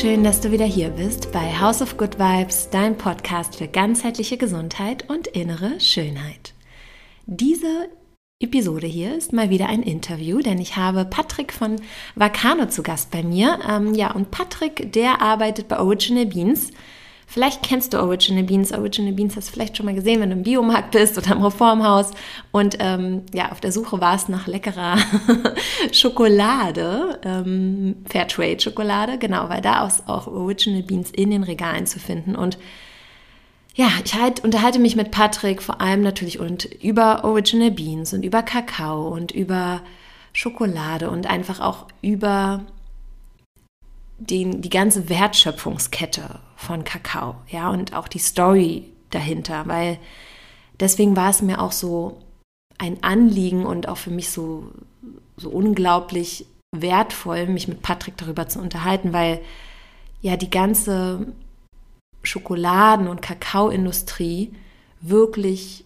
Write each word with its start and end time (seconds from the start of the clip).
Schön, 0.00 0.22
dass 0.22 0.40
du 0.40 0.52
wieder 0.52 0.64
hier 0.64 0.90
bist 0.90 1.32
bei 1.32 1.58
House 1.58 1.82
of 1.82 1.96
Good 1.96 2.20
Vibes, 2.20 2.70
dein 2.70 2.96
Podcast 2.96 3.56
für 3.56 3.66
ganzheitliche 3.66 4.36
Gesundheit 4.36 5.10
und 5.10 5.26
innere 5.26 5.80
Schönheit. 5.80 6.54
Diese 7.26 7.88
Episode 8.38 8.86
hier 8.86 9.16
ist 9.16 9.32
mal 9.32 9.50
wieder 9.50 9.68
ein 9.68 9.82
Interview, 9.82 10.38
denn 10.38 10.60
ich 10.60 10.76
habe 10.76 11.04
Patrick 11.04 11.52
von 11.52 11.80
Vacano 12.14 12.66
zu 12.66 12.84
Gast 12.84 13.10
bei 13.10 13.24
mir. 13.24 13.58
Ähm, 13.68 13.92
ja, 13.92 14.12
und 14.12 14.30
Patrick, 14.30 14.92
der 14.92 15.20
arbeitet 15.20 15.66
bei 15.66 15.80
Original 15.80 16.26
Beans. 16.26 16.70
Vielleicht 17.30 17.62
kennst 17.62 17.92
du 17.92 17.98
Original 17.98 18.42
Beans. 18.42 18.72
Original 18.72 19.12
Beans 19.12 19.36
hast 19.36 19.48
du 19.48 19.52
vielleicht 19.52 19.76
schon 19.76 19.84
mal 19.84 19.94
gesehen, 19.94 20.22
wenn 20.22 20.30
du 20.30 20.36
im 20.36 20.44
Biomarkt 20.44 20.92
bist 20.92 21.18
oder 21.18 21.32
im 21.32 21.42
Reformhaus. 21.42 22.12
Und 22.52 22.78
ähm, 22.80 23.24
ja, 23.34 23.52
auf 23.52 23.60
der 23.60 23.70
Suche 23.70 24.00
warst 24.00 24.30
nach 24.30 24.46
leckerer 24.46 24.96
Schokolade, 25.92 27.20
ähm, 27.22 27.96
Fairtrade-Schokolade, 28.08 29.18
genau, 29.18 29.50
weil 29.50 29.60
da 29.60 29.86
auch 30.06 30.26
Original 30.26 30.82
Beans 30.82 31.10
in 31.10 31.30
den 31.30 31.42
Regalen 31.42 31.86
zu 31.86 32.00
finden. 32.00 32.34
Und 32.34 32.56
ja, 33.74 33.88
ich 34.02 34.14
halt, 34.14 34.42
unterhalte 34.42 34.78
mich 34.78 34.96
mit 34.96 35.10
Patrick 35.10 35.62
vor 35.62 35.82
allem 35.82 36.00
natürlich 36.00 36.40
und 36.40 36.64
über 36.82 37.24
Original 37.24 37.70
Beans 37.70 38.14
und 38.14 38.24
über 38.24 38.42
Kakao 38.42 39.06
und 39.06 39.32
über 39.32 39.82
Schokolade 40.32 41.10
und 41.10 41.26
einfach 41.26 41.60
auch 41.60 41.88
über 42.00 42.64
den, 44.18 44.60
die 44.60 44.70
ganze 44.70 45.08
Wertschöpfungskette 45.08 46.40
von 46.56 46.84
Kakao, 46.84 47.36
ja, 47.48 47.70
und 47.70 47.94
auch 47.94 48.08
die 48.08 48.18
Story 48.18 48.92
dahinter, 49.10 49.66
weil 49.66 49.98
deswegen 50.80 51.16
war 51.16 51.30
es 51.30 51.40
mir 51.40 51.60
auch 51.60 51.72
so 51.72 52.20
ein 52.78 53.02
Anliegen 53.02 53.64
und 53.64 53.88
auch 53.88 53.96
für 53.96 54.10
mich 54.10 54.30
so, 54.30 54.70
so 55.36 55.50
unglaublich 55.50 56.46
wertvoll, 56.76 57.46
mich 57.46 57.68
mit 57.68 57.82
Patrick 57.82 58.16
darüber 58.16 58.48
zu 58.48 58.60
unterhalten, 58.60 59.12
weil 59.12 59.40
ja 60.20 60.36
die 60.36 60.50
ganze 60.50 61.32
Schokoladen- 62.22 63.08
und 63.08 63.22
Kakaoindustrie 63.22 64.52
wirklich 65.00 65.84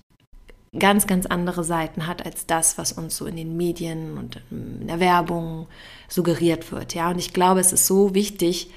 ganz, 0.79 1.07
ganz 1.07 1.27
andere 1.27 1.65
Seiten 1.65 2.07
hat 2.07 2.25
als 2.25 2.47
das, 2.47 2.79
was 2.79 2.93
uns 2.93 3.17
so 3.17 3.27
in 3.27 3.37
den 3.37 3.57
Medien 3.57 4.17
und 4.17 4.41
in 4.51 4.87
der 4.87 5.01
Werbung 5.01 5.67
suggeriert 6.13 6.73
wird. 6.73 6.95
Ja, 6.95 7.11
und 7.11 7.19
ich 7.19 7.33
glaube, 7.33 7.61
es 7.61 7.73
ist 7.73 7.87
so 7.87 8.15
wichtig, 8.15 8.71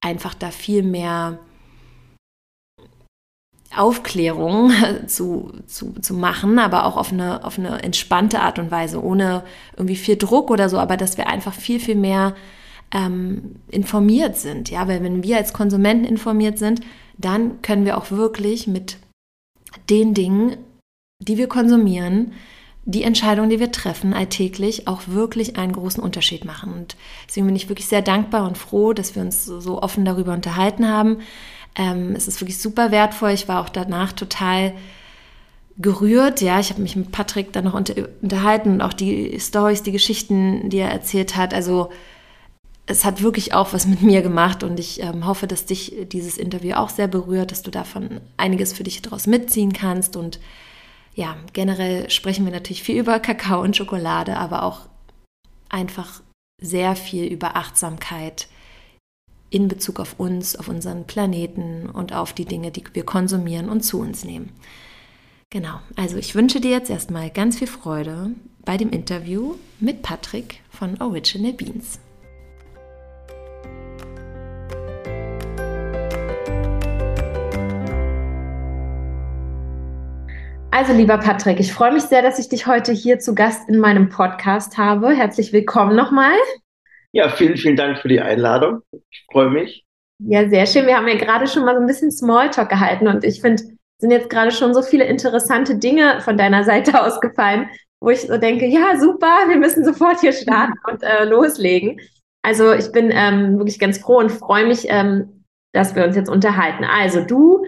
einfach 0.00 0.34
da 0.34 0.50
viel 0.50 0.82
mehr 0.82 1.38
Aufklärung 3.74 4.72
zu, 5.06 5.52
zu, 5.66 5.94
zu 6.00 6.14
machen, 6.14 6.58
aber 6.58 6.86
auch 6.86 6.96
auf 6.96 7.12
eine, 7.12 7.44
auf 7.44 7.58
eine 7.58 7.82
entspannte 7.82 8.40
Art 8.40 8.58
und 8.58 8.70
Weise, 8.70 9.02
ohne 9.02 9.44
irgendwie 9.76 9.96
viel 9.96 10.16
Druck 10.16 10.50
oder 10.50 10.68
so, 10.68 10.78
aber 10.78 10.96
dass 10.96 11.16
wir 11.16 11.28
einfach 11.28 11.54
viel, 11.54 11.80
viel 11.80 11.96
mehr 11.96 12.34
ähm, 12.92 13.56
informiert 13.68 14.36
sind. 14.36 14.70
Ja, 14.70 14.88
weil 14.88 15.02
wenn 15.02 15.22
wir 15.22 15.38
als 15.38 15.52
Konsumenten 15.52 16.04
informiert 16.04 16.58
sind, 16.58 16.80
dann 17.16 17.62
können 17.62 17.84
wir 17.84 17.96
auch 17.96 18.10
wirklich 18.10 18.66
mit 18.66 18.98
den 19.88 20.14
Dingen 20.14 20.56
die 21.28 21.38
wir 21.38 21.48
konsumieren, 21.48 22.32
die 22.84 23.04
Entscheidungen, 23.04 23.50
die 23.50 23.60
wir 23.60 23.70
treffen, 23.70 24.12
alltäglich 24.12 24.88
auch 24.88 25.02
wirklich 25.06 25.56
einen 25.56 25.72
großen 25.72 26.02
Unterschied 26.02 26.44
machen. 26.44 26.72
Und 26.72 26.96
deswegen 27.28 27.46
bin 27.46 27.56
ich 27.56 27.68
wirklich 27.68 27.86
sehr 27.86 28.02
dankbar 28.02 28.46
und 28.46 28.58
froh, 28.58 28.92
dass 28.92 29.14
wir 29.14 29.22
uns 29.22 29.44
so 29.44 29.80
offen 29.80 30.04
darüber 30.04 30.32
unterhalten 30.32 30.88
haben. 30.88 31.18
Ähm, 31.76 32.14
es 32.16 32.26
ist 32.26 32.40
wirklich 32.40 32.58
super 32.58 32.90
wertvoll. 32.90 33.30
Ich 33.30 33.46
war 33.46 33.60
auch 33.60 33.68
danach 33.68 34.12
total 34.12 34.74
gerührt. 35.78 36.40
Ja, 36.40 36.58
ich 36.58 36.70
habe 36.70 36.82
mich 36.82 36.96
mit 36.96 37.12
Patrick 37.12 37.52
dann 37.52 37.64
noch 37.64 37.74
unter, 37.74 37.94
unterhalten 38.20 38.70
und 38.70 38.82
auch 38.82 38.92
die 38.92 39.38
Stories, 39.38 39.82
die 39.82 39.92
Geschichten, 39.92 40.68
die 40.68 40.78
er 40.78 40.90
erzählt 40.90 41.36
hat. 41.36 41.54
Also 41.54 41.90
es 42.86 43.04
hat 43.04 43.22
wirklich 43.22 43.54
auch 43.54 43.72
was 43.72 43.86
mit 43.86 44.02
mir 44.02 44.22
gemacht 44.22 44.64
und 44.64 44.80
ich 44.80 45.00
ähm, 45.00 45.24
hoffe, 45.24 45.46
dass 45.46 45.66
dich 45.66 45.94
dieses 46.10 46.36
Interview 46.36 46.74
auch 46.74 46.88
sehr 46.88 47.06
berührt, 47.06 47.52
dass 47.52 47.62
du 47.62 47.70
davon 47.70 48.20
einiges 48.36 48.72
für 48.72 48.82
dich 48.82 49.00
daraus 49.02 49.28
mitziehen 49.28 49.72
kannst 49.72 50.16
und 50.16 50.40
ja, 51.14 51.36
generell 51.52 52.08
sprechen 52.10 52.44
wir 52.44 52.52
natürlich 52.52 52.82
viel 52.82 52.98
über 52.98 53.20
Kakao 53.20 53.62
und 53.62 53.76
Schokolade, 53.76 54.36
aber 54.36 54.62
auch 54.62 54.88
einfach 55.68 56.22
sehr 56.60 56.96
viel 56.96 57.24
über 57.26 57.56
Achtsamkeit 57.56 58.48
in 59.50 59.68
Bezug 59.68 60.00
auf 60.00 60.18
uns, 60.18 60.56
auf 60.56 60.68
unseren 60.68 61.06
Planeten 61.06 61.88
und 61.90 62.14
auf 62.14 62.32
die 62.32 62.46
Dinge, 62.46 62.70
die 62.70 62.84
wir 62.94 63.04
konsumieren 63.04 63.68
und 63.68 63.82
zu 63.82 64.00
uns 64.00 64.24
nehmen. 64.24 64.52
Genau, 65.50 65.80
also 65.96 66.16
ich 66.16 66.34
wünsche 66.34 66.60
dir 66.60 66.70
jetzt 66.70 66.88
erstmal 66.88 67.28
ganz 67.28 67.58
viel 67.58 67.66
Freude 67.66 68.30
bei 68.64 68.78
dem 68.78 68.88
Interview 68.88 69.56
mit 69.80 70.00
Patrick 70.00 70.60
von 70.70 70.98
Original 71.02 71.52
Beans. 71.52 71.98
Also, 80.74 80.94
lieber 80.94 81.18
Patrick, 81.18 81.60
ich 81.60 81.70
freue 81.70 81.92
mich 81.92 82.04
sehr, 82.04 82.22
dass 82.22 82.38
ich 82.38 82.48
dich 82.48 82.66
heute 82.66 82.92
hier 82.92 83.18
zu 83.18 83.34
Gast 83.34 83.68
in 83.68 83.78
meinem 83.78 84.08
Podcast 84.08 84.78
habe. 84.78 85.10
Herzlich 85.10 85.52
willkommen 85.52 85.94
nochmal. 85.94 86.32
Ja, 87.12 87.28
vielen, 87.28 87.58
vielen 87.58 87.76
Dank 87.76 87.98
für 87.98 88.08
die 88.08 88.22
Einladung. 88.22 88.80
Ich 89.10 89.26
freue 89.30 89.50
mich. 89.50 89.84
Ja, 90.18 90.48
sehr 90.48 90.66
schön. 90.66 90.86
Wir 90.86 90.96
haben 90.96 91.08
ja 91.08 91.16
gerade 91.16 91.46
schon 91.46 91.66
mal 91.66 91.74
so 91.74 91.80
ein 91.82 91.86
bisschen 91.86 92.10
Smalltalk 92.10 92.70
gehalten 92.70 93.06
und 93.06 93.22
ich 93.22 93.42
finde, 93.42 93.62
sind 93.98 94.12
jetzt 94.12 94.30
gerade 94.30 94.50
schon 94.50 94.72
so 94.72 94.80
viele 94.80 95.04
interessante 95.04 95.76
Dinge 95.76 96.22
von 96.22 96.38
deiner 96.38 96.64
Seite 96.64 97.02
ausgefallen, 97.04 97.68
wo 98.00 98.08
ich 98.08 98.22
so 98.22 98.38
denke, 98.38 98.64
ja, 98.64 98.98
super, 98.98 99.48
wir 99.48 99.58
müssen 99.58 99.84
sofort 99.84 100.20
hier 100.20 100.32
starten 100.32 100.72
und 100.90 101.02
äh, 101.02 101.26
loslegen. 101.26 102.00
Also 102.40 102.72
ich 102.72 102.90
bin 102.92 103.10
ähm, 103.12 103.58
wirklich 103.58 103.78
ganz 103.78 103.98
froh 103.98 104.20
und 104.20 104.32
freue 104.32 104.66
mich, 104.66 104.86
ähm, 104.88 105.44
dass 105.74 105.94
wir 105.94 106.06
uns 106.06 106.16
jetzt 106.16 106.30
unterhalten. 106.30 106.84
Also 106.84 107.20
du 107.22 107.66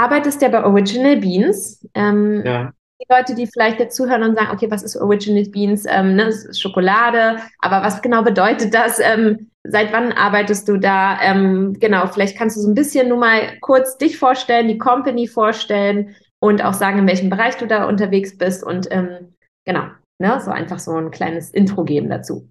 arbeitest 0.00 0.40
ja 0.40 0.48
bei 0.48 0.64
Original 0.64 1.16
Beans. 1.18 1.86
Ähm, 1.94 2.42
ja. 2.44 2.72
Die 3.00 3.06
Leute, 3.10 3.34
die 3.34 3.46
vielleicht 3.46 3.78
jetzt 3.78 3.96
zuhören 3.96 4.22
und 4.22 4.36
sagen, 4.36 4.50
okay, 4.52 4.70
was 4.70 4.82
ist 4.82 4.96
Original 4.96 5.44
Beans? 5.50 5.84
Ähm, 5.88 6.16
ne, 6.16 6.32
Schokolade, 6.52 7.38
aber 7.58 7.82
was 7.82 8.02
genau 8.02 8.22
bedeutet 8.22 8.74
das? 8.74 8.98
Ähm, 8.98 9.50
seit 9.64 9.92
wann 9.92 10.12
arbeitest 10.12 10.68
du 10.68 10.76
da? 10.76 11.18
Ähm, 11.22 11.76
genau, 11.78 12.06
vielleicht 12.06 12.36
kannst 12.36 12.56
du 12.56 12.60
so 12.60 12.68
ein 12.68 12.74
bisschen 12.74 13.08
nur 13.08 13.18
mal 13.18 13.58
kurz 13.60 13.98
dich 13.98 14.18
vorstellen, 14.18 14.68
die 14.68 14.78
Company 14.78 15.26
vorstellen 15.26 16.14
und 16.40 16.64
auch 16.64 16.74
sagen, 16.74 17.00
in 17.00 17.06
welchem 17.06 17.30
Bereich 17.30 17.56
du 17.56 17.66
da 17.66 17.86
unterwegs 17.86 18.36
bist 18.36 18.64
und 18.64 18.88
ähm, 18.90 19.34
genau, 19.66 19.86
ne, 20.18 20.40
so 20.40 20.50
einfach 20.50 20.78
so 20.78 20.92
ein 20.92 21.10
kleines 21.10 21.50
Intro 21.50 21.84
geben 21.84 22.08
dazu. 22.08 22.50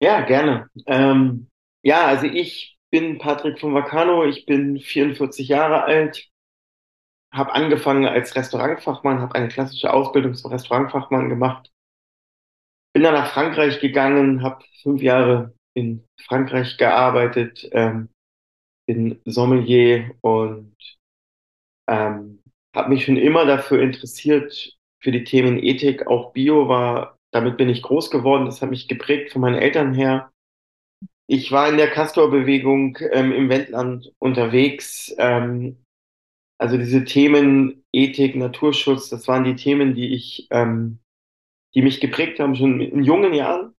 Ja, 0.00 0.20
gerne. 0.22 0.68
Ähm, 0.86 1.48
ja, 1.82 2.06
also 2.06 2.26
ich 2.26 2.76
bin 2.90 3.18
Patrick 3.18 3.60
von 3.60 3.74
Vacano, 3.74 4.24
ich 4.24 4.46
bin 4.46 4.78
44 4.78 5.48
Jahre 5.48 5.84
alt, 5.84 6.28
habe 7.32 7.52
angefangen 7.54 8.06
als 8.06 8.34
Restaurantfachmann, 8.34 9.20
habe 9.20 9.34
eine 9.34 9.48
klassische 9.48 9.92
Ausbildung 9.92 10.34
zum 10.34 10.50
Restaurantfachmann 10.50 11.28
gemacht. 11.28 11.70
Bin 12.94 13.02
dann 13.02 13.14
nach 13.14 13.32
Frankreich 13.32 13.80
gegangen, 13.80 14.42
habe 14.42 14.64
fünf 14.82 15.02
Jahre 15.02 15.54
in 15.74 16.04
Frankreich 16.26 16.76
gearbeitet, 16.78 17.68
ähm, 17.72 18.08
bin 18.86 19.20
Sommelier 19.24 20.14
und 20.22 20.76
ähm, 21.88 22.42
habe 22.74 22.88
mich 22.88 23.04
schon 23.04 23.16
immer 23.16 23.44
dafür 23.44 23.82
interessiert, 23.82 24.78
für 25.00 25.12
die 25.12 25.24
Themen 25.24 25.62
Ethik, 25.62 26.06
auch 26.06 26.32
Bio 26.32 26.68
war, 26.68 27.16
damit 27.32 27.56
bin 27.56 27.68
ich 27.68 27.82
groß 27.82 28.10
geworden, 28.10 28.46
das 28.46 28.62
hat 28.62 28.70
mich 28.70 28.88
geprägt 28.88 29.32
von 29.32 29.42
meinen 29.42 29.56
Eltern 29.56 29.94
her. 29.94 30.32
Ich 31.28 31.52
war 31.52 31.68
in 31.68 31.76
der 31.76 31.90
Castor-Bewegung 31.90 32.98
ähm, 33.12 33.32
im 33.32 33.48
Wendland 33.48 34.12
unterwegs, 34.18 35.14
ähm, 35.18 35.84
also 36.58 36.76
diese 36.76 37.04
Themen 37.04 37.84
Ethik, 37.92 38.36
Naturschutz, 38.36 39.08
das 39.08 39.28
waren 39.28 39.44
die 39.44 39.56
Themen, 39.56 39.94
die 39.94 40.14
ich, 40.14 40.48
ähm, 40.50 40.98
die 41.74 41.82
mich 41.82 42.00
geprägt 42.00 42.40
haben 42.40 42.56
schon 42.56 42.80
in 42.80 43.04
jungen 43.04 43.32
Jahren. 43.32 43.74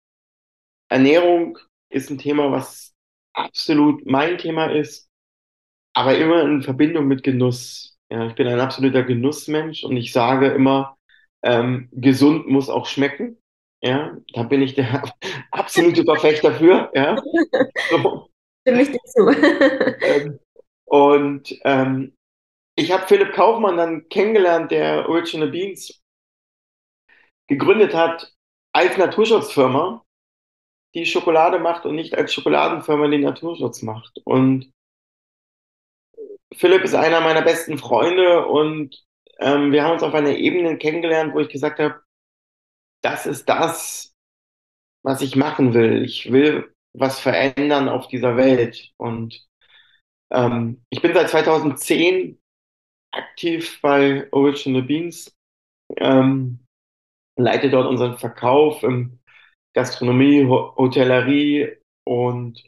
Ernährung 0.89 1.59
ist 1.91 2.09
ein 2.09 2.17
Thema, 2.17 2.51
was 2.51 2.95
absolut 3.33 4.05
mein 4.05 4.37
Thema 4.37 4.67
ist, 4.67 5.09
aber 5.93 6.17
immer 6.17 6.41
in 6.43 6.61
Verbindung 6.61 7.07
mit 7.07 7.23
Genuss. 7.23 7.97
Ja, 8.09 8.27
ich 8.27 8.35
bin 8.35 8.47
ein 8.47 8.59
absoluter 8.59 9.03
Genussmensch 9.03 9.83
und 9.83 9.97
ich 9.97 10.11
sage 10.11 10.47
immer, 10.47 10.97
ähm, 11.43 11.89
gesund 11.91 12.47
muss 12.47 12.69
auch 12.69 12.85
schmecken. 12.85 13.37
Ja, 13.81 14.17
da 14.33 14.43
bin 14.43 14.61
ich 14.61 14.75
der 14.75 15.03
absolute 15.51 16.03
Verfechter 16.03 16.51
dafür. 16.51 16.91
Ja. 16.93 17.21
So. 17.89 18.29
Stimme 18.61 18.81
ich 18.81 18.91
dir 18.91 18.99
zu. 19.05 19.29
Ähm, 20.01 20.39
und 20.85 21.55
ähm, 21.65 22.13
ich 22.79 22.91
habe 22.93 23.05
Philipp 23.07 23.33
Kaufmann 23.33 23.75
dann 23.75 24.07
kennengelernt, 24.07 24.71
der 24.71 25.09
Original 25.09 25.49
Beans 25.49 26.01
gegründet 27.47 27.93
hat 27.93 28.33
als 28.73 28.97
Naturschutzfirma, 28.97 30.05
die 30.95 31.05
Schokolade 31.05 31.59
macht 31.59 31.85
und 31.85 31.95
nicht 31.95 32.15
als 32.15 32.33
Schokoladenfirma 32.33 33.09
die 33.09 33.17
Naturschutz 33.17 33.81
macht. 33.81 34.19
Und 34.23 34.71
Philipp 36.55 36.83
ist 36.83 36.95
einer 36.95 37.19
meiner 37.19 37.41
besten 37.41 37.77
Freunde 37.77 38.47
und 38.47 39.05
ähm, 39.39 39.73
wir 39.73 39.83
haben 39.83 39.93
uns 39.93 40.03
auf 40.03 40.13
einer 40.13 40.35
Ebene 40.35 40.77
kennengelernt, 40.77 41.33
wo 41.33 41.39
ich 41.39 41.49
gesagt 41.49 41.79
habe, 41.79 42.01
das 43.01 43.25
ist 43.25 43.47
das, 43.49 44.15
was 45.03 45.21
ich 45.21 45.35
machen 45.35 45.73
will. 45.73 46.03
Ich 46.03 46.31
will 46.31 46.73
was 46.93 47.19
verändern 47.19 47.89
auf 47.89 48.07
dieser 48.07 48.37
Welt. 48.37 48.91
Und 48.97 49.45
ähm, 50.31 50.85
ich 50.89 51.01
bin 51.01 51.13
seit 51.13 51.29
2010 51.29 52.38
aktiv 53.11 53.79
bei 53.81 54.27
Original 54.31 54.83
Beans, 54.83 55.35
ähm, 55.97 56.59
leite 57.35 57.69
dort 57.69 57.87
unseren 57.87 58.17
Verkauf 58.17 58.83
im 58.83 59.19
Gastronomie, 59.73 60.45
Hotellerie 60.45 61.77
und 62.05 62.63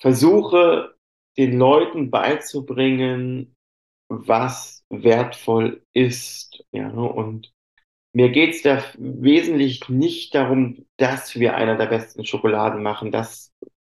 versuche 0.00 0.94
den 1.36 1.58
Leuten 1.58 2.10
beizubringen, 2.10 3.54
was 4.08 4.84
wertvoll 4.90 5.82
ist. 5.92 6.62
Ja, 6.72 6.90
und 6.90 7.52
mir 8.12 8.30
geht 8.30 8.54
es 8.54 8.62
da 8.62 8.84
wesentlich 8.96 9.88
nicht 9.88 10.34
darum, 10.34 10.86
dass 10.98 11.34
wir 11.34 11.56
einer 11.56 11.76
der 11.76 11.86
besten 11.86 12.24
Schokoladen 12.24 12.82
machen. 12.82 13.10
Das 13.10 13.52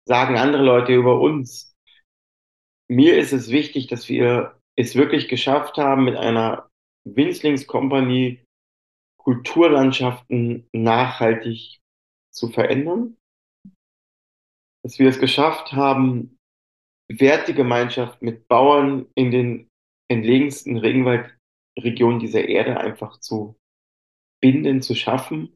sagen 0.05 0.37
andere 0.37 0.63
Leute 0.63 0.93
über 0.93 1.19
uns. 1.19 1.75
Mir 2.87 3.17
ist 3.17 3.33
es 3.33 3.49
wichtig, 3.49 3.87
dass 3.87 4.07
wir 4.07 4.61
es 4.77 4.95
wirklich 4.95 5.27
geschafft 5.27 5.77
haben, 5.77 6.03
mit 6.03 6.15
einer 6.15 6.69
Winzlingskompanie 7.05 8.43
Kulturlandschaften 9.17 10.67
nachhaltig 10.71 11.79
zu 12.31 12.49
verändern. 12.49 13.17
Dass 14.83 14.99
wir 14.99 15.09
es 15.09 15.19
geschafft 15.19 15.73
haben, 15.73 16.37
Wertegemeinschaft 17.11 18.21
mit 18.21 18.47
Bauern 18.47 19.07
in 19.15 19.31
den 19.31 19.69
entlegensten 20.11 20.77
Regenwaldregionen 20.77 22.19
dieser 22.19 22.47
Erde 22.47 22.77
einfach 22.77 23.19
zu 23.19 23.55
binden, 24.41 24.81
zu 24.81 24.95
schaffen 24.95 25.55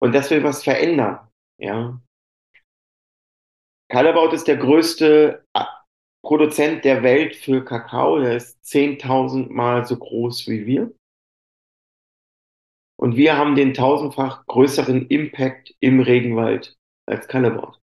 und 0.00 0.12
dass 0.12 0.30
wir 0.30 0.42
was 0.42 0.64
verändern. 0.64 1.28
Ja. 1.60 2.00
Kalabaut 3.88 4.32
ist 4.32 4.48
der 4.48 4.56
größte 4.56 5.44
Produzent 6.26 6.84
der 6.84 7.04
Welt 7.04 7.36
für 7.36 7.64
Kakao. 7.64 8.18
Der 8.18 8.36
ist 8.36 8.58
10.000 8.64 9.48
Mal 9.48 9.86
so 9.86 9.96
groß 9.96 10.48
wie 10.48 10.66
wir. 10.66 10.92
Und 12.98 13.14
wir 13.14 13.36
haben 13.36 13.54
den 13.54 13.74
tausendfach 13.74 14.44
größeren 14.46 15.06
Impact 15.06 15.72
im 15.78 16.00
Regenwald 16.00 16.76
als 17.08 17.28
Kalabaut. 17.28 17.78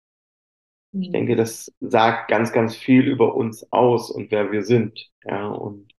Ich 0.92 1.08
mhm. 1.08 1.12
denke, 1.12 1.36
das 1.36 1.72
sagt 1.78 2.28
ganz, 2.28 2.52
ganz 2.52 2.74
viel 2.74 3.06
über 3.06 3.36
uns 3.36 3.70
aus 3.72 4.10
und 4.10 4.32
wer 4.32 4.50
wir 4.50 4.64
sind. 4.64 5.08
Ja, 5.24 5.46
und 5.46 5.92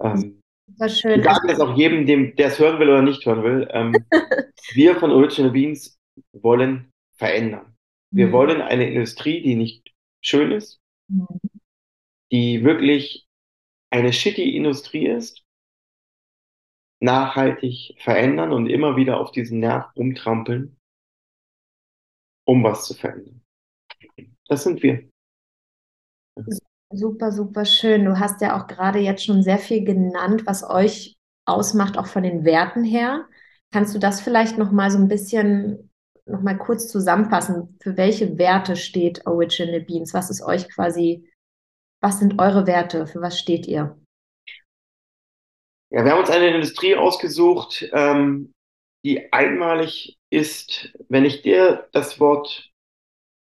ähm, 0.00 0.40
schön. 0.88 1.20
Ich 1.20 1.24
sage 1.24 1.48
das 1.48 1.60
auch 1.60 1.76
jedem, 1.76 2.06
dem, 2.06 2.36
der 2.36 2.48
es 2.48 2.58
hören 2.58 2.78
will 2.78 2.88
oder 2.88 3.02
nicht 3.02 3.26
hören 3.26 3.44
will. 3.44 3.68
Ähm, 3.70 3.94
wir 4.72 4.96
von 4.96 5.10
Original 5.10 5.50
Beans 5.50 5.98
wollen 6.32 6.90
verändern. 7.18 7.76
Wir 8.10 8.28
mhm. 8.28 8.32
wollen 8.32 8.62
eine 8.62 8.88
Industrie, 8.88 9.42
die 9.42 9.56
nicht 9.56 9.92
schön 10.22 10.50
ist, 10.50 10.80
die 12.30 12.64
wirklich 12.64 13.26
eine 13.90 14.12
shitty 14.12 14.56
Industrie 14.56 15.06
ist, 15.06 15.44
nachhaltig 17.00 17.94
verändern 17.98 18.52
und 18.52 18.66
immer 18.68 18.96
wieder 18.96 19.20
auf 19.20 19.30
diesen 19.30 19.60
Nerv 19.60 19.94
rumtrampeln, 19.96 20.76
um 22.46 22.62
was 22.64 22.86
zu 22.86 22.94
verändern. 22.94 23.42
Das 24.48 24.64
sind 24.64 24.82
wir. 24.82 25.08
Super, 26.90 27.32
super 27.32 27.64
schön. 27.64 28.04
Du 28.04 28.18
hast 28.18 28.40
ja 28.40 28.56
auch 28.56 28.66
gerade 28.66 28.98
jetzt 29.00 29.24
schon 29.24 29.42
sehr 29.42 29.58
viel 29.58 29.84
genannt, 29.84 30.46
was 30.46 30.68
euch 30.68 31.16
ausmacht, 31.44 31.98
auch 31.98 32.06
von 32.06 32.22
den 32.22 32.44
Werten 32.44 32.84
her. 32.84 33.26
Kannst 33.72 33.94
du 33.94 33.98
das 33.98 34.20
vielleicht 34.20 34.58
noch 34.58 34.70
mal 34.70 34.90
so 34.90 34.98
ein 34.98 35.08
bisschen 35.08 35.90
noch 36.26 36.42
mal 36.42 36.56
kurz 36.56 36.88
zusammenfassen? 36.88 37.76
Für 37.80 37.96
welche 37.96 38.38
Werte 38.38 38.76
steht 38.76 39.26
Original 39.26 39.80
Beans? 39.80 40.14
Was 40.14 40.30
ist 40.30 40.42
euch 40.42 40.68
quasi, 40.68 41.30
was 42.00 42.18
sind 42.18 42.40
eure 42.40 42.66
Werte? 42.66 43.06
Für 43.06 43.20
was 43.20 43.38
steht 43.38 43.66
ihr? 43.66 43.98
Ja, 45.90 46.04
wir 46.04 46.12
haben 46.12 46.20
uns 46.20 46.30
eine 46.30 46.48
Industrie 46.48 46.96
ausgesucht, 46.96 47.88
ähm, 47.92 48.52
die 49.04 49.32
einmalig 49.32 50.18
ist, 50.30 50.92
wenn 51.08 51.24
ich 51.24 51.42
dir 51.42 51.88
das 51.92 52.18
Wort 52.18 52.72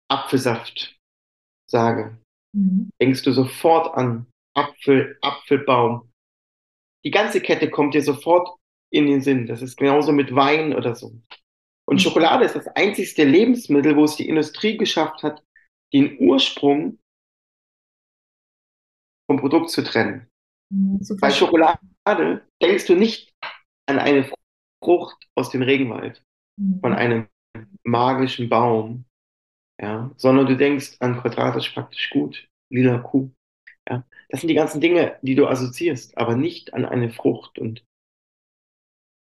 Apfelsaft 0.09 0.97
sage, 1.67 2.19
mhm. 2.53 2.91
denkst 3.01 3.23
du 3.23 3.33
sofort 3.33 3.95
an 3.97 4.27
Apfel, 4.55 5.19
Apfelbaum. 5.21 6.11
Die 7.05 7.11
ganze 7.11 7.41
Kette 7.41 7.71
kommt 7.71 7.95
dir 7.95 8.03
sofort 8.03 8.57
in 8.91 9.07
den 9.07 9.23
Sinn. 9.23 9.47
Das 9.47 9.63
ist 9.63 9.77
genauso 9.77 10.13
mit 10.13 10.35
Wein 10.35 10.75
oder 10.75 10.95
so. 10.95 11.13
Und. 11.91 12.01
Schokolade 12.01 12.45
ist 12.45 12.55
das 12.55 12.69
einzigste 12.69 13.25
Lebensmittel, 13.25 13.97
wo 13.97 14.05
es 14.05 14.17
die 14.17 14.29
Industrie 14.29 14.77
geschafft 14.77 15.23
hat, 15.23 15.43
den 15.93 16.19
Ursprung 16.21 16.99
vom 19.29 19.41
Produkt 19.41 19.71
zu 19.71 19.83
trennen. 19.83 20.29
Mhm, 20.73 21.01
Bei 21.21 21.31
Schokolade 21.31 22.47
denkst 22.63 22.87
du 22.87 22.95
nicht 22.95 23.33
an 23.87 23.99
eine 23.99 24.31
Frucht 24.83 25.29
aus 25.35 25.51
dem 25.51 25.63
Regenwald, 25.63 26.23
mhm. 26.57 26.81
von 26.81 26.95
einem 26.95 27.27
magischen 27.85 28.49
Baum, 28.49 29.05
ja, 29.81 30.13
sondern 30.17 30.47
du 30.47 30.57
denkst 30.57 30.97
an 31.01 31.21
quadratisch 31.21 31.71
praktisch 31.71 32.11
gut, 32.11 32.49
lila 32.73 32.99
Kuh. 32.99 33.31
Ja, 33.89 34.05
das 34.29 34.41
sind 34.41 34.49
die 34.49 34.55
ganzen 34.55 34.81
Dinge, 34.81 35.19
die 35.23 35.35
du 35.35 35.49
assoziierst, 35.49 36.17
aber 36.17 36.37
nicht 36.37 36.73
an 36.73 36.85
eine 36.85 37.11
Frucht. 37.11 37.59
Und 37.59 37.85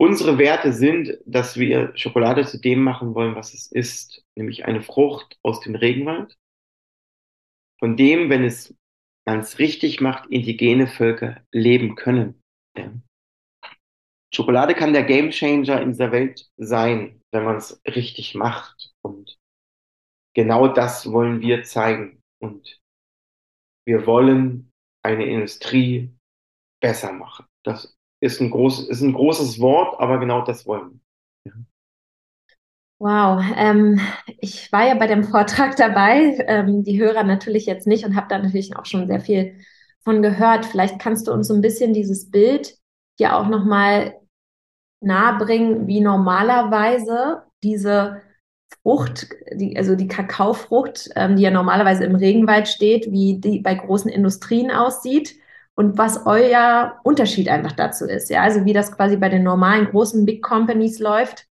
unsere 0.01 0.39
Werte 0.39 0.73
sind, 0.73 1.19
dass 1.27 1.57
wir 1.57 1.95
Schokolade 1.95 2.43
zu 2.43 2.59
dem 2.59 2.81
machen 2.81 3.13
wollen, 3.13 3.35
was 3.35 3.53
es 3.53 3.71
ist, 3.71 4.25
nämlich 4.35 4.65
eine 4.65 4.81
Frucht 4.81 5.37
aus 5.43 5.59
dem 5.59 5.75
Regenwald, 5.75 6.39
von 7.79 7.95
dem, 7.95 8.31
wenn 8.31 8.43
es 8.43 8.75
man 9.27 9.41
es 9.41 9.59
richtig 9.59 10.01
macht, 10.01 10.27
indigene 10.31 10.87
Völker 10.87 11.45
leben 11.51 11.93
können. 11.95 12.41
Ja. 12.75 12.91
Schokolade 14.33 14.73
kann 14.73 14.93
der 14.93 15.03
Gamechanger 15.03 15.79
in 15.79 15.89
dieser 15.91 16.11
Welt 16.11 16.49
sein, 16.57 17.21
wenn 17.31 17.43
man 17.43 17.57
es 17.57 17.79
richtig 17.85 18.33
macht. 18.33 18.95
Und 19.03 19.37
genau 20.35 20.67
das 20.67 21.11
wollen 21.11 21.41
wir 21.41 21.63
zeigen. 21.63 22.23
Und 22.41 22.81
wir 23.85 24.07
wollen 24.07 24.71
eine 25.05 25.27
Industrie 25.27 26.09
besser 26.81 27.13
machen. 27.13 27.45
Das 27.63 27.95
ist 28.21 28.39
ein, 28.39 28.51
groß, 28.51 28.87
ist 28.87 29.01
ein 29.01 29.13
großes 29.13 29.59
Wort, 29.59 29.99
aber 29.99 30.19
genau 30.19 30.41
das 30.43 30.65
wollen 30.65 31.01
wir. 31.43 31.51
Ja. 31.51 31.57
Wow, 32.99 33.43
ähm, 33.57 33.99
ich 34.39 34.71
war 34.71 34.87
ja 34.87 34.93
bei 34.93 35.07
dem 35.07 35.23
Vortrag 35.23 35.75
dabei, 35.75 36.37
ähm, 36.47 36.83
die 36.83 37.01
Hörer 37.01 37.23
natürlich 37.23 37.65
jetzt 37.65 37.87
nicht 37.87 38.05
und 38.05 38.15
habe 38.15 38.27
da 38.29 38.37
natürlich 38.37 38.75
auch 38.77 38.85
schon 38.85 39.07
sehr 39.07 39.19
viel 39.19 39.55
von 40.03 40.21
gehört. 40.21 40.65
Vielleicht 40.65 40.99
kannst 40.99 41.27
du 41.27 41.33
uns 41.33 41.47
so 41.47 41.55
ein 41.55 41.61
bisschen 41.61 41.93
dieses 41.93 42.29
Bild 42.29 42.75
hier 43.17 43.35
auch 43.35 43.47
nochmal 43.47 44.19
nahebringen, 45.03 45.87
wie 45.87 45.99
normalerweise 45.99 47.43
diese 47.63 48.21
Frucht, 48.83 49.29
die, 49.51 49.75
also 49.77 49.95
die 49.95 50.07
Kakaofrucht, 50.07 51.09
ähm, 51.15 51.35
die 51.35 51.43
ja 51.43 51.51
normalerweise 51.51 52.05
im 52.05 52.15
Regenwald 52.15 52.67
steht, 52.67 53.11
wie 53.11 53.39
die 53.39 53.59
bei 53.59 53.73
großen 53.73 54.11
Industrien 54.11 54.69
aussieht 54.69 55.40
und 55.75 55.97
was 55.97 56.25
euer 56.25 56.99
Unterschied 57.03 57.49
einfach 57.49 57.71
dazu 57.71 58.05
ist. 58.05 58.29
Ja, 58.29 58.41
also 58.43 58.65
wie 58.65 58.73
das 58.73 58.91
quasi 58.91 59.17
bei 59.17 59.29
den 59.29 59.43
normalen 59.43 59.87
großen 59.87 60.25
Big 60.25 60.43
Companies 60.43 60.99
läuft. 60.99 61.47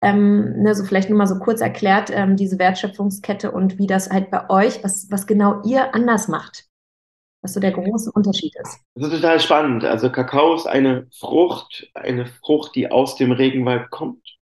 Ähm, 0.00 0.62
ne, 0.62 0.74
so 0.74 0.84
vielleicht 0.84 1.10
nur 1.10 1.18
mal 1.18 1.26
so 1.26 1.40
kurz 1.40 1.60
erklärt, 1.60 2.10
ähm, 2.12 2.36
diese 2.36 2.58
Wertschöpfungskette 2.58 3.50
und 3.50 3.78
wie 3.78 3.88
das 3.88 4.10
halt 4.10 4.30
bei 4.30 4.48
euch, 4.48 4.84
was, 4.84 5.08
was 5.10 5.26
genau 5.26 5.60
ihr 5.64 5.92
anders 5.92 6.28
macht. 6.28 6.66
Was 7.42 7.54
so 7.54 7.60
der 7.60 7.72
große 7.72 8.12
Unterschied 8.12 8.54
ist. 8.62 8.78
Das 8.94 9.08
ist 9.08 9.20
total 9.20 9.40
spannend. 9.40 9.84
Also 9.84 10.10
Kakao 10.10 10.54
ist 10.54 10.66
eine 10.66 11.08
Frucht, 11.18 11.90
eine 11.94 12.26
Frucht, 12.26 12.76
die 12.76 12.90
aus 12.90 13.16
dem 13.16 13.32
Regenwald 13.32 13.90
kommt 13.90 14.38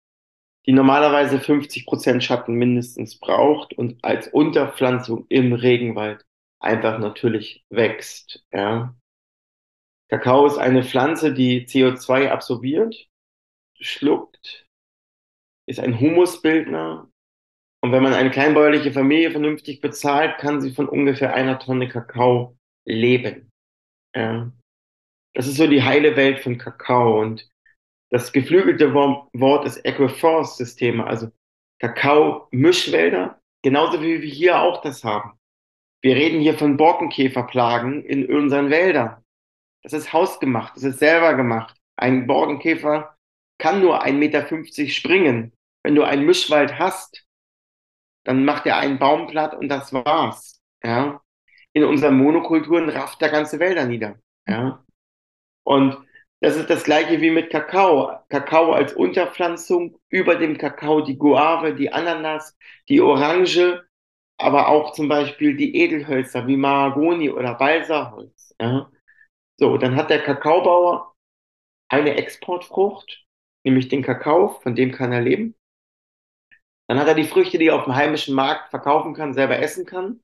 die 0.67 0.73
normalerweise 0.73 1.41
50 1.41 1.87
Prozent 1.87 2.25
Schatten 2.25 2.55
mindestens 2.55 3.19
braucht 3.19 3.75
und 3.75 4.03
als 4.03 4.29
Unterpflanzung 4.29 5.27
im 5.29 5.53
Regenwald 5.53 6.25
einfach 6.59 6.99
natürlich 6.99 7.65
wächst. 7.69 8.43
Ja. 8.53 8.95
Kakao 10.15 10.47
ist 10.47 10.59
eine 10.59 10.85
Pflanze, 10.85 11.35
die 11.35 11.67
CO2 11.67 12.29
absorbiert, 12.29 13.09
schluckt, 13.81 14.65
ist 15.67 15.81
ein 15.81 15.99
Humusbildner. 15.99 17.11
Und 17.83 17.91
wenn 17.91 18.05
man 18.05 18.15
eine 18.15 18.31
kleinbäuerliche 18.31 18.93
Familie 18.93 19.33
vernünftig 19.33 19.81
bezahlt, 19.81 20.39
kann 20.39 20.61
sie 20.61 20.73
von 20.73 20.89
ungefähr 20.89 21.35
einer 21.35 21.59
Tonne 21.59 21.89
Kakao 21.89 22.57
leben. 22.87 23.51
Ja. 24.15 24.53
Das 25.35 25.49
ist 25.49 25.57
so 25.57 25.67
die 25.67 25.83
heile 25.83 26.15
Welt 26.15 26.39
von 26.39 26.59
Kakao. 26.59 27.21
Und 27.21 27.51
das 28.13 28.33
geflügelte 28.33 28.95
Wort 28.95 29.67
ist 29.67 29.85
Agroforce-Systeme, 29.85 31.05
also 31.05 31.33
Kakao-Mischwälder, 31.81 33.41
genauso 33.65 34.01
wie 34.01 34.23
wir 34.23 34.31
hier 34.31 34.61
auch 34.61 34.81
das 34.81 35.03
haben. 35.03 35.37
Wir 36.03 36.15
reden 36.15 36.41
hier 36.41 36.57
von 36.57 36.77
Borkenkäferplagen 36.77 38.05
in 38.05 38.33
unseren 38.33 38.71
Wäldern. 38.71 39.24
Das 39.85 39.93
ist 39.93 40.13
hausgemacht, 40.13 40.77
das 40.77 40.83
ist 40.85 40.99
selber 40.99 41.35
gemacht. 41.35 41.77
Ein 41.97 42.27
Borkenkäfer 42.27 43.17
kann 43.59 43.81
nur 43.81 44.03
1,50 44.05 44.13
Meter 44.19 44.91
springen. 44.91 45.53
Wenn 45.85 45.95
du 45.95 46.03
einen 46.05 46.27
Mischwald 46.27 46.79
hast, 46.79 47.25
Dann 48.25 48.45
macht 48.45 48.67
er 48.67 48.79
einen 48.79 48.99
Baum 48.99 49.27
platt 49.27 49.55
und 49.55 49.69
das 49.69 49.93
war's. 49.93 50.61
Ja. 50.83 51.21
In 51.73 51.85
unseren 51.85 52.17
Monokulturen 52.19 52.89
rafft 52.89 53.21
der 53.21 53.31
ganze 53.31 53.59
Wälder 53.59 53.87
nieder. 53.87 54.17
Ja. 54.49 54.85
Und 55.65 55.99
das 56.41 56.57
ist 56.57 56.71
das 56.71 56.85
gleiche 56.85 57.21
wie 57.21 57.31
mit 57.31 57.51
Kakao. 57.51 58.19
Kakao 58.29 58.73
als 58.73 58.95
Unterpflanzung, 58.95 59.99
über 60.11 60.37
dem 60.37 60.59
Kakao 60.59 61.03
die 61.03 61.19
Guave, 61.19 61.75
die 61.75 61.93
Ananas, 61.93 62.57
die 62.89 63.01
Orange, 63.01 63.85
aber 64.39 64.69
auch 64.69 64.93
zum 64.95 65.09
Beispiel 65.09 65.57
die 65.57 65.77
Edelhölzer 65.77 66.47
wie 66.47 66.57
Mahagoni 66.57 67.31
oder 67.31 67.55
Balsaholz. 67.55 68.55
Ja. 68.61 68.91
So, 69.59 69.79
dann 69.79 69.97
hat 69.97 70.11
der 70.11 70.23
Kakaobauer 70.23 71.15
eine 71.89 72.17
Exportfrucht, 72.17 73.25
nämlich 73.65 73.89
den 73.89 74.03
Kakao, 74.03 74.49
von 74.49 74.75
dem 74.75 74.93
kann 74.93 75.13
er 75.13 75.21
leben. 75.21 75.55
Dann 76.89 76.99
hat 76.99 77.09
er 77.09 77.15
die 77.15 77.25
Früchte, 77.25 77.59
die 77.59 77.69
er 77.69 77.77
auf 77.77 77.85
dem 77.85 77.95
heimischen 77.95 78.35
Markt 78.35 78.71
verkaufen 78.71 79.15
kann, 79.15 79.33
selber 79.33 79.59
essen 79.59 79.87
kann. 79.87 80.21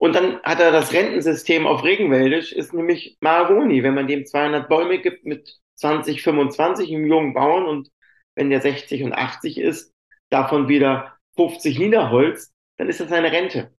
Und 0.00 0.14
dann 0.16 0.42
hat 0.42 0.58
er 0.58 0.72
das 0.72 0.92
Rentensystem 0.92 1.66
auf 1.66 1.84
Regenwäldisch, 1.84 2.52
ist 2.52 2.74
nämlich 2.74 3.16
Mahagoni. 3.20 3.84
Wenn 3.84 3.94
man 3.94 4.08
dem 4.08 4.26
200 4.26 4.68
Bäume 4.68 4.98
gibt 5.00 5.24
mit 5.24 5.60
20, 5.76 6.22
25 6.22 6.90
im 6.90 7.06
jungen 7.06 7.34
Bauern 7.34 7.66
und 7.66 7.90
wenn 8.34 8.50
der 8.50 8.60
60 8.60 9.04
und 9.04 9.12
80 9.12 9.58
ist, 9.58 9.92
davon 10.30 10.68
wieder 10.68 11.16
50 11.36 11.78
Niederholz, 11.78 12.52
dann 12.78 12.88
ist 12.88 12.98
das 12.98 13.10
seine 13.10 13.30
Rente. 13.30 13.72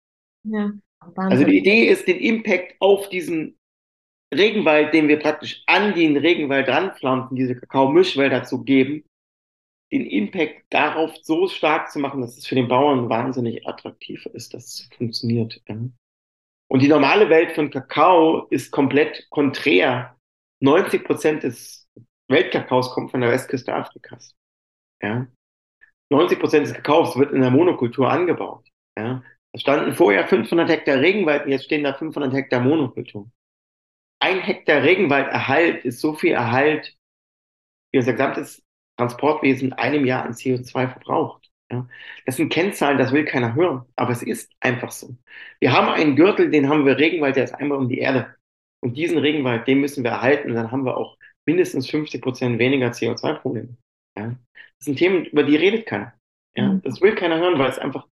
Ja, 0.44 0.70
also 1.16 1.44
die 1.44 1.58
Idee 1.58 1.88
ist, 1.88 2.06
den 2.06 2.18
Impact 2.18 2.76
auf 2.78 3.08
diesen 3.08 3.58
Regenwald, 4.32 4.94
den 4.94 5.08
wir 5.08 5.18
praktisch 5.18 5.62
an 5.66 5.94
den 5.94 6.16
Regenwald 6.16 6.68
ranpflanzen, 6.68 7.36
diese 7.36 7.54
Kakao-Mischwälder 7.54 8.44
zu 8.44 8.64
geben, 8.64 9.04
den 9.92 10.06
Impact 10.06 10.64
darauf 10.70 11.14
so 11.22 11.48
stark 11.48 11.90
zu 11.90 11.98
machen, 11.98 12.22
dass 12.22 12.38
es 12.38 12.46
für 12.46 12.54
den 12.54 12.68
Bauern 12.68 13.10
wahnsinnig 13.10 13.66
attraktiv 13.68 14.24
ist, 14.26 14.54
dass 14.54 14.64
es 14.64 14.88
funktioniert. 14.96 15.60
Und 16.68 16.80
die 16.80 16.88
normale 16.88 17.28
Welt 17.28 17.52
von 17.52 17.70
Kakao 17.70 18.46
ist 18.48 18.70
komplett 18.70 19.28
konträr. 19.28 20.16
90 20.60 21.04
Prozent 21.04 21.42
des 21.42 21.86
Weltkakaos 22.28 22.90
kommt 22.92 23.10
von 23.10 23.20
der 23.20 23.30
Westküste 23.30 23.74
Afrikas. 23.74 24.34
Ja. 25.02 25.26
90 26.10 26.38
Prozent 26.40 26.66
des 26.66 26.74
Kakaos 26.74 27.16
wird 27.18 27.32
in 27.32 27.42
der 27.42 27.50
Monokultur 27.50 28.10
angebaut. 28.10 28.66
Ja. 28.96 29.22
Es 29.52 29.60
standen 29.60 29.92
vorher 29.94 30.26
500 30.26 30.70
Hektar 30.70 31.00
Regenwald 31.00 31.46
jetzt 31.46 31.64
stehen 31.64 31.84
da 31.84 31.92
500 31.92 32.32
Hektar 32.32 32.60
Monokultur. 32.60 33.30
Ein 34.22 34.40
Hektar 34.40 34.84
Regenwalderhalt 34.84 35.84
ist 35.84 36.00
so 36.00 36.14
viel 36.14 36.30
Erhalt, 36.30 36.96
wie 37.90 37.98
unser 37.98 38.12
gesamtes 38.12 38.62
Transportwesen 38.96 39.72
einem 39.72 40.04
Jahr 40.06 40.24
an 40.24 40.32
CO2 40.32 40.90
verbraucht. 40.92 41.50
Ja. 41.72 41.88
Das 42.24 42.36
sind 42.36 42.52
Kennzahlen, 42.52 42.98
das 42.98 43.10
will 43.10 43.24
keiner 43.24 43.56
hören, 43.56 43.84
aber 43.96 44.12
es 44.12 44.22
ist 44.22 44.52
einfach 44.60 44.92
so. 44.92 45.16
Wir 45.58 45.72
haben 45.72 45.88
einen 45.88 46.14
Gürtel, 46.14 46.52
den 46.52 46.68
haben 46.68 46.86
wir 46.86 46.98
Regenwald, 46.98 47.34
der 47.34 47.42
ist 47.42 47.54
einmal 47.54 47.78
um 47.78 47.88
die 47.88 47.98
Erde. 47.98 48.36
Und 48.80 48.96
diesen 48.96 49.18
Regenwald, 49.18 49.66
den 49.66 49.80
müssen 49.80 50.04
wir 50.04 50.12
erhalten 50.12 50.50
und 50.50 50.54
dann 50.54 50.70
haben 50.70 50.84
wir 50.84 50.96
auch 50.96 51.18
mindestens 51.44 51.90
50 51.90 52.22
Prozent 52.22 52.60
weniger 52.60 52.90
CO2-Probleme. 52.90 53.76
Ja. 54.16 54.36
Das 54.78 54.84
sind 54.84 54.98
Themen, 54.98 55.24
über 55.24 55.42
die 55.42 55.56
redet 55.56 55.86
keiner. 55.86 56.14
Ja. 56.56 56.68
Mhm. 56.68 56.82
Das 56.82 57.00
will 57.00 57.16
keiner 57.16 57.38
hören, 57.38 57.58
weil 57.58 57.70
es 57.70 57.78
einfach 57.80 58.06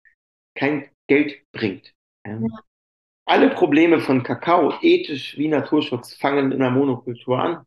kein 0.57 0.89
Geld 1.07 1.43
bringt. 1.53 1.93
Ja. 2.27 2.41
Alle 3.31 3.51
Probleme 3.51 4.01
von 4.01 4.23
Kakao, 4.23 4.73
ethisch 4.81 5.37
wie 5.37 5.49
Naturschutz, 5.49 6.15
fangen 6.15 6.51
in 6.51 6.61
der 6.61 6.71
Monokultur 6.71 7.39
an. 7.39 7.67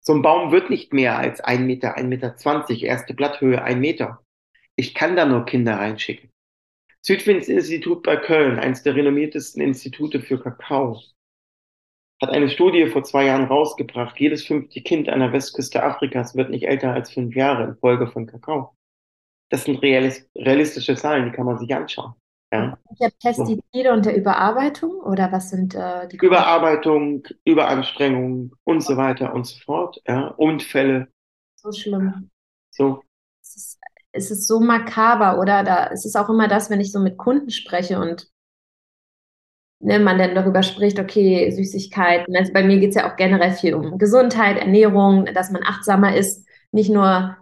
So 0.00 0.12
ein 0.12 0.20
Baum 0.20 0.52
wird 0.52 0.68
nicht 0.68 0.92
mehr 0.92 1.16
als 1.16 1.40
ein 1.40 1.66
Meter, 1.66 1.96
ein 1.96 2.10
Meter 2.10 2.36
zwanzig, 2.36 2.82
erste 2.82 3.14
Blatthöhe 3.14 3.62
ein 3.62 3.80
Meter. 3.80 4.22
Ich 4.76 4.94
kann 4.94 5.16
da 5.16 5.24
nur 5.24 5.46
Kinder 5.46 5.76
reinschicken. 5.76 6.28
Südwind-Institut 7.00 8.02
bei 8.02 8.16
Köln, 8.16 8.58
eines 8.58 8.82
der 8.82 8.94
renommiertesten 8.94 9.62
Institute 9.62 10.20
für 10.20 10.38
Kakao, 10.38 11.00
hat 12.20 12.28
eine 12.28 12.50
Studie 12.50 12.84
vor 12.84 13.02
zwei 13.02 13.24
Jahren 13.24 13.46
rausgebracht. 13.46 14.20
Jedes 14.20 14.46
fünfte 14.46 14.82
Kind 14.82 15.08
an 15.08 15.20
der 15.20 15.32
Westküste 15.32 15.82
Afrikas 15.82 16.36
wird 16.36 16.50
nicht 16.50 16.68
älter 16.68 16.92
als 16.92 17.10
fünf 17.10 17.34
Jahre 17.34 17.64
in 17.64 17.76
Folge 17.76 18.06
von 18.06 18.26
Kakao. 18.26 18.76
Das 19.48 19.64
sind 19.64 19.82
realistische 19.82 20.94
Zahlen, 20.94 21.24
die 21.24 21.32
kann 21.32 21.46
man 21.46 21.58
sich 21.58 21.74
anschauen. 21.74 22.12
Ja. 22.52 22.78
Der 23.00 23.12
Pestizide 23.22 23.92
und 23.92 24.06
der 24.06 24.16
Überarbeitung 24.16 25.00
oder 25.00 25.30
was 25.30 25.50
sind 25.50 25.74
äh, 25.74 26.08
die 26.08 26.16
Überarbeitung, 26.16 27.22
Überanstrengung 27.44 28.56
und 28.64 28.82
so 28.82 28.96
weiter 28.96 29.32
und 29.32 29.46
so 29.46 29.58
fort. 29.60 30.00
Ja. 30.06 30.28
Unfälle. 30.36 31.08
So 31.54 31.70
schlimm. 31.70 32.30
So. 32.70 33.02
Es 33.42 33.56
ist, 33.56 33.78
es 34.12 34.30
ist 34.30 34.48
so 34.48 34.58
makaber, 34.58 35.38
oder? 35.38 35.62
Da 35.62 35.90
es 35.92 36.04
ist 36.04 36.16
auch 36.16 36.28
immer 36.28 36.48
das, 36.48 36.70
wenn 36.70 36.80
ich 36.80 36.90
so 36.90 36.98
mit 36.98 37.16
Kunden 37.16 37.50
spreche 37.50 38.00
und 38.00 38.28
ne, 39.80 39.98
man 39.98 40.18
dann 40.18 40.34
darüber 40.34 40.62
spricht, 40.62 40.98
okay, 40.98 41.50
Süßigkeiten. 41.50 42.36
Also 42.36 42.52
bei 42.52 42.62
mir 42.62 42.78
geht 42.78 42.90
es 42.90 42.96
ja 42.96 43.10
auch 43.10 43.16
generell 43.16 43.52
viel 43.52 43.74
um 43.74 43.98
Gesundheit, 43.98 44.58
Ernährung, 44.58 45.26
dass 45.26 45.50
man 45.50 45.62
achtsamer 45.64 46.16
ist, 46.16 46.46
nicht 46.72 46.90
nur 46.90 47.36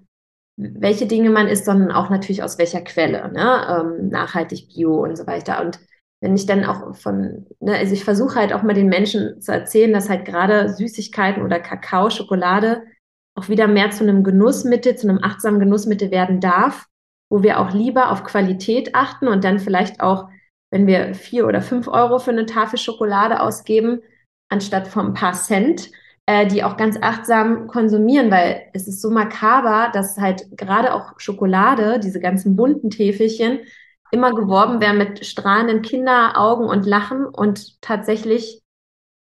welche 0.58 1.06
Dinge 1.06 1.30
man 1.30 1.46
isst, 1.46 1.64
sondern 1.64 1.92
auch 1.92 2.10
natürlich 2.10 2.42
aus 2.42 2.58
welcher 2.58 2.80
Quelle, 2.80 3.30
ne? 3.32 3.96
Ähm, 4.00 4.08
nachhaltig, 4.08 4.68
bio 4.74 5.02
und 5.04 5.16
so 5.16 5.26
weiter. 5.26 5.64
Und 5.64 5.78
wenn 6.20 6.34
ich 6.34 6.46
dann 6.46 6.64
auch 6.64 6.96
von, 6.96 7.46
ne, 7.60 7.76
also 7.76 7.92
ich 7.92 8.04
versuche 8.04 8.34
halt 8.34 8.52
auch 8.52 8.64
mal 8.64 8.74
den 8.74 8.88
Menschen 8.88 9.40
zu 9.40 9.52
erzählen, 9.52 9.92
dass 9.92 10.08
halt 10.08 10.24
gerade 10.24 10.68
Süßigkeiten 10.70 11.42
oder 11.42 11.60
Kakao, 11.60 12.10
Schokolade 12.10 12.82
auch 13.36 13.48
wieder 13.48 13.68
mehr 13.68 13.90
zu 13.90 14.02
einem 14.02 14.24
Genussmittel, 14.24 14.96
zu 14.96 15.08
einem 15.08 15.22
achtsamen 15.22 15.60
Genussmittel 15.60 16.10
werden 16.10 16.40
darf, 16.40 16.86
wo 17.30 17.44
wir 17.44 17.60
auch 17.60 17.72
lieber 17.72 18.10
auf 18.10 18.24
Qualität 18.24 18.96
achten 18.96 19.28
und 19.28 19.44
dann 19.44 19.60
vielleicht 19.60 20.00
auch, 20.00 20.28
wenn 20.72 20.88
wir 20.88 21.14
vier 21.14 21.46
oder 21.46 21.62
fünf 21.62 21.86
Euro 21.86 22.18
für 22.18 22.32
eine 22.32 22.46
Tafel 22.46 22.80
Schokolade 22.80 23.40
ausgeben, 23.40 24.00
anstatt 24.50 24.88
von 24.88 25.06
ein 25.06 25.14
paar 25.14 25.34
Cent, 25.34 25.90
äh, 26.28 26.46
die 26.46 26.62
auch 26.62 26.76
ganz 26.76 26.98
achtsam 27.00 27.68
konsumieren, 27.68 28.30
weil 28.30 28.66
es 28.74 28.86
ist 28.86 29.00
so 29.00 29.08
makaber, 29.08 29.90
dass 29.94 30.18
halt 30.18 30.44
gerade 30.58 30.92
auch 30.92 31.18
Schokolade, 31.18 31.98
diese 31.98 32.20
ganzen 32.20 32.54
bunten 32.54 32.90
Täfelchen, 32.90 33.60
immer 34.10 34.34
geworben 34.34 34.82
werden 34.82 34.98
mit 34.98 35.24
strahlenden 35.24 35.80
Kinderaugen 35.80 36.66
und 36.66 36.84
Lachen 36.84 37.24
und 37.24 37.80
tatsächlich 37.80 38.60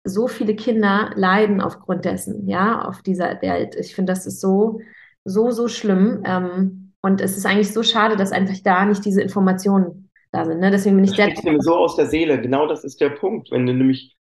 so 0.04 0.28
viele 0.28 0.56
Kinder 0.56 1.12
leiden 1.16 1.62
aufgrund 1.62 2.06
dessen, 2.06 2.48
ja, 2.48 2.82
auf 2.82 3.04
dieser 3.04 3.40
Welt. 3.44 3.76
Ich 3.76 3.94
finde, 3.94 4.12
das 4.12 4.26
ist 4.26 4.42
so, 4.42 4.80
so, 5.26 5.52
so 5.52 5.68
schlimm. 5.68 6.24
Ähm, 6.26 6.94
und 7.04 7.22
es 7.22 7.38
ist 7.38 7.46
eigentlich 7.46 7.72
so 7.72 7.84
schade, 7.84 8.16
dass 8.16 8.32
einfach 8.32 8.58
da 8.64 8.86
nicht 8.86 9.06
diese 9.06 9.22
Informationen 9.22 10.10
da 10.32 10.44
sind. 10.44 10.60
Ne? 10.60 10.72
Deswegen 10.72 10.96
bin 10.96 11.06
ich 11.06 11.16
das 11.16 11.40
sehr. 11.40 11.62
so 11.62 11.76
aus 11.76 11.98
der 11.98 12.08
Seele. 12.08 12.42
Genau 12.42 12.66
das 12.66 12.84
ist 12.84 13.00
der 13.00 13.12
Punkt. 13.12 13.52
Wenn 13.52 13.68
du 13.68 13.76
nämlich 13.76 14.18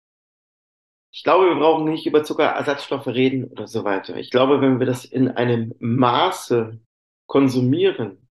ich 1.11 1.25
glaube, 1.25 1.47
wir 1.47 1.57
brauchen 1.57 1.91
nicht 1.91 2.07
über 2.07 2.23
Zuckerersatzstoffe 2.23 3.07
reden 3.07 3.45
oder 3.45 3.67
so 3.67 3.85
weiter. 3.85 4.17
Ich 4.17 4.31
glaube, 4.31 4.61
wenn 4.61 4.79
wir 4.79 4.87
das 4.87 5.05
in 5.05 5.29
einem 5.29 5.75
Maße 5.81 6.81
konsumieren 7.27 8.29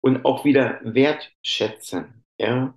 und 0.00 0.24
auch 0.24 0.44
wieder 0.44 0.80
wertschätzen, 0.82 2.24
ja. 2.38 2.74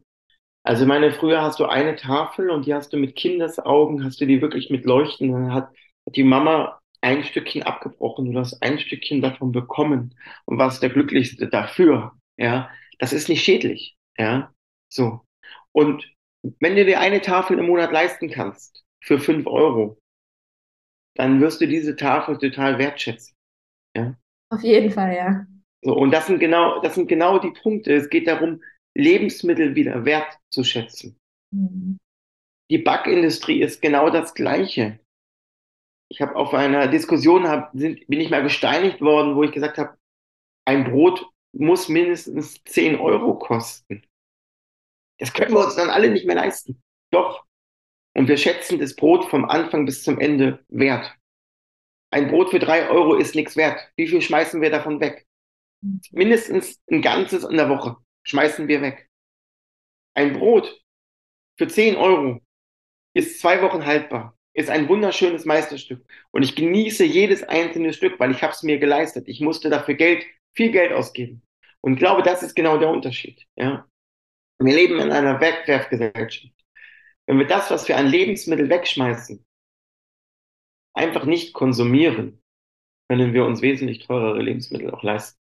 Also 0.63 0.85
meine, 0.87 1.11
früher 1.11 1.41
hast 1.41 1.59
du 1.59 1.65
eine 1.65 1.95
Tafel 1.95 2.49
und 2.49 2.65
die 2.65 2.73
hast 2.73 2.91
du 2.91 2.97
mit 2.97 3.15
Kindesaugen, 3.15 4.03
hast 4.03 4.19
du 4.21 4.25
die 4.25 4.41
wirklich 4.41 4.69
mit 4.71 4.85
Leuchten, 4.85 5.31
dann 5.31 5.53
hat, 5.53 5.69
hat 6.07 6.15
die 6.15 6.23
Mama 6.23 6.79
ein 7.01 7.23
Stückchen 7.23 7.63
abgebrochen, 7.63 8.31
du 8.31 8.39
hast 8.39 8.61
ein 8.63 8.79
Stückchen 8.79 9.21
davon 9.21 9.51
bekommen 9.51 10.15
und 10.45 10.57
warst 10.57 10.81
der 10.81 10.89
Glücklichste 10.89 11.47
dafür, 11.49 12.13
ja. 12.37 12.69
Das 12.99 13.13
ist 13.13 13.29
nicht 13.29 13.43
schädlich, 13.43 13.97
ja. 14.17 14.53
So. 14.89 15.21
Und 15.71 16.09
wenn 16.59 16.75
du 16.75 16.85
dir 16.85 16.99
eine 16.99 17.21
Tafel 17.21 17.59
im 17.59 17.67
Monat 17.67 17.91
leisten 17.91 18.29
kannst, 18.29 18.84
für 19.05 19.19
fünf 19.19 19.45
Euro, 19.45 19.99
dann 21.15 21.39
wirst 21.39 21.61
du 21.61 21.67
diese 21.67 21.95
Tafel 21.95 22.37
total 22.37 22.79
wertschätzen. 22.79 23.35
Ja? 23.95 24.17
Auf 24.49 24.63
jeden 24.63 24.91
Fall, 24.91 25.15
ja. 25.15 25.45
So, 25.83 25.95
und 25.95 26.11
das 26.11 26.25
sind 26.27 26.39
genau, 26.39 26.81
das 26.81 26.95
sind 26.95 27.07
genau 27.07 27.37
die 27.37 27.51
Punkte. 27.51 27.93
Es 27.93 28.09
geht 28.09 28.27
darum, 28.27 28.63
Lebensmittel 28.95 29.75
wieder 29.75 30.05
wertzuschätzen. 30.05 31.17
Mhm. 31.51 31.97
Die 32.71 32.79
Backindustrie 32.79 33.61
ist 33.61 33.81
genau 33.81 34.09
das 34.09 34.33
Gleiche. 34.33 34.99
Ich 36.09 36.21
habe 36.21 36.35
auf 36.35 36.53
einer 36.53 36.87
Diskussion 36.87 37.47
hab, 37.47 37.71
sind, 37.73 38.07
bin 38.07 38.19
ich 38.19 38.31
mal 38.31 38.41
gesteinigt 38.41 39.01
worden, 39.01 39.35
wo 39.35 39.43
ich 39.43 39.51
gesagt 39.51 39.77
habe, 39.77 39.97
ein 40.67 40.85
Brot 40.85 41.27
muss 41.53 41.89
mindestens 41.89 42.63
10 42.63 42.99
Euro 42.99 43.37
kosten. 43.37 44.03
Das 45.19 45.31
können 45.31 45.53
wir 45.53 45.63
uns 45.63 45.75
dann 45.75 45.89
alle 45.89 46.09
nicht 46.09 46.25
mehr 46.25 46.35
leisten. 46.35 46.81
Doch, 47.11 47.44
und 48.15 48.27
wir 48.27 48.37
schätzen 48.37 48.79
das 48.79 48.95
Brot 48.95 49.25
vom 49.29 49.45
Anfang 49.45 49.85
bis 49.85 50.03
zum 50.03 50.19
Ende 50.19 50.63
wert. 50.69 51.13
Ein 52.11 52.29
Brot 52.29 52.49
für 52.49 52.59
drei 52.59 52.89
Euro 52.89 53.15
ist 53.15 53.35
nichts 53.35 53.57
wert. 53.57 53.79
Wie 53.97 54.07
viel 54.07 54.21
schmeißen 54.21 54.61
wir 54.61 54.69
davon 54.69 55.01
weg? 55.01 55.27
Mindestens 56.11 56.81
ein 56.89 57.01
ganzes 57.01 57.43
in 57.43 57.57
der 57.57 57.69
Woche 57.69 57.97
schmeißen 58.23 58.67
wir 58.67 58.81
weg. 58.81 59.09
Ein 60.15 60.33
Brot 60.33 60.81
für 61.57 61.67
zehn 61.67 61.95
Euro 61.97 62.41
ist 63.13 63.39
zwei 63.39 63.61
Wochen 63.61 63.85
haltbar, 63.85 64.37
ist 64.53 64.69
ein 64.69 64.87
wunderschönes 64.87 65.45
Meisterstück. 65.45 66.05
Und 66.31 66.43
ich 66.43 66.55
genieße 66.55 67.03
jedes 67.03 67.43
einzelne 67.43 67.91
Stück, 67.91 68.19
weil 68.19 68.31
ich 68.31 68.41
habe 68.41 68.53
es 68.53 68.63
mir 68.63 68.79
geleistet. 68.79 69.27
Ich 69.27 69.41
musste 69.41 69.69
dafür 69.69 69.95
Geld, 69.95 70.25
viel 70.53 70.71
Geld 70.71 70.93
ausgeben. 70.93 71.41
Und 71.81 71.93
ich 71.93 71.99
glaube, 71.99 72.23
das 72.23 72.43
ist 72.43 72.55
genau 72.55 72.77
der 72.77 72.89
Unterschied. 72.89 73.45
Ja? 73.55 73.85
Wir 74.59 74.73
leben 74.73 74.99
in 74.99 75.11
einer 75.11 75.39
Wegwerfgesellschaft. 75.41 76.64
Wenn 77.27 77.39
wir 77.39 77.47
das, 77.47 77.71
was 77.71 77.87
wir 77.87 77.97
an 77.97 78.07
Lebensmittel 78.07 78.69
wegschmeißen, 78.69 79.43
einfach 80.93 81.25
nicht 81.25 81.53
konsumieren, 81.53 82.41
können 83.09 83.33
wir 83.33 83.45
uns 83.45 83.61
wesentlich 83.61 84.05
teurere 84.05 84.41
Lebensmittel 84.41 84.91
auch 84.91 85.03
leisten. 85.03 85.39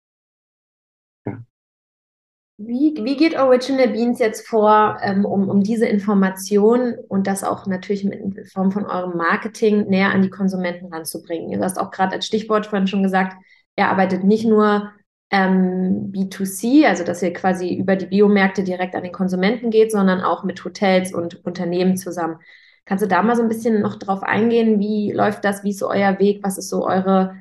Wie, 2.59 2.95
wie 3.03 3.17
geht 3.17 3.37
Original 3.37 3.89
Beans 3.89 4.21
jetzt 4.21 4.47
vor, 4.47 4.99
ähm, 5.03 5.25
um, 5.25 5.49
um 5.49 5.63
diese 5.63 5.87
Information 5.87 6.95
und 7.09 7.27
das 7.27 7.43
auch 7.43 7.67
natürlich 7.67 8.05
in 8.05 8.45
Form 8.45 8.71
von 8.71 8.87
eurem 8.87 9.17
Marketing 9.17 9.89
näher 9.89 10.11
an 10.11 10.23
die 10.23 10.31
Konsumenten 10.31 10.93
ranzubringen? 10.93 11.59
Du 11.59 11.65
hast 11.65 11.79
auch 11.79 11.91
gerade 11.91 12.13
als 12.13 12.27
Stichwort 12.27 12.67
vorhin 12.67 12.87
schon 12.87 13.03
gesagt, 13.03 13.37
ihr 13.77 13.89
arbeitet 13.89 14.23
nicht 14.23 14.45
nur 14.45 14.93
ähm, 15.33 16.13
B2C, 16.13 16.87
also 16.87 17.05
dass 17.05 17.23
ihr 17.23 17.33
quasi 17.33 17.75
über 17.75 17.97
die 17.97 18.07
Biomärkte 18.07 18.63
direkt 18.63 18.95
an 18.95 19.03
den 19.03 19.13
Konsumenten 19.13 19.71
geht, 19.71 19.91
sondern 19.91 20.21
auch 20.21 20.45
mit 20.45 20.63
Hotels 20.65 21.13
und 21.13 21.45
Unternehmen 21.45 21.97
zusammen. 21.97 22.39
Kannst 22.85 23.03
du 23.03 23.09
da 23.09 23.23
mal 23.23 23.35
so 23.35 23.43
ein 23.43 23.49
bisschen 23.49 23.81
noch 23.81 23.97
drauf 23.97 24.23
eingehen? 24.23 24.79
Wie 24.79 25.11
läuft 25.11 25.45
das? 25.45 25.65
Wie 25.65 25.71
ist 25.71 25.79
so 25.79 25.89
euer 25.89 26.19
Weg? 26.19 26.41
Was 26.45 26.59
ist 26.59 26.69
so 26.69 26.87
eure, 26.87 27.37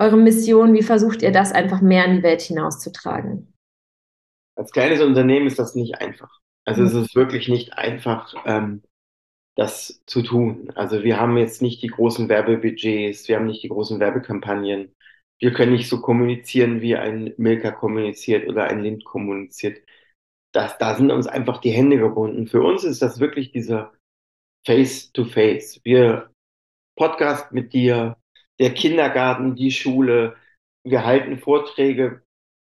eure 0.00 0.16
Mission? 0.16 0.74
Wie 0.74 0.82
versucht 0.82 1.22
ihr 1.22 1.30
das 1.30 1.52
einfach 1.52 1.80
mehr 1.80 2.04
in 2.06 2.16
die 2.16 2.22
Welt 2.24 2.42
hinauszutragen? 2.42 3.54
Als 4.56 4.72
kleines 4.72 5.00
Unternehmen 5.00 5.46
ist 5.46 5.58
das 5.60 5.76
nicht 5.76 6.00
einfach. 6.00 6.40
Also 6.64 6.80
mhm. 6.80 6.86
es 6.88 6.94
ist 6.94 7.14
wirklich 7.14 7.48
nicht 7.48 7.74
einfach, 7.74 8.34
ähm, 8.44 8.82
das 9.54 10.02
zu 10.06 10.22
tun. 10.22 10.72
Also 10.74 11.04
wir 11.04 11.20
haben 11.20 11.36
jetzt 11.36 11.62
nicht 11.62 11.82
die 11.82 11.88
großen 11.88 12.28
Werbebudgets, 12.28 13.28
wir 13.28 13.36
haben 13.36 13.46
nicht 13.46 13.62
die 13.62 13.68
großen 13.68 14.00
Werbekampagnen 14.00 14.94
wir 15.40 15.52
können 15.52 15.72
nicht 15.72 15.88
so 15.88 16.00
kommunizieren, 16.00 16.80
wie 16.80 16.96
ein 16.96 17.34
Milka 17.36 17.72
kommuniziert 17.72 18.48
oder 18.48 18.64
ein 18.64 18.82
Lind 18.82 19.04
kommuniziert. 19.04 19.82
Das, 20.52 20.78
da 20.78 20.94
sind 20.96 21.10
uns 21.10 21.26
einfach 21.26 21.60
die 21.60 21.70
Hände 21.70 21.98
gebunden. 21.98 22.46
Für 22.46 22.62
uns 22.62 22.84
ist 22.84 23.02
das 23.02 23.20
wirklich 23.20 23.52
dieser 23.52 23.92
Face-to-Face. 24.66 25.76
-face. 25.76 25.80
Wir 25.84 26.32
Podcast 26.96 27.52
mit 27.52 27.72
dir, 27.72 28.16
der 28.60 28.74
Kindergarten, 28.74 29.56
die 29.56 29.70
Schule. 29.72 30.36
Wir 30.84 31.04
halten 31.04 31.38
Vorträge 31.38 32.22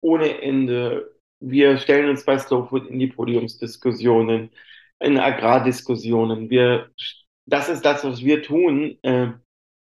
ohne 0.02 0.42
Ende. 0.42 1.14
Wir 1.40 1.78
stellen 1.78 2.10
uns 2.10 2.24
bei 2.24 2.38
Slowfood 2.38 2.88
in 2.88 2.98
die 2.98 3.06
Podiumsdiskussionen, 3.08 4.50
in 5.00 5.18
Agrardiskussionen. 5.18 6.50
Wir, 6.50 6.90
das 7.46 7.68
ist 7.68 7.84
das, 7.84 8.04
was 8.04 8.22
wir 8.24 8.42
tun. 8.42 8.98
Äh, 9.02 9.32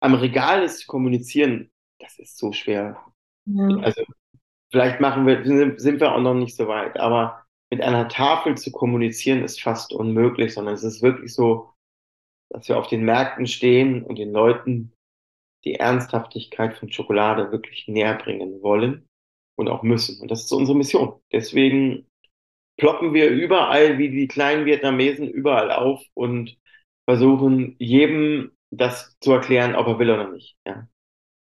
am 0.01 0.15
Regal 0.15 0.63
ist 0.63 0.79
zu 0.79 0.87
kommunizieren 0.87 1.72
das 2.03 2.19
ist 2.19 2.37
so 2.37 2.51
schwer. 2.51 2.97
Ja. 3.45 3.67
Also 3.77 4.03
vielleicht 4.71 4.99
machen 4.99 5.25
wir, 5.25 5.43
sind, 5.45 5.79
sind 5.79 5.99
wir 5.99 6.13
auch 6.13 6.21
noch 6.21 6.33
nicht 6.33 6.55
so 6.55 6.67
weit, 6.67 6.99
aber 6.99 7.43
mit 7.71 7.81
einer 7.81 8.07
Tafel 8.07 8.55
zu 8.55 8.71
kommunizieren 8.71 9.43
ist 9.43 9.61
fast 9.61 9.93
unmöglich, 9.93 10.53
sondern 10.53 10.75
es 10.75 10.83
ist 10.83 11.01
wirklich 11.01 11.33
so, 11.33 11.73
dass 12.49 12.69
wir 12.69 12.77
auf 12.77 12.87
den 12.87 13.03
Märkten 13.03 13.47
stehen 13.47 14.03
und 14.03 14.19
den 14.19 14.31
Leuten 14.31 14.93
die 15.65 15.75
Ernsthaftigkeit 15.75 16.77
von 16.77 16.91
Schokolade 16.91 17.51
wirklich 17.51 17.87
näher 17.87 18.15
bringen 18.15 18.61
wollen 18.61 19.07
und 19.55 19.69
auch 19.69 19.81
müssen. 19.81 20.21
Und 20.21 20.29
das 20.29 20.43
ist 20.43 20.51
unsere 20.51 20.77
Mission. 20.77 21.19
Deswegen 21.31 22.05
ploppen 22.77 23.13
wir 23.13 23.29
überall 23.29 23.97
wie 23.97 24.09
die 24.09 24.27
kleinen 24.27 24.65
Vietnamesen 24.65 25.27
überall 25.29 25.71
auf 25.71 26.03
und 26.13 26.57
versuchen 27.05 27.75
jedem 27.79 28.51
das 28.71 29.17
zu 29.19 29.31
erklären, 29.31 29.75
ob 29.75 29.87
er 29.87 29.99
will 29.99 30.09
oder 30.09 30.29
nicht. 30.29 30.57
Ja. 30.65 30.87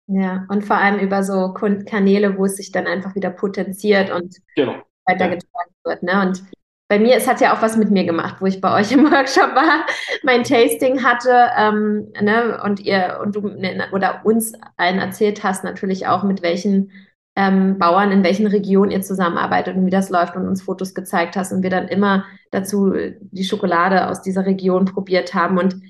Ja, 0.07 0.47
und 0.49 0.64
vor 0.64 0.77
allem 0.77 0.99
über 0.99 1.23
so 1.23 1.55
Kanäle, 1.55 2.37
wo 2.37 2.45
es 2.45 2.57
sich 2.57 2.73
dann 2.73 2.87
einfach 2.87 3.14
wieder 3.14 3.31
potenziert 3.31 4.11
und 4.11 4.37
genau. 4.55 4.75
weitergetragen 5.07 5.73
ja. 5.85 5.90
wird. 5.90 6.03
Ne? 6.03 6.21
Und 6.21 6.45
bei 6.88 6.99
mir, 6.99 7.17
es 7.17 7.27
hat 7.27 7.40
ja 7.40 7.57
auch 7.57 7.62
was 7.62 7.79
mit 7.79 7.90
mir 7.90 8.05
gemacht, 8.05 8.37
wo 8.40 8.47
ich 8.47 8.61
bei 8.61 8.79
euch 8.79 8.93
im 8.93 9.05
Workshop 9.11 9.55
war, 9.55 9.87
mein 10.23 10.45
Tasting 10.45 11.03
hatte 11.03 11.51
ähm, 11.57 12.12
ne? 12.21 12.61
und 12.62 12.81
ihr 12.81 13.19
und 13.23 13.35
du 13.35 13.49
ne, 13.49 13.88
oder 13.93 14.21
uns 14.25 14.53
allen 14.77 14.99
erzählt 14.99 15.43
hast, 15.43 15.64
natürlich 15.64 16.07
auch 16.07 16.23
mit 16.23 16.43
welchen 16.43 16.93
ähm, 17.37 17.79
Bauern 17.79 18.12
in 18.12 18.23
welchen 18.23 18.47
Regionen 18.47 18.90
ihr 18.90 19.03
zusammenarbeitet 19.03 19.77
und 19.77 19.87
wie 19.87 19.90
das 19.90 20.11
läuft 20.11 20.37
und 20.37 20.47
uns 20.47 20.62
Fotos 20.62 20.95
gezeigt 20.95 21.37
hast 21.37 21.53
und 21.53 21.62
wir 21.62 21.71
dann 21.71 21.88
immer 21.88 22.25
dazu 22.51 22.93
die 23.21 23.45
Schokolade 23.45 24.09
aus 24.09 24.23
dieser 24.23 24.47
Region 24.47 24.85
probiert 24.85 25.35
haben. 25.35 25.59
Und 25.59 25.81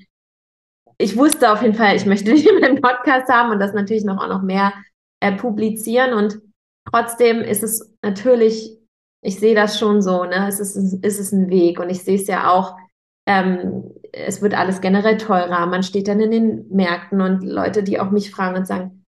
ich 0.97 1.17
wusste 1.17 1.51
auf 1.51 1.61
jeden 1.61 1.75
Fall, 1.75 1.95
ich 1.95 2.05
möchte 2.05 2.31
dich 2.33 2.47
in 2.47 2.59
meinem 2.59 2.81
Podcast 2.81 3.29
haben 3.29 3.51
und 3.51 3.59
das 3.59 3.73
natürlich 3.73 4.05
noch 4.05 4.21
auch 4.21 4.29
noch 4.29 4.41
mehr 4.41 4.73
äh, 5.19 5.31
publizieren. 5.31 6.13
Und 6.13 6.39
trotzdem 6.91 7.41
ist 7.41 7.63
es 7.63 7.93
natürlich, 8.01 8.77
ich 9.21 9.39
sehe 9.39 9.55
das 9.55 9.79
schon 9.79 10.01
so, 10.01 10.23
ne? 10.23 10.47
Es 10.47 10.59
ist, 10.59 10.75
ist 10.75 11.19
es 11.19 11.31
ein 11.31 11.49
Weg 11.49 11.79
und 11.79 11.89
ich 11.89 12.03
sehe 12.03 12.15
es 12.15 12.27
ja 12.27 12.51
auch, 12.51 12.77
ähm, 13.27 13.91
es 14.11 14.41
wird 14.41 14.53
alles 14.53 14.81
generell 14.81 15.17
teurer. 15.17 15.65
Man 15.65 15.83
steht 15.83 16.07
dann 16.07 16.19
in 16.19 16.31
den 16.31 16.69
Märkten 16.69 17.21
und 17.21 17.43
Leute, 17.43 17.83
die 17.83 17.99
auch 17.99 18.11
mich 18.11 18.31
fragen 18.31 18.57
und 18.57 18.67
sagen, 18.67 19.05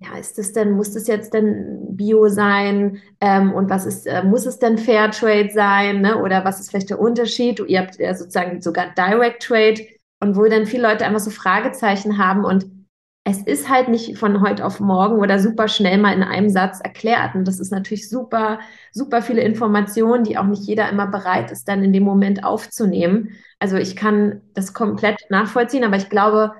ja, 0.00 0.18
ist 0.18 0.36
das 0.36 0.52
denn, 0.52 0.72
muss 0.72 0.92
das 0.92 1.06
jetzt 1.06 1.32
denn 1.32 1.96
Bio 1.96 2.28
sein? 2.28 3.00
Ähm, 3.20 3.52
und 3.52 3.70
was 3.70 3.86
ist, 3.86 4.06
äh, 4.06 4.24
muss 4.24 4.46
es 4.46 4.58
denn 4.58 4.78
Fairtrade 4.78 5.50
sein? 5.52 6.00
Ne? 6.00 6.20
Oder 6.20 6.44
was 6.44 6.58
ist 6.58 6.70
vielleicht 6.70 6.90
der 6.90 6.98
Unterschied? 6.98 7.60
Ihr 7.60 7.80
habt 7.80 7.98
ja 8.00 8.14
sozusagen 8.14 8.60
sogar 8.60 8.92
Direct 8.96 9.42
Trade 9.42 9.86
und 10.22 10.36
wo 10.36 10.44
dann 10.44 10.66
viele 10.66 10.88
Leute 10.88 11.04
einfach 11.04 11.20
so 11.20 11.30
Fragezeichen 11.30 12.16
haben 12.16 12.44
und 12.44 12.66
es 13.24 13.42
ist 13.42 13.68
halt 13.68 13.88
nicht 13.88 14.18
von 14.18 14.40
heute 14.40 14.64
auf 14.64 14.80
morgen 14.80 15.18
oder 15.18 15.38
super 15.38 15.68
schnell 15.68 15.98
mal 15.98 16.12
in 16.12 16.22
einem 16.22 16.48
Satz 16.48 16.80
erklärt. 16.80 17.36
Und 17.36 17.46
das 17.46 17.60
ist 17.60 17.70
natürlich 17.70 18.08
super, 18.08 18.58
super 18.92 19.22
viele 19.22 19.42
Informationen, 19.42 20.24
die 20.24 20.38
auch 20.38 20.46
nicht 20.46 20.64
jeder 20.64 20.88
immer 20.88 21.06
bereit 21.06 21.52
ist, 21.52 21.68
dann 21.68 21.84
in 21.84 21.92
dem 21.92 22.02
Moment 22.02 22.44
aufzunehmen. 22.44 23.30
Also 23.60 23.76
ich 23.76 23.94
kann 23.94 24.42
das 24.54 24.74
komplett 24.74 25.20
nachvollziehen, 25.28 25.84
aber 25.84 25.96
ich 25.96 26.08
glaube, 26.08 26.52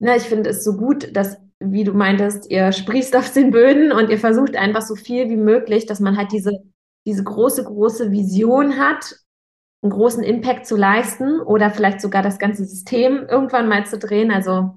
ne, 0.00 0.16
ich 0.16 0.24
finde 0.24 0.50
es 0.50 0.64
so 0.64 0.76
gut, 0.76 1.16
dass, 1.16 1.38
wie 1.60 1.84
du 1.84 1.94
meintest, 1.94 2.50
ihr 2.50 2.72
sprießt 2.72 3.16
auf 3.16 3.32
den 3.32 3.50
Böden 3.50 3.92
und 3.92 4.10
ihr 4.10 4.18
versucht 4.18 4.56
einfach 4.56 4.82
so 4.82 4.96
viel 4.96 5.30
wie 5.30 5.36
möglich, 5.36 5.86
dass 5.86 6.00
man 6.00 6.18
halt 6.18 6.32
diese, 6.32 6.62
diese 7.06 7.24
große, 7.24 7.64
große 7.64 8.10
Vision 8.10 8.78
hat 8.78 9.16
einen 9.82 9.92
großen 9.92 10.22
Impact 10.22 10.66
zu 10.66 10.76
leisten 10.76 11.40
oder 11.40 11.70
vielleicht 11.70 12.00
sogar 12.00 12.22
das 12.22 12.38
ganze 12.38 12.64
System 12.64 13.26
irgendwann 13.28 13.68
mal 13.68 13.84
zu 13.84 13.98
drehen. 13.98 14.30
Also 14.30 14.76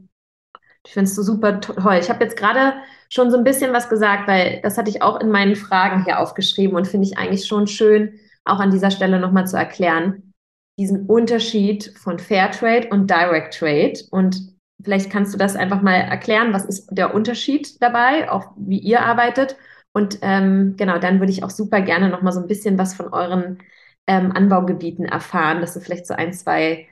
ich 0.86 0.94
finde 0.94 1.10
es 1.10 1.16
so 1.16 1.24
super 1.24 1.62
toll. 1.62 1.98
Ich 2.00 2.10
habe 2.10 2.24
jetzt 2.24 2.38
gerade 2.38 2.74
schon 3.10 3.32
so 3.32 3.38
ein 3.38 3.44
bisschen 3.44 3.74
was 3.74 3.90
gesagt, 3.90 4.28
weil 4.28 4.60
das 4.62 4.78
hatte 4.78 4.90
ich 4.90 5.02
auch 5.02 5.20
in 5.20 5.30
meinen 5.30 5.56
Fragen 5.56 6.04
hier 6.04 6.20
aufgeschrieben 6.20 6.76
und 6.76 6.88
finde 6.88 7.08
ich 7.08 7.18
eigentlich 7.18 7.48
schon 7.48 7.68
schön, 7.68 8.20
auch 8.46 8.60
an 8.60 8.72
dieser 8.72 8.92
Stelle 8.92 9.20
nochmal 9.20 9.48
zu 9.48 9.58
erklären, 9.58 10.34
diesen 10.78 11.06
Unterschied 11.08 11.94
von 11.98 12.20
Fairtrade 12.20 12.90
und 12.90 13.10
Direct 13.10 13.58
Trade. 13.58 13.94
Und 14.12 14.56
vielleicht 14.84 15.10
kannst 15.12 15.34
du 15.34 15.38
das 15.38 15.56
einfach 15.56 15.82
mal 15.82 15.96
erklären, 15.96 16.54
was 16.54 16.66
ist 16.66 16.90
der 16.92 17.14
Unterschied 17.14 17.82
dabei, 17.82 18.30
auch 18.30 18.52
wie 18.58 18.80
ihr 18.80 19.02
arbeitet. 19.02 19.56
Und 19.94 20.20
ähm, 20.22 20.76
genau, 20.78 21.00
dann 21.00 21.20
würde 21.20 21.32
ich 21.32 21.44
auch 21.44 21.50
super 21.50 21.82
gerne 21.82 22.10
nochmal 22.10 22.34
so 22.34 22.42
ein 22.42 22.48
bisschen 22.48 22.78
was 22.78 22.94
von 22.94 23.08
euren 23.14 23.60
ähm, 24.08 24.32
Anbaugebieten 24.32 25.06
erfahren, 25.06 25.62
dass 25.62 25.74
du 25.74 25.80
vielleicht 25.80 26.08
so 26.08 26.14
ein, 26.14 26.34
zwei 26.34 26.88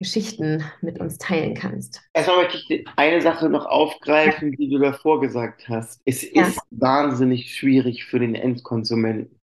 Geschichten 0.00 0.64
mit 0.80 1.00
uns 1.00 1.18
teilen 1.18 1.54
kannst. 1.54 2.02
Erstmal 2.14 2.44
möchte 2.44 2.58
ich 2.58 2.86
eine 2.96 3.20
Sache 3.20 3.48
noch 3.48 3.66
aufgreifen, 3.66 4.50
ja. 4.50 4.56
die 4.56 4.70
du 4.70 4.78
davor 4.78 5.20
gesagt 5.20 5.68
hast. 5.68 6.00
Es 6.04 6.22
ja. 6.32 6.46
ist 6.46 6.60
wahnsinnig 6.70 7.54
schwierig 7.54 8.04
für 8.04 8.20
den 8.20 8.34
Endkonsumenten. 8.34 9.40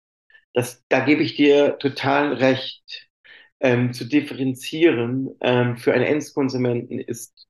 Das, 0.53 0.83
da 0.89 1.01
gebe 1.01 1.21
ich 1.21 1.35
dir 1.35 1.77
total 1.77 2.33
recht. 2.33 3.05
Ähm, 3.61 3.91
zu 3.91 4.05
differenzieren 4.05 5.35
ähm, 5.41 5.75
für 5.75 5.93
einen 5.93 6.05
Endkonsumenten 6.05 6.97
ist 6.97 7.45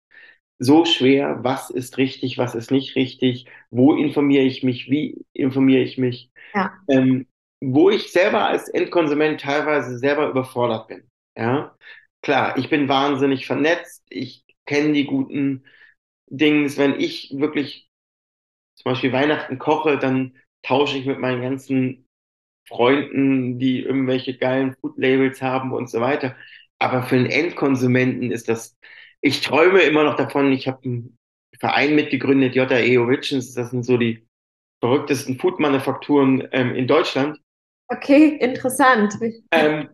so 0.58 0.84
schwer, 0.84 1.40
was 1.44 1.70
ist 1.70 2.00
richtig, 2.00 2.40
was 2.40 2.56
ist 2.56 2.72
nicht 2.72 2.96
richtig, 2.96 3.46
wo 3.70 3.94
informiere 3.94 4.44
ich 4.44 4.64
mich, 4.64 4.90
wie 4.90 5.24
informiere 5.34 5.84
ich 5.84 6.00
mich. 6.00 6.32
Ja. 6.56 6.74
Ähm, 6.90 7.28
wo 7.62 7.90
ich 7.90 8.12
selber 8.12 8.48
als 8.48 8.70
Endkonsument 8.70 9.42
teilweise 9.42 9.98
selber 9.98 10.30
überfordert 10.30 10.88
bin. 10.88 11.10
Ja, 11.38 11.76
klar, 12.24 12.58
ich 12.58 12.70
bin 12.70 12.88
wahnsinnig 12.88 13.46
vernetzt, 13.46 14.06
ich 14.10 14.44
kenne 14.66 14.94
die 14.94 15.06
guten 15.06 15.66
Dings. 16.30 16.78
Wenn 16.78 17.00
ich 17.00 17.34
wirklich 17.36 17.90
zum 18.78 18.92
Beispiel 18.92 19.12
Weihnachten 19.12 19.60
koche, 19.60 19.98
dann 19.98 20.38
tausche 20.66 20.98
ich 20.98 21.06
mit 21.06 21.20
meinen 21.20 21.42
ganzen 21.42 22.06
Freunden, 22.68 23.58
die 23.60 23.82
irgendwelche 23.82 24.38
geilen 24.38 24.76
Food-Labels 24.80 25.42
haben 25.42 25.74
und 25.74 25.90
so 25.90 26.02
weiter. 26.02 26.36
Aber 26.80 27.04
für 27.04 27.16
einen 27.16 27.26
Endkonsumenten 27.26 28.32
ist 28.32 28.48
das, 28.48 28.78
ich 29.22 29.42
träume 29.42 29.82
immer 29.82 30.04
noch 30.04 30.16
davon, 30.16 30.52
ich 30.52 30.68
habe 30.68 30.84
einen 30.84 31.18
Verein 31.60 31.96
mitgegründet, 31.96 32.56
JAE 32.56 33.00
Origins, 33.00 33.54
das 33.54 33.72
sind 33.72 33.84
so 33.84 33.98
die 33.98 34.26
verrücktesten 34.82 35.38
Food-Manufakturen 35.40 36.48
ähm, 36.52 36.74
in 36.76 36.88
Deutschland. 36.88 37.40
Okay, 37.90 38.38
interessant. 38.40 39.16
Ähm, 39.52 39.90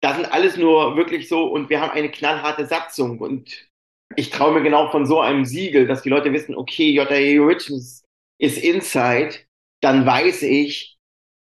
das 0.00 0.16
sind 0.16 0.32
alles 0.32 0.56
nur 0.56 0.96
wirklich 0.96 1.28
so 1.28 1.46
und 1.46 1.70
wir 1.70 1.80
haben 1.80 1.90
eine 1.90 2.10
knallharte 2.10 2.66
Satzung 2.66 3.18
und 3.18 3.68
ich 4.16 4.30
traue 4.30 4.52
mir 4.54 4.62
genau 4.62 4.90
von 4.90 5.06
so 5.06 5.20
einem 5.20 5.44
Siegel, 5.44 5.86
dass 5.86 6.02
die 6.02 6.10
Leute 6.10 6.32
wissen, 6.32 6.54
okay, 6.54 6.90
JAE 6.92 7.40
Originals 7.40 8.04
ist 8.38 8.58
Inside, 8.58 9.34
dann 9.80 10.06
weiß 10.06 10.42
ich, 10.42 10.96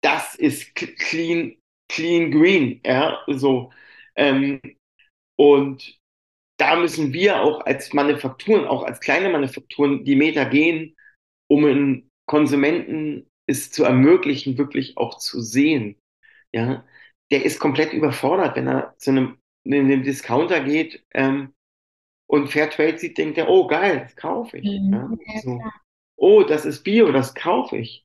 das 0.03 0.35
ist 0.35 0.75
clean, 0.75 1.57
clean 1.89 2.31
green, 2.31 2.81
ja, 2.85 3.23
so. 3.29 3.73
Ähm, 4.17 4.61
und 5.37 5.99
da 6.59 6.77
müssen 6.77 7.13
wir 7.13 7.43
auch 7.43 7.61
als 7.67 7.93
Manufakturen, 7.93 8.67
auch 8.67 8.83
als 8.83 9.01
kleine 9.01 9.29
Manufakturen, 9.29 10.05
die 10.05 10.17
Meter 10.17 10.47
gehen, 10.47 10.97
um 11.49 11.63
den 11.65 12.11
Konsumenten 12.27 13.31
es 13.47 13.71
zu 13.71 13.85
ermöglichen, 13.85 14.59
wirklich 14.59 14.97
auch 14.97 15.19
zu 15.19 15.41
sehen. 15.41 16.01
Ja, 16.53 16.85
der 17.31 17.45
ist 17.45 17.61
komplett 17.61 17.93
überfordert, 17.93 18.57
wenn 18.57 18.69
er 18.69 18.95
zu 18.99 19.11
einem, 19.11 19.39
in 19.65 19.75
einem 19.75 20.03
Discounter 20.03 20.61
geht 20.61 21.05
ähm, 21.13 21.55
und 22.29 22.49
Fairtrade 22.49 22.99
sieht, 22.99 23.19
denkt 23.19 23.39
er, 23.39 23.49
oh 23.49 23.67
geil, 23.67 24.01
das 24.01 24.17
kaufe 24.17 24.59
ich. 24.59 24.65
Mhm. 24.65 25.19
Ja, 25.27 25.41
so. 25.41 25.61
Oh, 26.17 26.43
das 26.43 26.65
ist 26.65 26.83
Bio, 26.83 27.13
das 27.13 27.35
kaufe 27.35 27.77
ich. 27.77 28.05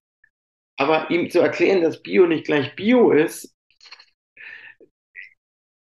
Aber 0.78 1.10
ihm 1.12 1.30
zu 1.30 1.40
erklären, 1.40 1.82
dass 1.82 2.02
Bio 2.02 2.28
nicht 2.28 2.46
gleich 2.46 2.76
Bio 2.76 3.12
ist, 3.12 3.56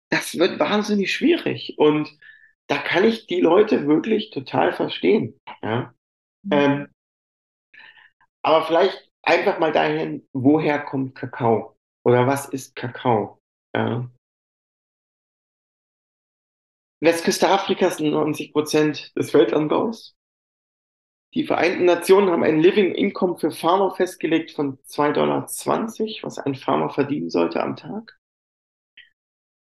das 0.10 0.38
wird 0.38 0.60
wahnsinnig 0.60 1.14
schwierig. 1.14 1.76
Und 1.78 2.10
da 2.68 2.78
kann 2.78 3.04
ich 3.04 3.28
die 3.28 3.42
Leute 3.42 3.88
wirklich 3.88 4.30
total 4.30 4.74
verstehen. 4.74 5.40
Ja? 5.62 5.94
Mhm. 6.44 6.52
Ähm, 6.52 6.88
aber 8.44 8.66
vielleicht 8.66 9.10
einfach 9.26 9.60
mal 9.60 9.72
dahin, 9.72 10.28
woher 10.34 10.80
kommt 10.80 11.16
Kakao? 11.16 11.78
Oder 12.04 12.28
was 12.28 12.48
ist 12.48 12.76
Kakao? 12.76 13.42
Ja? 13.76 14.10
Westküste 17.02 17.50
Afrikas 17.50 17.98
sind 17.98 18.12
90 18.12 18.54
Prozent 18.54 19.16
des 19.16 19.34
Weltanbaus. 19.34 20.16
Die 21.34 21.46
Vereinten 21.46 21.86
Nationen 21.86 22.30
haben 22.30 22.44
ein 22.44 22.62
Living 22.62 22.94
Income 22.94 23.38
für 23.38 23.52
Farmer 23.52 23.94
festgelegt 23.94 24.52
von 24.52 24.80
2,20 24.84 25.14
Dollar, 25.14 25.44
was 26.24 26.40
ein 26.40 26.56
Farmer 26.56 26.90
verdienen 26.90 27.30
sollte 27.30 27.62
am 27.62 27.76
Tag. 27.76 28.18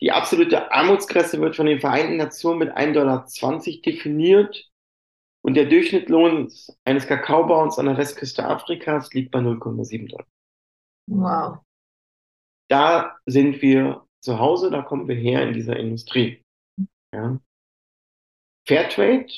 Die 0.00 0.12
absolute 0.12 0.70
Armutsgrenze 0.70 1.40
wird 1.40 1.56
von 1.56 1.66
den 1.66 1.80
Vereinten 1.80 2.16
Nationen 2.16 2.58
mit 2.60 2.76
1,20 2.76 2.92
Dollar 2.92 3.26
definiert 3.84 4.70
und 5.44 5.54
der 5.54 5.66
Durchschnittslohn 5.66 6.50
eines 6.84 7.06
Kakaobauers 7.06 7.78
an 7.78 7.86
der 7.86 7.98
Westküste 7.98 8.46
Afrikas 8.46 9.12
liegt 9.12 9.30
bei 9.30 9.40
0,7 9.40 10.08
Dollar. 10.08 10.26
Wow. 11.06 11.58
Da 12.70 13.18
sind 13.26 13.60
wir 13.60 14.06
zu 14.22 14.38
Hause, 14.38 14.70
da 14.70 14.80
kommen 14.80 15.06
wir 15.06 15.16
her 15.16 15.46
in 15.46 15.52
dieser 15.52 15.76
Industrie. 15.76 16.42
Ja. 17.14 17.38
Fairtrade 18.66 19.32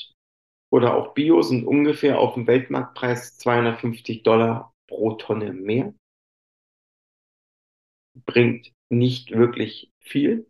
oder 0.71 0.95
auch 0.95 1.13
Bio 1.13 1.41
sind 1.41 1.67
ungefähr 1.67 2.19
auf 2.19 2.35
dem 2.35 2.47
Weltmarktpreis 2.47 3.37
250 3.37 4.23
Dollar 4.23 4.73
pro 4.87 5.15
Tonne 5.15 5.51
mehr. 5.51 5.93
Bringt 8.25 8.71
nicht 8.89 9.31
wirklich 9.31 9.91
viel. 9.99 10.49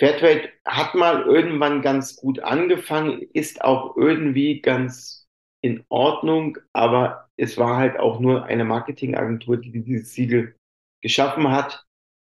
Fairtrade 0.00 0.48
hat 0.64 0.94
mal 0.94 1.22
irgendwann 1.24 1.82
ganz 1.82 2.16
gut 2.16 2.40
angefangen, 2.40 3.20
ist 3.34 3.62
auch 3.62 3.96
irgendwie 3.98 4.62
ganz 4.62 5.28
in 5.62 5.84
Ordnung, 5.90 6.56
aber 6.72 7.28
es 7.36 7.58
war 7.58 7.76
halt 7.76 7.98
auch 7.98 8.18
nur 8.18 8.44
eine 8.46 8.64
Marketingagentur, 8.64 9.58
die 9.58 9.70
dieses 9.70 10.14
Siegel 10.14 10.56
geschaffen 11.02 11.50
hat. 11.50 11.84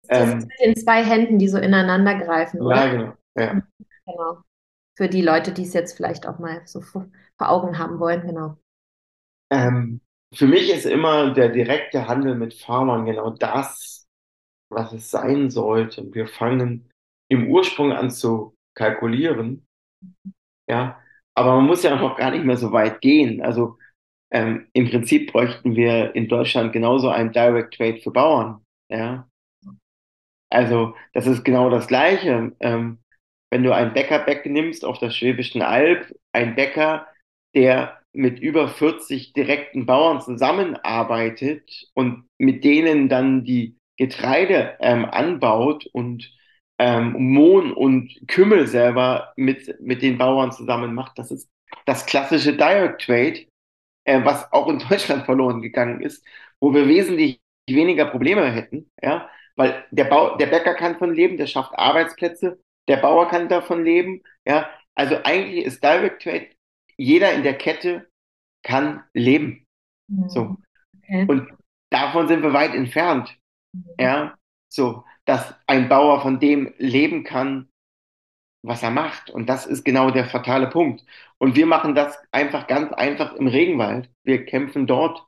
Das 0.06 0.30
ähm, 0.30 0.38
mit 0.40 0.50
den 0.62 0.76
zwei 0.76 1.02
Händen, 1.02 1.38
die 1.38 1.48
so 1.48 1.56
ineinander 1.56 2.18
greifen, 2.18 2.60
oder? 2.60 2.76
Ja, 2.76 2.90
genau. 2.92 3.12
Ja. 3.38 3.62
genau. 4.04 4.42
Für 4.98 5.08
die 5.08 5.22
Leute, 5.22 5.52
die 5.52 5.62
es 5.62 5.72
jetzt 5.72 5.96
vielleicht 5.96 6.26
auch 6.26 6.38
mal 6.38 6.60
so 6.66 6.82
vor 6.82 7.08
Augen 7.38 7.78
haben 7.78 7.98
wollen, 7.98 8.26
genau. 8.26 8.58
Ähm, 9.50 10.02
für 10.34 10.46
mich 10.46 10.70
ist 10.70 10.84
immer 10.84 11.32
der 11.32 11.48
direkte 11.48 12.06
Handel 12.06 12.34
mit 12.34 12.52
Farmern 12.52 13.06
genau 13.06 13.30
das, 13.30 14.06
was 14.70 14.92
es 14.92 15.10
sein 15.10 15.48
sollte. 15.48 16.12
Wir 16.12 16.26
fangen 16.26 16.91
im 17.32 17.48
Ursprung 17.48 17.92
an 17.92 18.10
zu 18.10 18.54
kalkulieren. 18.74 19.66
Ja, 20.68 21.00
aber 21.34 21.56
man 21.56 21.66
muss 21.66 21.82
ja 21.82 21.96
noch 21.96 22.16
gar 22.16 22.30
nicht 22.30 22.44
mehr 22.44 22.58
so 22.58 22.72
weit 22.72 23.00
gehen. 23.00 23.42
Also 23.42 23.78
ähm, 24.30 24.68
im 24.74 24.90
Prinzip 24.90 25.32
bräuchten 25.32 25.74
wir 25.74 26.14
in 26.14 26.28
Deutschland 26.28 26.72
genauso 26.72 27.08
ein 27.08 27.32
Direct 27.32 27.74
Trade 27.74 28.00
für 28.02 28.10
Bauern. 28.10 28.62
Ja, 28.90 29.28
also 30.50 30.94
das 31.14 31.26
ist 31.26 31.44
genau 31.44 31.70
das 31.70 31.86
Gleiche. 31.88 32.52
Ähm, 32.60 32.98
wenn 33.50 33.62
du 33.62 33.74
einen 33.74 33.94
Bäcker 33.94 34.24
nimmst 34.48 34.84
auf 34.84 34.98
der 34.98 35.10
Schwäbischen 35.10 35.62
Alb, 35.62 36.14
ein 36.32 36.54
Bäcker, 36.54 37.06
der 37.54 37.98
mit 38.12 38.40
über 38.40 38.68
40 38.68 39.32
direkten 39.32 39.86
Bauern 39.86 40.20
zusammenarbeitet 40.20 41.88
und 41.94 42.28
mit 42.38 42.62
denen 42.64 43.08
dann 43.08 43.44
die 43.44 43.78
Getreide 43.96 44.76
ähm, 44.80 45.06
anbaut 45.06 45.86
und 45.92 46.30
ähm, 46.82 47.14
Mohn 47.32 47.72
und 47.72 48.26
Kümmel 48.26 48.66
selber 48.66 49.32
mit, 49.36 49.80
mit 49.80 50.02
den 50.02 50.18
Bauern 50.18 50.50
zusammen 50.50 50.94
macht, 50.94 51.16
das 51.16 51.30
ist 51.30 51.48
das 51.86 52.06
klassische 52.06 52.56
Direct 52.56 53.02
Trade, 53.02 53.46
äh, 54.04 54.24
was 54.24 54.52
auch 54.52 54.66
in 54.66 54.78
Deutschland 54.90 55.24
verloren 55.24 55.62
gegangen 55.62 56.00
ist, 56.00 56.26
wo 56.60 56.74
wir 56.74 56.88
wesentlich 56.88 57.40
weniger 57.70 58.06
Probleme 58.06 58.50
hätten, 58.50 58.90
ja, 59.00 59.30
weil 59.54 59.84
der, 59.92 60.04
Bau, 60.04 60.36
der 60.36 60.46
Bäcker 60.46 60.74
kann 60.74 60.98
von 60.98 61.14
leben, 61.14 61.36
der 61.36 61.46
schafft 61.46 61.72
Arbeitsplätze, 61.78 62.58
der 62.88 62.96
Bauer 62.96 63.28
kann 63.28 63.48
davon 63.48 63.84
leben. 63.84 64.22
Ja, 64.44 64.68
also 64.96 65.22
eigentlich 65.22 65.64
ist 65.64 65.84
Direct 65.84 66.22
Trade, 66.22 66.48
jeder 66.96 67.32
in 67.32 67.44
der 67.44 67.56
Kette 67.56 68.08
kann 68.64 69.04
leben. 69.14 69.64
Mhm. 70.08 70.28
So. 70.28 70.56
Okay. 70.98 71.26
Und 71.28 71.48
davon 71.90 72.26
sind 72.26 72.42
wir 72.42 72.52
weit 72.52 72.74
entfernt. 72.74 73.36
Ja, 74.00 74.36
so, 74.68 75.04
dass 75.24 75.54
ein 75.66 75.88
Bauer 75.88 76.20
von 76.20 76.40
dem 76.40 76.74
leben 76.78 77.24
kann, 77.24 77.68
was 78.64 78.82
er 78.82 78.90
macht. 78.90 79.30
Und 79.30 79.48
das 79.48 79.66
ist 79.66 79.84
genau 79.84 80.10
der 80.10 80.26
fatale 80.26 80.68
Punkt. 80.68 81.04
Und 81.38 81.56
wir 81.56 81.66
machen 81.66 81.94
das 81.94 82.16
einfach 82.30 82.66
ganz 82.66 82.92
einfach 82.92 83.34
im 83.34 83.48
Regenwald. 83.48 84.10
Wir 84.24 84.44
kämpfen 84.44 84.86
dort 84.86 85.26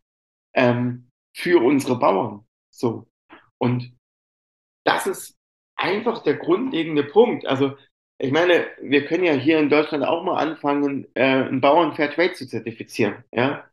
ähm, 0.54 1.10
für 1.36 1.62
unsere 1.62 1.98
Bauern. 1.98 2.46
So. 2.72 3.06
Und 3.58 3.92
das 4.84 5.06
ist 5.06 5.36
einfach 5.76 6.22
der 6.22 6.36
grundlegende 6.36 7.04
Punkt. 7.04 7.46
Also 7.46 7.76
ich 8.18 8.30
meine, 8.30 8.66
wir 8.80 9.06
können 9.06 9.24
ja 9.24 9.32
hier 9.32 9.58
in 9.58 9.70
Deutschland 9.70 10.04
auch 10.04 10.22
mal 10.22 10.38
anfangen, 10.38 11.08
äh, 11.14 11.22
einen 11.22 11.60
Bauern 11.60 11.94
Fairtrade 11.94 12.32
zu 12.34 12.46
zertifizieren. 12.46 13.24
Ja, 13.32 13.68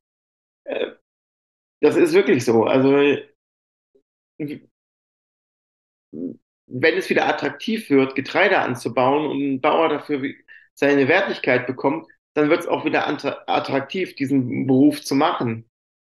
äh, 0.65 0.93
das 1.81 1.95
ist 1.95 2.13
wirklich 2.13 2.43
so. 2.43 2.65
Also 2.65 3.17
wenn 6.11 6.97
es 6.97 7.09
wieder 7.09 7.27
attraktiv 7.27 7.89
wird, 7.89 8.15
Getreide 8.15 8.59
anzubauen 8.59 9.29
und 9.29 9.41
ein 9.41 9.61
Bauer 9.61 9.89
dafür 9.89 10.21
seine 10.73 11.07
Wertigkeit 11.07 11.67
bekommt, 11.67 12.07
dann 12.33 12.49
wird 12.49 12.61
es 12.61 12.67
auch 12.67 12.85
wieder 12.85 13.07
attraktiv, 13.07 14.15
diesen 14.15 14.67
Beruf 14.67 15.01
zu 15.01 15.15
machen. 15.15 15.69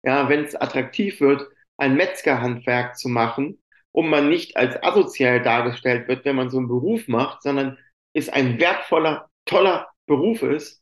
Ja, 0.06 0.29
wenn 0.29 0.43
es 0.43 0.56
attraktiv 0.56 1.21
wird, 1.21 1.47
ein 1.77 1.95
Metzgerhandwerk 1.95 2.97
zu 2.97 3.10
machen, 3.10 3.58
und 3.93 4.10
man 4.10 4.27
nicht 4.29 4.58
als 4.58 4.82
asozial 4.84 5.41
dargestellt 5.41 6.08
wird, 6.08 6.25
wenn 6.25 6.36
man 6.36 6.49
so 6.49 6.58
einen 6.58 6.67
Beruf 6.67 7.08
macht, 7.08 7.43
sondern 7.43 7.77
es 8.13 8.27
ein 8.27 8.60
wertvoller, 8.60 9.29
toller 9.45 9.88
Beruf 10.08 10.41
ist, 10.41 10.82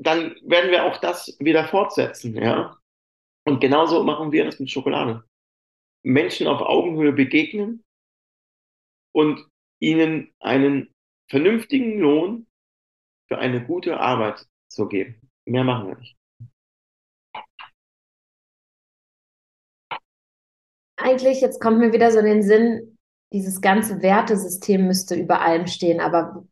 dann 0.00 0.36
werden 0.42 0.70
wir 0.70 0.84
auch 0.84 0.98
das 0.98 1.36
wieder 1.40 1.66
fortsetzen, 1.66 2.36
ja. 2.36 2.78
Und 3.44 3.60
genauso 3.60 4.04
machen 4.04 4.30
wir 4.30 4.44
das 4.44 4.60
mit 4.60 4.70
Schokolade. 4.70 5.24
Menschen 6.04 6.46
auf 6.46 6.60
Augenhöhe 6.60 7.12
begegnen 7.12 7.82
und 9.12 9.44
ihnen 9.80 10.32
einen 10.40 10.94
vernünftigen 11.28 11.98
Lohn 11.98 12.46
für 13.28 13.38
eine 13.38 13.64
gute 13.64 14.00
Arbeit 14.00 14.46
zu 14.68 14.88
geben. 14.88 15.20
Mehr 15.44 15.64
machen 15.64 15.88
wir 15.88 15.96
nicht. 15.96 16.18
eigentlich, 21.08 21.40
jetzt 21.40 21.60
kommt 21.60 21.78
mir 21.78 21.92
wieder 21.92 22.10
so 22.10 22.18
in 22.18 22.26
den 22.26 22.42
Sinn, 22.42 22.98
dieses 23.32 23.60
ganze 23.60 24.02
Wertesystem 24.02 24.86
müsste 24.86 25.14
über 25.14 25.40
allem 25.40 25.66
stehen. 25.66 26.00
Aber 26.00 26.44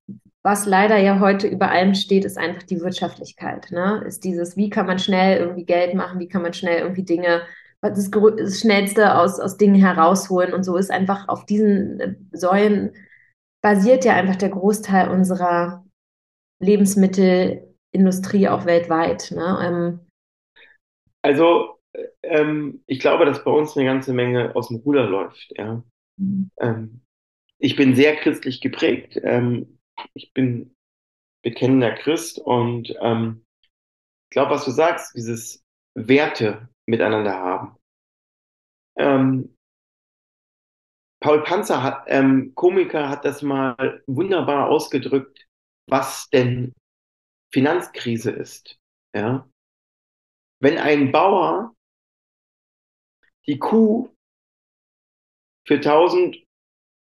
was 0.43 0.67
leider 0.67 0.97
ja 0.99 1.21
heute 1.21 1.49
über 1.49 1.71
allem 1.71 1.95
steht, 1.95 2.25
ist 2.25 2.39
einfach 2.39 2.63
die 2.63 2.81
Wirtschaftlichkeit. 2.81 3.71
Ne? 3.71 4.03
Ist 4.07 4.25
dieses, 4.25 4.57
wie 4.57 4.71
kann 4.71 4.87
man 4.87 4.99
schnell 4.99 5.39
irgendwie 5.39 5.65
Geld 5.65 5.95
machen, 5.95 6.21
wie 6.21 6.29
kann 6.29 6.43
man 6.43 6.53
schnell 6.53 6.81
irgendwie 6.81 7.05
Dinge, 7.05 7.43
das, 7.91 8.11
das 8.11 8.61
Schnellste 8.61 9.17
aus, 9.17 9.41
aus 9.41 9.57
Dingen 9.57 9.77
herausholen. 9.77 10.53
Und 10.55 10.65
so 10.65 10.77
ist 10.77 10.91
einfach 10.91 11.29
auf 11.29 11.47
diesen 11.47 12.01
äh, 12.01 12.15
Säulen 12.33 12.93
basiert 13.63 14.05
ja 14.05 14.15
einfach 14.15 14.37
der 14.37 14.51
Großteil 14.51 15.11
unserer 15.11 15.85
Lebensmittelindustrie 16.61 18.49
auch 18.49 18.65
weltweit. 18.65 19.33
Ne? 19.33 19.59
Ähm, 19.63 20.01
also 21.23 21.79
ähm, 22.23 22.83
ich 22.87 23.01
glaube, 23.01 23.25
dass 23.25 23.45
bei 23.45 23.51
uns 23.51 23.77
eine 23.77 23.87
ganze 23.87 24.13
Menge 24.13 24.55
aus 24.55 24.69
dem 24.69 24.79
Ruder 24.79 25.07
läuft. 25.07 25.53
Ja. 25.57 25.83
Mhm. 26.17 26.51
Ähm, 26.61 27.01
ich 27.59 27.77
bin 27.77 27.97
sehr 27.97 28.17
christlich 28.17 28.61
geprägt. 28.61 29.19
Ähm, 29.23 29.79
ich 30.15 30.33
bin 30.33 30.75
bekennender 31.43 31.93
Christ 31.93 32.39
und 32.39 32.95
ähm, 33.01 33.45
ich 34.25 34.31
glaube, 34.31 34.53
was 34.53 34.65
du 34.65 34.71
sagst, 34.71 35.15
dieses 35.15 35.65
Werte 35.95 36.69
miteinander 36.87 37.35
haben. 37.35 37.77
Ähm, 38.97 39.57
Paul 41.21 41.43
Panzer 41.43 41.83
hat, 41.83 42.05
ähm, 42.09 42.53
Komiker, 42.55 43.09
hat 43.09 43.25
das 43.25 43.43
mal 43.43 44.03
wunderbar 44.07 44.69
ausgedrückt, 44.69 45.47
was 45.89 46.29
denn 46.31 46.73
Finanzkrise 47.53 48.31
ist. 48.31 48.79
Ja? 49.15 49.49
Wenn 50.61 50.79
ein 50.79 51.13
Bauer 51.13 51.75
die 53.47 53.59
Kuh 53.59 54.11
für 55.67 55.81
1000, 55.81 56.37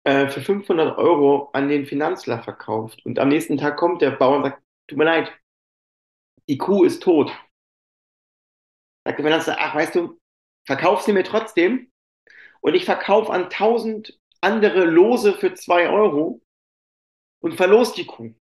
äh, 0.04 0.28
für 0.28 0.40
500 0.40 0.98
Euro 0.98 1.50
an 1.52 1.68
den 1.68 1.86
Finanzler 1.86 2.42
verkauft 2.42 3.04
und 3.04 3.18
am 3.18 3.28
nächsten 3.28 3.58
Tag 3.58 3.76
kommt 3.76 4.02
der 4.02 4.12
Bauer 4.12 4.36
und 4.38 4.42
sagt, 4.44 4.62
tut 4.88 4.98
mir 4.98 5.04
leid, 5.04 5.32
die 6.48 6.58
Kuh 6.58 6.84
ist 6.84 7.02
tot. 7.02 7.32
Sagt 9.10 9.18
der 9.18 9.26
Finanzler, 9.26 9.56
ach, 9.58 9.74
weißt 9.74 9.96
du, 9.96 10.20
verkauf 10.64 11.02
sie 11.02 11.12
mir 11.12 11.24
trotzdem 11.24 11.90
und 12.60 12.74
ich 12.74 12.84
verkaufe 12.84 13.32
an 13.32 13.44
1000 13.44 14.16
andere 14.40 14.84
Lose 14.84 15.32
für 15.32 15.52
2 15.52 15.88
Euro 15.88 16.40
und 17.40 17.56
verlos 17.56 17.92
die 17.92 18.06
Kuh. 18.06 18.32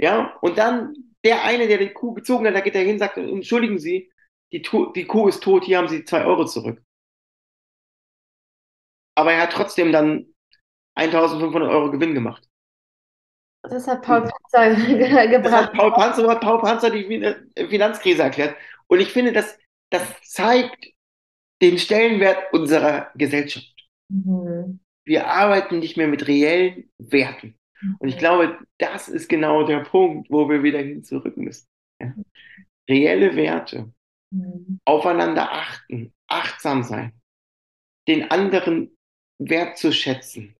Ja, 0.00 0.36
und 0.40 0.58
dann 0.58 1.14
der 1.22 1.44
eine, 1.44 1.68
der 1.68 1.78
die 1.78 1.92
Kuh 1.92 2.12
gezogen 2.12 2.44
hat, 2.44 2.56
da 2.56 2.60
geht 2.60 2.74
er 2.74 2.82
hin, 2.82 2.98
sagt, 2.98 3.18
entschuldigen 3.18 3.78
Sie, 3.78 4.12
die, 4.52 4.62
die 4.62 5.06
Kuh 5.06 5.28
ist 5.28 5.40
tot, 5.40 5.62
hier 5.62 5.78
haben 5.78 5.88
Sie 5.88 6.04
zwei 6.04 6.24
Euro 6.24 6.44
zurück. 6.44 6.82
Aber 9.14 9.32
er 9.32 9.42
hat 9.42 9.52
trotzdem 9.52 9.92
dann 9.92 10.34
1500 10.96 11.70
Euro 11.70 11.92
Gewinn 11.92 12.14
gemacht. 12.14 12.48
Das 13.62 13.86
hat 13.86 14.02
Paul 14.02 14.28
Panzer 14.50 15.26
gebracht. 15.28 15.72
Paul 15.74 15.92
Panzer, 15.92 16.28
hat 16.28 16.40
Paul 16.40 16.60
Panzer 16.60 16.90
die 16.90 17.36
Finanzkrise 17.68 18.22
erklärt. 18.22 18.56
Und 18.86 19.00
ich 19.00 19.12
finde, 19.12 19.32
das, 19.32 19.58
das 19.90 20.02
zeigt 20.22 20.92
den 21.60 21.78
Stellenwert 21.78 22.52
unserer 22.52 23.10
Gesellschaft. 23.14 23.74
Mhm. 24.08 24.80
Wir 25.04 25.26
arbeiten 25.26 25.78
nicht 25.78 25.96
mehr 25.96 26.08
mit 26.08 26.28
reellen 26.28 26.90
Werten. 26.98 27.54
Und 27.98 28.08
ich 28.08 28.16
mhm. 28.16 28.20
glaube, 28.20 28.58
das 28.78 29.08
ist 29.08 29.28
genau 29.28 29.64
der 29.64 29.80
Punkt, 29.80 30.30
wo 30.30 30.48
wir 30.48 30.62
wieder 30.62 30.80
hin 30.80 31.04
zurück 31.04 31.36
müssen. 31.36 31.66
Ja? 32.00 32.14
Reelle 32.88 33.36
Werte, 33.36 33.92
mhm. 34.30 34.80
aufeinander 34.84 35.52
achten, 35.52 36.12
achtsam 36.26 36.82
sein, 36.82 37.12
den 38.06 38.30
anderen 38.30 38.96
wertzuschätzen, 39.38 40.54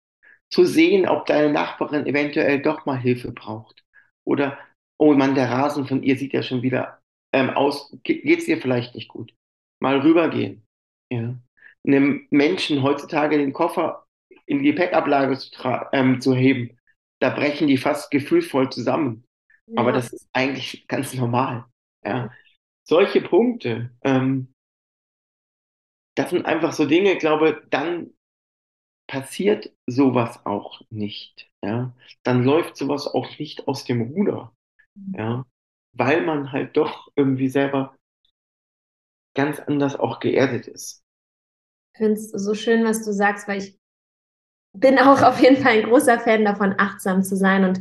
zu 0.51 0.65
sehen, 0.65 1.07
ob 1.07 1.27
deine 1.27 1.53
Nachbarin 1.53 2.07
eventuell 2.07 2.61
doch 2.61 2.87
mal 2.87 2.99
Hilfe 2.99 3.33
braucht. 3.33 3.85
Oder, 4.27 4.59
oh 4.99 5.13
Mann, 5.15 5.35
der 5.35 5.51
Rasen 5.51 5.87
von 5.87 6.03
ihr 6.03 6.17
sieht 6.17 6.33
ja 6.33 6.43
schon 6.43 6.63
wieder 6.63 7.01
ähm, 7.33 7.51
aus, 7.51 7.95
Ge 8.03 8.23
geht's 8.23 8.49
ihr 8.49 8.61
vielleicht 8.61 8.95
nicht 8.95 9.09
gut? 9.09 9.35
Mal 9.81 10.01
rübergehen. 10.01 10.65
Ja. 11.13 11.39
Einem 11.87 12.27
Menschen 12.31 12.83
heutzutage 12.83 13.39
den 13.39 13.53
Koffer 13.53 14.07
in 14.47 14.63
die 14.63 14.71
Gepäckablage 14.71 15.39
zu, 15.39 15.51
ähm, 15.93 16.21
zu 16.21 16.35
heben, 16.35 16.79
da 17.21 17.31
brechen 17.31 17.69
die 17.69 17.77
fast 17.77 18.11
gefühlvoll 18.11 18.71
zusammen. 18.71 19.25
Ja. 19.67 19.81
Aber 19.81 19.93
das 19.93 20.13
ist 20.13 20.29
eigentlich 20.33 20.87
ganz 20.89 21.15
normal. 21.15 21.67
Ja. 22.05 22.33
Solche 22.87 23.21
Punkte, 23.21 23.91
ähm, 24.03 24.53
das 26.17 26.31
sind 26.31 26.47
einfach 26.47 26.73
so 26.73 26.87
Dinge, 26.87 27.13
ich 27.13 27.19
glaube, 27.19 27.63
dann 27.71 28.11
passiert 29.07 29.73
sowas 29.89 30.45
auch 30.45 30.83
nicht. 30.91 31.51
Ja. 31.63 31.95
Dann 32.23 32.45
läuft 32.45 32.77
sowas 32.77 33.07
auch 33.07 33.39
nicht 33.39 33.67
aus 33.69 33.85
dem 33.85 34.03
Ruder. 34.03 34.53
Ja. 35.13 35.45
Weil 35.93 36.25
man 36.25 36.53
halt 36.53 36.77
doch 36.77 37.09
irgendwie 37.17 37.49
selber 37.49 37.97
ganz 39.35 39.61
anders 39.61 39.97
auch 39.97 40.21
geerdet 40.21 40.67
ist. 40.67 41.03
Ich 41.95 41.99
finde 41.99 42.15
es 42.15 42.31
so 42.31 42.55
schön, 42.55 42.85
was 42.85 43.05
du 43.05 43.13
sagst, 43.13 43.49
weil 43.49 43.59
ich 43.59 43.79
bin 44.73 44.99
auch 44.99 45.23
auf 45.23 45.41
jeden 45.41 45.57
Fall 45.57 45.73
ein 45.73 45.85
großer 45.85 46.21
Fan 46.21 46.45
davon, 46.45 46.75
achtsam 46.79 47.23
zu 47.23 47.37
sein. 47.37 47.65
Und 47.65 47.81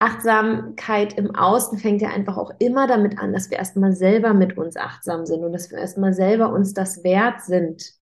Achtsamkeit 0.00 1.18
im 1.18 1.34
Außen 1.34 1.78
fängt 1.78 2.02
ja 2.02 2.10
einfach 2.10 2.36
auch 2.36 2.52
immer 2.58 2.86
damit 2.86 3.18
an, 3.18 3.32
dass 3.32 3.50
wir 3.50 3.58
erstmal 3.58 3.92
selber 3.92 4.34
mit 4.34 4.56
uns 4.56 4.76
achtsam 4.76 5.26
sind 5.26 5.44
und 5.44 5.52
dass 5.52 5.70
wir 5.70 5.78
erstmal 5.78 6.14
selber 6.14 6.52
uns 6.52 6.72
das 6.72 7.02
wert 7.04 7.42
sind, 7.42 7.92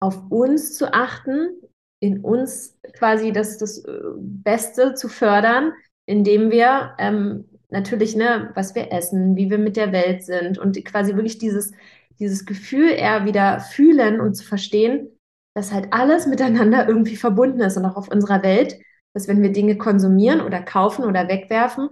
auf 0.00 0.30
uns 0.30 0.76
zu 0.76 0.92
achten, 0.92 1.50
in 2.00 2.20
uns 2.20 2.78
quasi 2.92 3.32
das, 3.32 3.58
das 3.58 3.84
äh, 3.84 4.00
Beste 4.16 4.94
zu 4.94 5.08
fördern, 5.08 5.72
indem 6.06 6.50
wir 6.50 6.94
ähm, 6.98 7.44
natürlich, 7.70 8.16
ne, 8.16 8.50
was 8.54 8.74
wir 8.74 8.92
essen, 8.92 9.36
wie 9.36 9.50
wir 9.50 9.58
mit 9.58 9.76
der 9.76 9.92
Welt 9.92 10.24
sind 10.24 10.58
und 10.58 10.82
quasi 10.84 11.14
wirklich 11.14 11.38
dieses, 11.38 11.72
dieses 12.18 12.46
Gefühl 12.46 12.90
eher 12.90 13.24
wieder 13.24 13.60
fühlen 13.60 14.20
und 14.20 14.34
zu 14.34 14.44
verstehen, 14.44 15.08
dass 15.54 15.72
halt 15.72 15.88
alles 15.92 16.26
miteinander 16.26 16.88
irgendwie 16.88 17.16
verbunden 17.16 17.60
ist 17.60 17.76
und 17.76 17.84
auch 17.84 17.96
auf 17.96 18.10
unserer 18.10 18.42
Welt, 18.42 18.78
dass 19.12 19.28
wenn 19.28 19.42
wir 19.42 19.52
Dinge 19.52 19.76
konsumieren 19.76 20.40
oder 20.40 20.62
kaufen 20.62 21.04
oder 21.04 21.28
wegwerfen, 21.28 21.90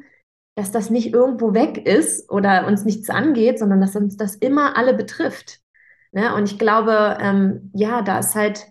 dass 0.57 0.73
das 0.73 0.89
nicht 0.89 1.13
irgendwo 1.13 1.53
weg 1.53 1.87
ist 1.87 2.31
oder 2.31 2.67
uns 2.67 2.85
nichts 2.85 3.11
angeht, 3.11 3.59
sondern 3.59 3.81
dass 3.81 3.97
uns 3.97 4.17
das 4.17 4.37
immer 4.37 4.77
alle 4.77 4.95
betrifft. 4.95 5.61
Ne? 6.13 6.35
Und 6.35 6.51
ich 6.51 6.59
glaube, 6.59 7.19
ähm, 7.21 7.71
ja, 7.75 8.03
da 8.03 8.19
ist 8.19 8.35
halt, 8.35 8.67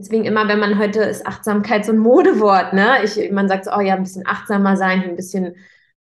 deswegen 0.00 0.24
immer, 0.24 0.48
wenn 0.48 0.58
man 0.58 0.78
heute 0.78 1.00
ist 1.02 1.26
Achtsamkeit 1.26 1.84
so 1.84 1.92
ein 1.92 1.98
Modewort, 1.98 2.72
ne? 2.72 3.02
Ich, 3.04 3.30
man 3.30 3.48
sagt 3.48 3.64
so, 3.64 3.72
oh 3.76 3.80
ja, 3.80 3.94
ein 3.94 4.02
bisschen 4.02 4.26
achtsamer 4.26 4.76
sein, 4.76 5.02
ein 5.02 5.16
bisschen 5.16 5.56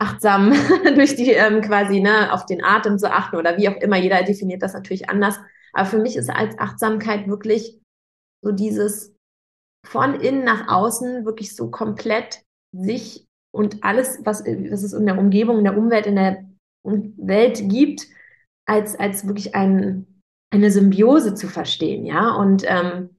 achtsam 0.02 0.54
durch 0.96 1.16
die 1.16 1.32
ähm, 1.32 1.62
quasi, 1.62 2.00
ne, 2.00 2.34
auf 2.34 2.46
den 2.46 2.64
Atem 2.64 2.98
zu 2.98 3.12
achten 3.12 3.36
oder 3.36 3.58
wie 3.58 3.70
auch 3.70 3.76
immer, 3.78 3.98
jeder 3.98 4.24
definiert 4.24 4.62
das 4.62 4.74
natürlich 4.74 5.10
anders. 5.10 5.40
Aber 5.74 5.86
für 5.86 6.00
mich 6.00 6.16
ist 6.16 6.30
als 6.30 6.58
Achtsamkeit 6.58 7.28
wirklich 7.28 7.80
so 8.44 8.52
dieses 8.52 9.14
von 9.86 10.20
innen 10.20 10.44
nach 10.44 10.68
außen 10.68 11.26
wirklich 11.26 11.56
so 11.56 11.70
komplett 11.70 12.44
sich 12.76 13.26
und 13.52 13.84
alles, 13.84 14.20
was, 14.26 14.44
was 14.46 14.84
es 14.84 14.94
in 14.94 15.06
der 15.06 15.18
Umgebung, 15.18 15.58
in 15.58 15.64
der 15.64 15.78
Umwelt, 15.78 16.06
in 16.06 16.16
der 16.16 16.46
Welt 16.84 17.70
gibt, 17.70 18.08
als, 18.68 18.98
als 18.98 19.28
wirklich 19.28 19.56
ein, 19.56 20.22
eine 20.54 20.72
Symbiose 20.72 21.34
zu 21.34 21.48
verstehen, 21.48 22.06
ja. 22.06 22.36
Und 22.36 22.64
ähm, 22.66 23.18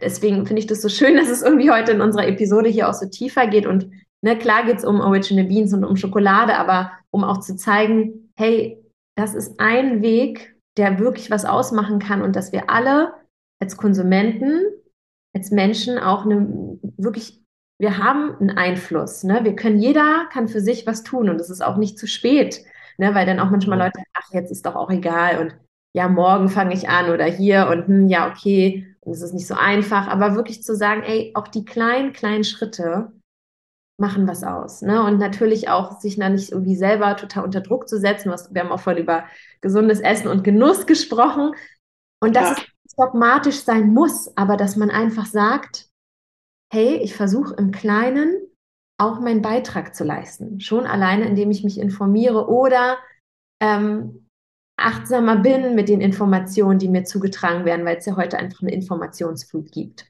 deswegen 0.00 0.46
finde 0.46 0.60
ich 0.60 0.66
das 0.66 0.82
so 0.82 0.88
schön, 0.88 1.16
dass 1.16 1.28
es 1.28 1.42
irgendwie 1.42 1.70
heute 1.70 1.92
in 1.92 2.00
unserer 2.00 2.26
Episode 2.26 2.68
hier 2.68 2.88
auch 2.88 2.94
so 2.94 3.06
tiefer 3.06 3.46
geht. 3.46 3.66
Und 3.66 3.90
ne, 4.22 4.36
klar 4.38 4.64
geht 4.64 4.78
es 4.78 4.84
um 4.84 5.00
Original 5.00 5.46
Beans 5.46 5.72
und 5.72 5.84
um 5.84 5.96
Schokolade, 5.96 6.56
aber 6.56 6.92
um 7.10 7.24
auch 7.24 7.40
zu 7.40 7.56
zeigen, 7.56 8.32
hey, 8.36 8.82
das 9.16 9.34
ist 9.34 9.58
ein 9.58 10.02
Weg, 10.02 10.56
der 10.76 10.98
wirklich 10.98 11.30
was 11.30 11.44
ausmachen 11.44 11.98
kann 11.98 12.22
und 12.22 12.36
dass 12.36 12.52
wir 12.52 12.68
alle 12.68 13.14
als 13.60 13.76
Konsumenten, 13.76 14.60
als 15.34 15.50
Menschen 15.50 15.98
auch 15.98 16.26
eine, 16.26 16.78
wirklich, 16.98 17.42
wir 17.78 17.98
haben 17.98 18.36
einen 18.36 18.50
Einfluss. 18.50 19.24
Ne? 19.24 19.40
Wir 19.42 19.56
können, 19.56 19.78
jeder 19.78 20.26
kann 20.30 20.48
für 20.48 20.60
sich 20.60 20.86
was 20.86 21.02
tun 21.02 21.30
und 21.30 21.40
es 21.40 21.48
ist 21.48 21.64
auch 21.64 21.76
nicht 21.76 21.98
zu 21.98 22.06
spät, 22.06 22.62
ne? 22.98 23.14
weil 23.14 23.24
dann 23.24 23.40
auch 23.40 23.50
manchmal 23.50 23.78
Leute, 23.78 24.02
ach, 24.12 24.28
jetzt 24.32 24.50
ist 24.50 24.66
doch 24.66 24.74
auch 24.74 24.90
egal 24.90 25.40
und 25.40 25.56
ja, 25.94 26.08
morgen 26.08 26.50
fange 26.50 26.74
ich 26.74 26.90
an 26.90 27.10
oder 27.10 27.24
hier 27.24 27.68
und 27.68 27.86
hm, 27.86 28.08
ja, 28.08 28.28
okay, 28.30 28.86
und 29.06 29.12
es 29.12 29.22
ist 29.22 29.34
nicht 29.34 29.46
so 29.46 29.54
einfach, 29.54 30.08
aber 30.08 30.34
wirklich 30.34 30.64
zu 30.64 30.74
sagen, 30.74 31.02
ey, 31.04 31.30
auch 31.34 31.46
die 31.46 31.64
kleinen, 31.64 32.12
kleinen 32.12 32.42
Schritte, 32.42 33.12
machen 33.98 34.26
was 34.26 34.42
aus. 34.42 34.82
Ne? 34.82 35.02
Und 35.04 35.18
natürlich 35.18 35.68
auch 35.68 36.00
sich 36.00 36.18
dann 36.18 36.34
nicht 36.34 36.52
irgendwie 36.52 36.76
selber 36.76 37.16
total 37.16 37.44
unter 37.44 37.60
Druck 37.60 37.88
zu 37.88 37.98
setzen. 37.98 38.30
Was, 38.30 38.52
wir 38.52 38.62
haben 38.62 38.72
auch 38.72 38.80
vorhin 38.80 39.02
über 39.02 39.24
gesundes 39.60 40.00
Essen 40.00 40.28
und 40.28 40.44
Genuss 40.44 40.86
gesprochen. 40.86 41.54
Und 42.20 42.34
dass 42.36 42.58
ja. 42.58 42.64
es 42.84 42.96
dogmatisch 42.96 43.60
sein 43.60 43.94
muss, 43.94 44.36
aber 44.36 44.56
dass 44.56 44.76
man 44.76 44.90
einfach 44.90 45.26
sagt, 45.26 45.88
hey, 46.72 46.96
ich 46.96 47.14
versuche 47.14 47.54
im 47.54 47.70
Kleinen 47.70 48.40
auch 48.98 49.20
meinen 49.20 49.40
Beitrag 49.40 49.94
zu 49.94 50.04
leisten. 50.04 50.60
Schon 50.60 50.84
alleine, 50.84 51.26
indem 51.26 51.50
ich 51.50 51.62
mich 51.62 51.78
informiere 51.78 52.48
oder 52.48 52.98
ähm, 53.62 54.25
achtsamer 54.76 55.36
bin 55.36 55.74
mit 55.74 55.88
den 55.88 56.00
Informationen, 56.00 56.78
die 56.78 56.88
mir 56.88 57.04
zugetragen 57.04 57.64
werden, 57.64 57.84
weil 57.86 57.96
es 57.96 58.06
ja 58.06 58.16
heute 58.16 58.38
einfach 58.38 58.62
eine 58.62 58.72
Informationsflut 58.72 59.72
gibt. 59.72 60.06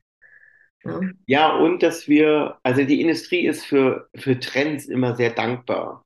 Ja. 0.84 1.00
ja, 1.26 1.56
und 1.56 1.82
dass 1.82 2.06
wir, 2.06 2.58
also 2.62 2.84
die 2.84 3.00
Industrie 3.00 3.46
ist 3.46 3.64
für, 3.64 4.08
für 4.14 4.38
Trends 4.38 4.86
immer 4.86 5.16
sehr 5.16 5.30
dankbar 5.30 6.04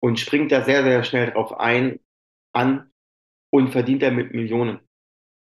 und 0.00 0.20
springt 0.20 0.52
da 0.52 0.64
sehr, 0.64 0.82
sehr 0.84 1.02
schnell 1.02 1.30
drauf 1.30 1.58
ein, 1.58 1.98
an 2.52 2.90
und 3.50 3.70
verdient 3.70 4.02
damit 4.02 4.34
Millionen. 4.34 4.80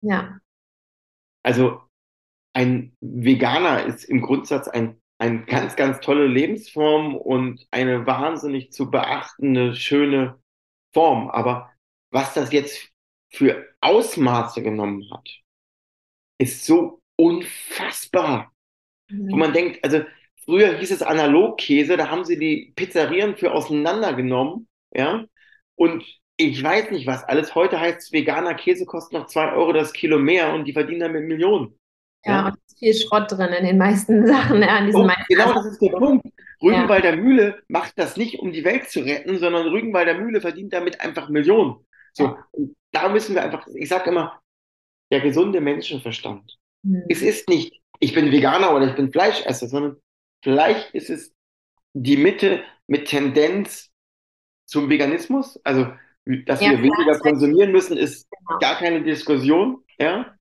Ja. 0.01 0.39
Also 1.45 1.81
ein 2.55 2.97
Veganer 3.01 3.85
ist 3.87 4.05
im 4.05 4.21
Grundsatz 4.21 4.69
ein, 4.69 5.01
eine 5.19 5.45
ganz, 5.45 5.77
ganz 5.77 6.01
tolle 6.01 6.27
Lebensform 6.27 7.17
und 7.17 7.67
eine 7.71 8.07
wahnsinnig 8.07 8.73
zu 8.73 8.91
beachtende, 8.91 9.75
schöne 9.75 10.41
Form. 10.93 11.31
Aber 11.31 11.72
was 12.13 12.35
das 12.35 12.53
jetzt 12.53 12.93
für 13.31 13.67
Ausmaße 13.81 14.63
genommen 14.63 15.11
hat, 15.11 15.29
ist 16.39 16.65
so 16.65 17.01
unfassbar. 17.17 18.53
Mhm. 19.09 19.33
Wo 19.33 19.37
man 19.37 19.53
denkt, 19.53 19.83
also 19.83 20.03
früher 20.45 20.79
hieß 20.79 20.91
es 20.91 21.03
Analogkäse, 21.03 21.97
da 21.97 22.09
haben 22.09 22.25
sie 22.25 22.39
die 22.39 22.73
Pizzerien 22.77 23.37
für 23.37 23.53
auseinandergenommen, 23.53 24.69
ja, 24.95 25.25
und 25.75 26.05
ich 26.37 26.63
weiß 26.63 26.91
nicht 26.91 27.07
was. 27.07 27.25
Alles 27.25 27.55
heute 27.55 27.81
heißt 27.81 28.13
veganer 28.13 28.55
Käse 28.55 28.85
kostet 28.85 29.19
noch 29.19 29.27
zwei 29.27 29.53
Euro 29.53 29.73
das 29.73 29.93
Kilo 29.93 30.19
mehr 30.19 30.53
und 30.53 30.65
die 30.65 30.73
verdienen 30.73 31.01
damit 31.01 31.25
Millionen. 31.25 31.79
Ja, 32.25 32.33
ja. 32.33 32.47
und 32.47 32.55
es 32.55 32.73
ist 32.73 32.79
viel 32.79 32.95
Schrott 32.95 33.31
drin 33.31 33.53
in 33.53 33.65
den 33.65 33.79
meisten 33.79 34.27
Sachen. 34.27 34.63
Ja, 34.63 34.87
oh, 34.93 35.09
genau, 35.29 35.55
das 35.55 35.67
ist 35.67 35.81
der 35.81 35.91
Punkt. 35.91 36.27
Rügenwalder 36.63 37.11
ja. 37.11 37.17
Mühle 37.17 37.63
macht 37.69 37.99
das 37.99 38.17
nicht, 38.17 38.39
um 38.39 38.53
die 38.53 38.65
Welt 38.65 38.89
zu 38.89 39.01
retten, 39.01 39.39
sondern 39.39 39.67
Rügenwalder 39.69 40.15
Mühle 40.15 40.41
verdient 40.41 40.73
damit 40.73 41.01
einfach 41.01 41.29
Millionen. 41.29 41.85
So, 42.13 42.37
da 42.93 43.09
müssen 43.09 43.35
wir 43.35 43.43
einfach, 43.43 43.67
ich 43.75 43.89
sage 43.89 44.11
immer, 44.11 44.41
der 45.11 45.21
gesunde 45.21 45.61
Menschenverstand. 45.61 46.59
Mhm. 46.83 47.05
Es 47.09 47.23
ist 47.23 47.49
nicht, 47.49 47.81
ich 48.01 48.15
bin 48.15 48.33
Veganer 48.33 48.75
oder 48.75 48.89
ich 48.89 48.97
bin 48.97 49.13
Fleischesser, 49.13 49.69
sondern 49.69 49.97
vielleicht 50.43 50.95
ist 50.95 51.11
es 51.11 51.33
die 51.95 52.17
Mitte 52.17 52.63
mit 52.87 53.09
Tendenz 53.09 53.91
zum 54.67 54.89
Veganismus. 54.89 55.61
Also, 55.65 55.93
dass 56.47 56.61
ja, 56.61 56.71
wir 56.71 56.79
weniger 56.79 57.19
konsumieren 57.19 57.73
müssen, 57.73 57.97
ist 57.97 58.29
genau. 58.31 58.59
gar 58.59 58.79
keine 58.79 59.03
Diskussion. 59.03 59.85
Ja? 59.99 60.35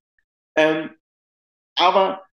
Ähm, 0.56 0.90
aber 1.76 2.26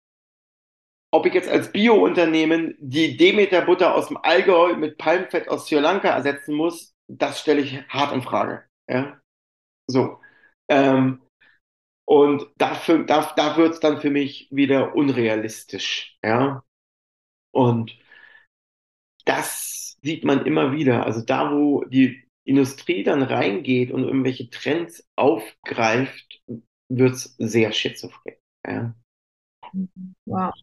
ob 1.11 1.27
ich 1.27 1.35
jetzt 1.35 1.49
als 1.49 1.73
Bio-Unternehmen 1.73 2.77
die 2.79 3.17
Demeter-Butter 3.17 3.95
aus 3.95 4.09
dem 4.09 4.19
Allgäu 4.19 4.77
mit 4.77 4.99
Palmfett 4.99 5.49
aus 5.49 5.67
Sri 5.67 5.77
Lanka 5.77 6.11
ersetzen 6.11 6.55
muss, 6.55 6.95
das 7.09 7.41
stelle 7.41 7.63
ich 7.63 7.81
hart 7.89 8.13
in 8.13 8.23
Frage. 8.23 8.65
Ja? 8.89 9.21
So. 9.87 10.21
Ähm, 10.69 11.23
und 12.07 12.47
dafür, 12.57 13.05
da, 13.05 13.33
da 13.37 13.57
wird 13.57 13.75
es 13.75 13.81
dann 13.81 14.01
für 14.01 14.11
mich 14.11 14.49
wieder 14.51 14.95
unrealistisch. 14.95 16.19
Ja? 16.25 16.65
Und 17.53 17.99
das 19.25 19.99
sieht 20.03 20.25
man 20.25 20.47
immer 20.47 20.73
wieder. 20.73 21.05
Also 21.05 21.23
da, 21.23 21.53
wo 21.53 21.85
die 21.85 22.29
Industrie 22.45 23.03
dann 23.03 23.23
reingeht 23.23 23.91
und 23.91 24.05
irgendwelche 24.05 24.51
Trends 24.51 25.05
aufgreift, 25.17 26.43
wird 26.89 27.15
es 27.15 27.35
sehr 27.39 27.73
schizophren. 27.73 28.37
Ja? 28.65 28.95
Wow 30.27 30.55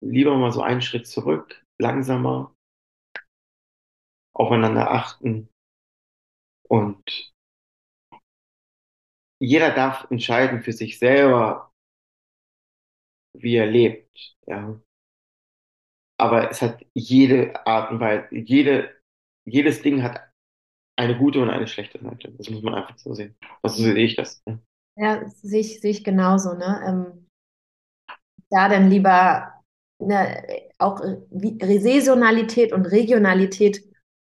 lieber 0.00 0.36
mal 0.36 0.52
so 0.52 0.62
einen 0.62 0.82
Schritt 0.82 1.06
zurück, 1.06 1.64
langsamer, 1.78 2.54
aufeinander 4.34 4.90
achten 4.90 5.48
und 6.68 7.34
jeder 9.40 9.74
darf 9.74 10.06
entscheiden 10.10 10.62
für 10.62 10.72
sich 10.72 10.98
selber, 10.98 11.72
wie 13.34 13.56
er 13.56 13.66
lebt, 13.66 14.36
ja. 14.46 14.80
Aber 16.18 16.50
es 16.50 16.62
hat 16.62 16.80
jede 16.94 17.66
Art 17.66 17.90
und 17.90 18.00
Weise, 18.00 18.26
jede, 18.30 18.96
jedes 19.44 19.82
Ding 19.82 20.02
hat 20.02 20.32
eine 20.98 21.18
gute 21.18 21.40
und 21.42 21.50
eine 21.50 21.66
schlechte 21.66 21.98
Seite. 22.02 22.32
Das 22.32 22.48
muss 22.48 22.62
man 22.62 22.74
einfach 22.74 22.96
so 22.96 23.12
sehen. 23.12 23.36
Also 23.62 23.82
so 23.82 23.82
sehe 23.82 24.04
ich 24.04 24.16
das. 24.16 24.42
Ja, 24.46 24.58
ja 24.96 25.28
sehe 25.28 25.60
ich, 25.60 25.80
sehe 25.80 25.90
ich 25.90 26.04
genauso, 26.04 26.54
ne? 26.54 26.82
Ähm, 26.86 27.26
da 28.48 28.68
dann 28.68 28.88
lieber 28.88 29.52
eine, 30.00 30.44
auch 30.78 31.00
Saisonalität 31.30 32.72
und 32.72 32.86
Regionalität 32.86 33.82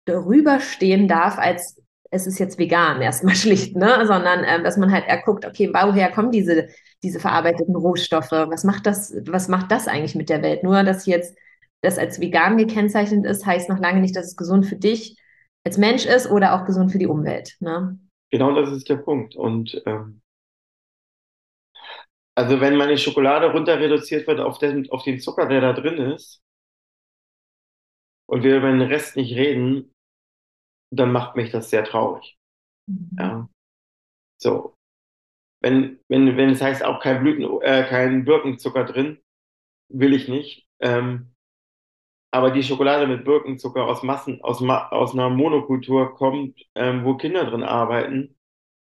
darüber 0.06 0.60
stehen 0.60 1.08
darf, 1.08 1.38
als 1.38 1.81
es 2.12 2.26
ist 2.26 2.38
jetzt 2.38 2.58
vegan 2.58 3.00
erstmal 3.00 3.34
schlicht, 3.34 3.74
ne? 3.74 4.06
sondern 4.06 4.44
ähm, 4.46 4.62
dass 4.62 4.76
man 4.76 4.92
halt 4.92 5.08
eher 5.08 5.22
guckt, 5.22 5.44
okay, 5.44 5.70
woher 5.72 6.12
kommen 6.12 6.30
diese, 6.30 6.68
diese 7.02 7.18
verarbeiteten 7.18 7.74
Rohstoffe? 7.74 8.30
Was 8.30 8.62
macht 8.64 8.86
das, 8.86 9.14
was 9.26 9.48
macht 9.48 9.72
das 9.72 9.88
eigentlich 9.88 10.14
mit 10.14 10.28
der 10.28 10.42
Welt? 10.42 10.62
Nur, 10.62 10.84
dass 10.84 11.06
jetzt 11.06 11.36
das 11.80 11.98
als 11.98 12.20
vegan 12.20 12.58
gekennzeichnet 12.58 13.24
ist, 13.26 13.44
heißt 13.44 13.68
noch 13.68 13.80
lange 13.80 14.00
nicht, 14.00 14.14
dass 14.14 14.26
es 14.26 14.36
gesund 14.36 14.66
für 14.66 14.76
dich 14.76 15.16
als 15.64 15.78
Mensch 15.78 16.06
ist 16.06 16.30
oder 16.30 16.54
auch 16.54 16.66
gesund 16.66 16.92
für 16.92 16.98
die 16.98 17.06
Umwelt. 17.06 17.56
Ne? 17.60 17.98
Genau 18.30 18.54
das 18.54 18.70
ist 18.70 18.88
der 18.88 18.96
Punkt. 18.96 19.34
Und 19.34 19.82
ähm, 19.86 20.20
also 22.34 22.60
wenn 22.60 22.76
meine 22.76 22.98
Schokolade 22.98 23.50
runter 23.50 23.80
reduziert 23.80 24.26
wird 24.26 24.40
auf 24.40 24.58
den, 24.58 24.88
auf 24.90 25.02
den 25.02 25.18
Zucker, 25.18 25.46
der 25.46 25.60
da 25.60 25.72
drin 25.72 25.98
ist, 25.98 26.42
und 28.26 28.44
wir 28.44 28.56
über 28.56 28.70
den 28.70 28.82
Rest 28.82 29.16
nicht 29.16 29.34
reden, 29.34 29.94
dann 30.92 31.10
macht 31.10 31.36
mich 31.36 31.50
das 31.50 31.70
sehr 31.70 31.84
traurig. 31.84 32.38
Mhm. 32.86 33.10
Ja. 33.18 33.48
So. 34.38 34.76
Wenn, 35.60 36.00
wenn, 36.08 36.36
wenn 36.36 36.50
es 36.50 36.60
heißt 36.60 36.84
auch 36.84 37.00
kein 37.00 37.22
Blüten, 37.22 37.60
äh, 37.62 37.86
kein 37.88 38.24
Birkenzucker 38.24 38.84
drin, 38.84 39.18
will 39.88 40.12
ich 40.12 40.28
nicht. 40.28 40.66
Ähm, 40.80 41.34
aber 42.32 42.50
die 42.50 42.62
Schokolade 42.62 43.06
mit 43.06 43.24
Birkenzucker 43.24 43.86
aus 43.86 44.02
Massen, 44.02 44.42
aus, 44.42 44.62
aus 44.62 45.12
einer 45.12 45.30
Monokultur 45.30 46.14
kommt, 46.14 46.60
ähm, 46.74 47.04
wo 47.04 47.16
Kinder 47.16 47.44
drin 47.44 47.62
arbeiten, 47.62 48.36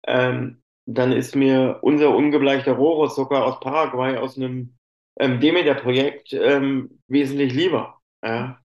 ähm, 0.07 0.63
dann 0.86 1.12
ist 1.12 1.36
mir 1.36 1.79
unser 1.81 2.15
ungebleichter 2.15 2.73
Rohrzucker 2.73 3.45
aus 3.45 3.60
Paraguay 3.60 4.17
aus 4.17 4.38
einem 4.38 4.77
ähm, 5.19 5.39
Demeter-Projekt 5.39 6.33
ähm, 6.33 7.01
wesentlich 7.07 7.53
lieber. 7.53 8.01
Ja? 8.23 8.60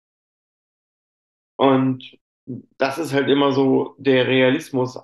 Und 1.57 2.18
das 2.77 2.97
ist 2.97 3.13
halt 3.13 3.29
immer 3.29 3.51
so 3.51 3.95
der 3.97 4.27
Realismus, 4.27 4.99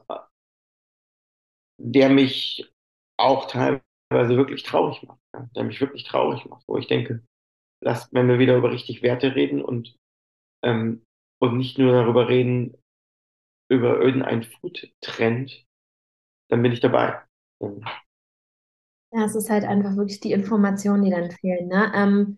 der 1.77 2.10
mich 2.10 2.73
auch 3.17 3.47
teilweise 3.47 3.81
wirklich 4.12 4.63
traurig 4.63 5.03
macht, 5.03 5.19
der 5.55 5.63
mich 5.63 5.79
wirklich 5.79 6.03
traurig 6.03 6.45
macht, 6.45 6.67
wo 6.67 6.77
ich 6.77 6.88
denke, 6.88 7.23
dass 7.81 8.12
wenn 8.13 8.27
wir 8.27 8.39
wieder 8.39 8.58
über 8.58 8.71
richtig 8.71 9.03
Werte 9.03 9.36
reden 9.36 9.62
und, 9.62 9.95
ähm, 10.63 11.03
und 11.39 11.58
nicht 11.58 11.77
nur 11.77 11.93
darüber 11.93 12.27
reden, 12.27 12.75
über 13.69 13.99
irgendeinen 13.99 14.43
Food-Trend, 14.43 15.65
dann 16.49 16.62
bin 16.62 16.71
ich 16.71 16.79
dabei. 16.79 17.21
Ja, 17.60 19.25
es 19.25 19.36
ist 19.36 19.49
halt 19.49 19.65
einfach 19.65 19.95
wirklich 19.95 20.19
die 20.19 20.31
Informationen, 20.31 21.03
die 21.03 21.12
dann 21.12 21.31
fehlen. 21.31 21.67
Ne? 21.67 21.91
Ähm, 21.95 22.38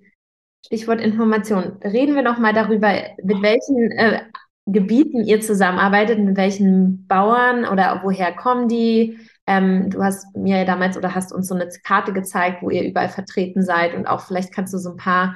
Stichwort 0.66 1.02
Information. 1.02 1.78
Reden 1.84 2.16
wir 2.16 2.24
noch 2.24 2.40
mal 2.40 2.54
darüber, 2.54 2.94
mit 3.24 3.42
welchen 3.42 3.92
äh, 3.92 4.30
Gebieten 4.70 5.24
ihr 5.24 5.40
zusammenarbeitet, 5.40 6.20
mit 6.20 6.36
welchen 6.36 7.08
Bauern 7.08 7.66
oder 7.66 8.02
woher 8.04 8.34
kommen 8.34 8.68
die? 8.68 9.18
Ähm, 9.48 9.90
du 9.90 10.04
hast 10.04 10.36
mir 10.36 10.66
damals 10.66 10.98
oder 10.98 11.16
hast 11.16 11.32
uns 11.32 11.48
so 11.48 11.56
eine 11.56 11.70
Karte 11.84 12.12
gezeigt, 12.12 12.62
wo 12.62 12.70
ihr 12.70 12.84
überall 12.84 13.08
vertreten 13.08 13.64
seid 13.64 13.96
und 13.96 14.08
auch 14.08 14.22
vielleicht 14.22 14.54
kannst 14.54 14.74
du 14.74 14.78
so 14.78 14.92
ein 14.92 14.98
paar 14.98 15.36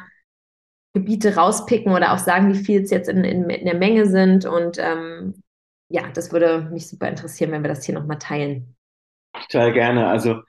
Gebiete 0.94 1.36
rauspicken 1.36 1.94
oder 1.94 2.12
auch 2.12 2.18
sagen, 2.18 2.54
wie 2.54 2.58
viel 2.58 2.82
es 2.82 2.92
jetzt 2.92 3.08
in, 3.08 3.24
in, 3.24 3.50
in 3.50 3.66
der 3.66 3.78
Menge 3.78 4.06
sind. 4.08 4.44
Und 4.44 4.78
ähm, 4.78 5.42
ja, 5.90 6.10
das 6.14 6.34
würde 6.34 6.70
mich 6.72 6.90
super 6.90 7.08
interessieren, 7.08 7.52
wenn 7.52 7.64
wir 7.64 7.70
das 7.70 7.86
hier 7.86 7.96
nochmal 7.96 8.20
teilen. 8.20 8.76
Total 9.34 9.72
gerne. 9.72 10.08
Also 10.08 10.42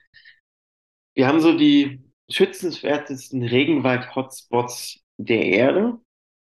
wir 1.15 1.27
haben 1.27 1.39
so 1.39 1.57
die 1.57 2.03
schützenswertesten 2.29 3.43
Regenwald-Hotspots 3.43 4.99
der 5.17 5.45
Erde. 5.45 5.99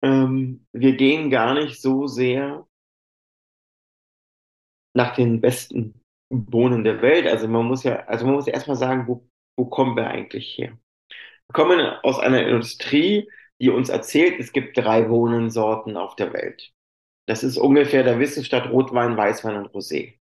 Ähm, 0.03 0.65
wir 0.73 0.95
gehen 0.95 1.29
gar 1.29 1.53
nicht 1.53 1.81
so 1.81 2.07
sehr 2.07 2.67
nach 4.93 5.15
den 5.15 5.41
besten 5.41 6.01
Bohnen 6.29 6.83
der 6.83 7.01
Welt. 7.01 7.27
Also 7.27 7.47
man 7.47 7.65
muss 7.65 7.83
ja, 7.83 8.05
also 8.05 8.25
man 8.25 8.36
muss 8.36 8.47
erstmal 8.47 8.77
sagen, 8.77 9.07
wo, 9.07 9.27
wo 9.57 9.65
kommen 9.65 9.95
wir 9.95 10.07
eigentlich 10.07 10.57
her? 10.57 10.77
Wir 11.47 11.53
kommen 11.53 11.79
aus 12.03 12.19
einer 12.19 12.45
Industrie, 12.45 13.29
die 13.62 13.69
uns 13.69 13.89
erzählt, 13.89 14.39
es 14.39 14.51
gibt 14.51 14.77
drei 14.77 15.03
Bohnensorten 15.03 15.97
auf 15.97 16.15
der 16.15 16.33
Welt. 16.33 16.73
Das 17.27 17.43
ist 17.43 17.57
ungefähr 17.57 18.04
der 18.04 18.19
Wissensstadt 18.19 18.69
Rotwein, 18.69 19.17
Weißwein 19.17 19.58
und 19.58 19.69
Rosé. 19.69 20.17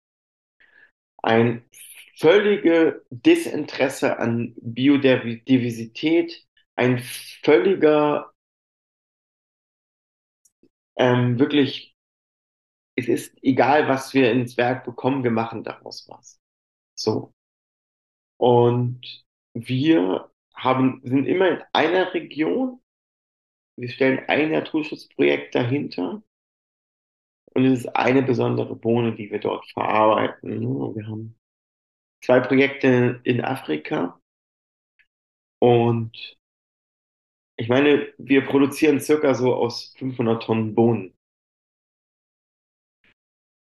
Ein 1.22 1.66
völlige 2.18 3.04
Desinteresse 3.10 4.20
an 4.20 4.54
Biodiversität, 4.58 6.46
ein 6.76 7.00
völliger, 7.00 8.32
ähm, 10.98 11.40
wirklich, 11.40 11.96
es 12.96 13.08
ist 13.08 13.38
egal, 13.44 13.88
was 13.88 14.14
wir 14.14 14.32
ins 14.32 14.58
Werk 14.58 14.86
bekommen, 14.86 15.24
wir 15.24 15.32
machen 15.32 15.64
daraus 15.64 16.08
was. 16.10 16.40
So. 16.96 17.34
Und 18.38 19.26
wir 19.54 20.30
haben, 20.54 21.02
sind 21.04 21.26
immer 21.26 21.50
in 21.50 21.64
einer 21.74 22.14
Region. 22.14 22.82
Wir 23.78 23.90
stellen 23.90 24.20
ein 24.28 24.52
Naturschutzprojekt 24.52 25.56
dahinter. 25.56 26.24
Und 27.54 27.66
es 27.66 27.80
ist 27.80 27.96
eine 27.96 28.22
besondere 28.22 28.76
Bohne, 28.76 29.16
die 29.16 29.32
wir 29.32 29.40
dort 29.40 29.70
verarbeiten. 29.72 30.62
Wir 30.96 31.08
haben 31.08 31.38
zwei 32.22 32.40
Projekte 32.40 33.22
in 33.24 33.42
Afrika. 33.42 34.20
Und 35.60 36.38
ich 37.58 37.70
meine, 37.70 38.14
wir 38.18 38.46
produzieren 38.46 39.00
circa 39.00 39.34
so 39.34 39.56
aus 39.56 39.94
500 39.98 40.44
Tonnen 40.44 40.76
Bohnen. 40.76 41.18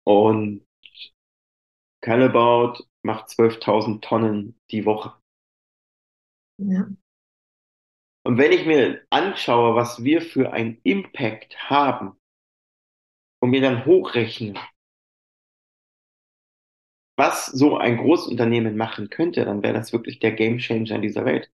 Und 0.03 0.65
Calabout 2.01 2.85
macht 3.03 3.29
12.000 3.29 4.01
Tonnen 4.01 4.59
die 4.69 4.85
Woche. 4.85 5.19
Ja. 6.57 6.87
Und 8.25 8.37
wenn 8.37 8.51
ich 8.51 8.65
mir 8.65 9.05
anschaue, 9.09 9.75
was 9.75 10.03
wir 10.03 10.21
für 10.21 10.51
einen 10.51 10.79
Impact 10.83 11.69
haben 11.69 12.17
und 13.39 13.51
mir 13.51 13.61
dann 13.61 13.85
hochrechne, 13.85 14.55
was 17.17 17.45
so 17.47 17.77
ein 17.77 17.97
Großunternehmen 17.97 18.75
machen 18.75 19.09
könnte, 19.09 19.45
dann 19.45 19.63
wäre 19.63 19.73
das 19.73 19.93
wirklich 19.93 20.19
der 20.19 20.33
Gamechanger 20.33 20.95
in 20.95 21.01
dieser 21.01 21.25
Welt. 21.25 21.51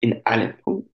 In 0.00 0.24
allen 0.24 0.56
Punkten. 0.58 0.89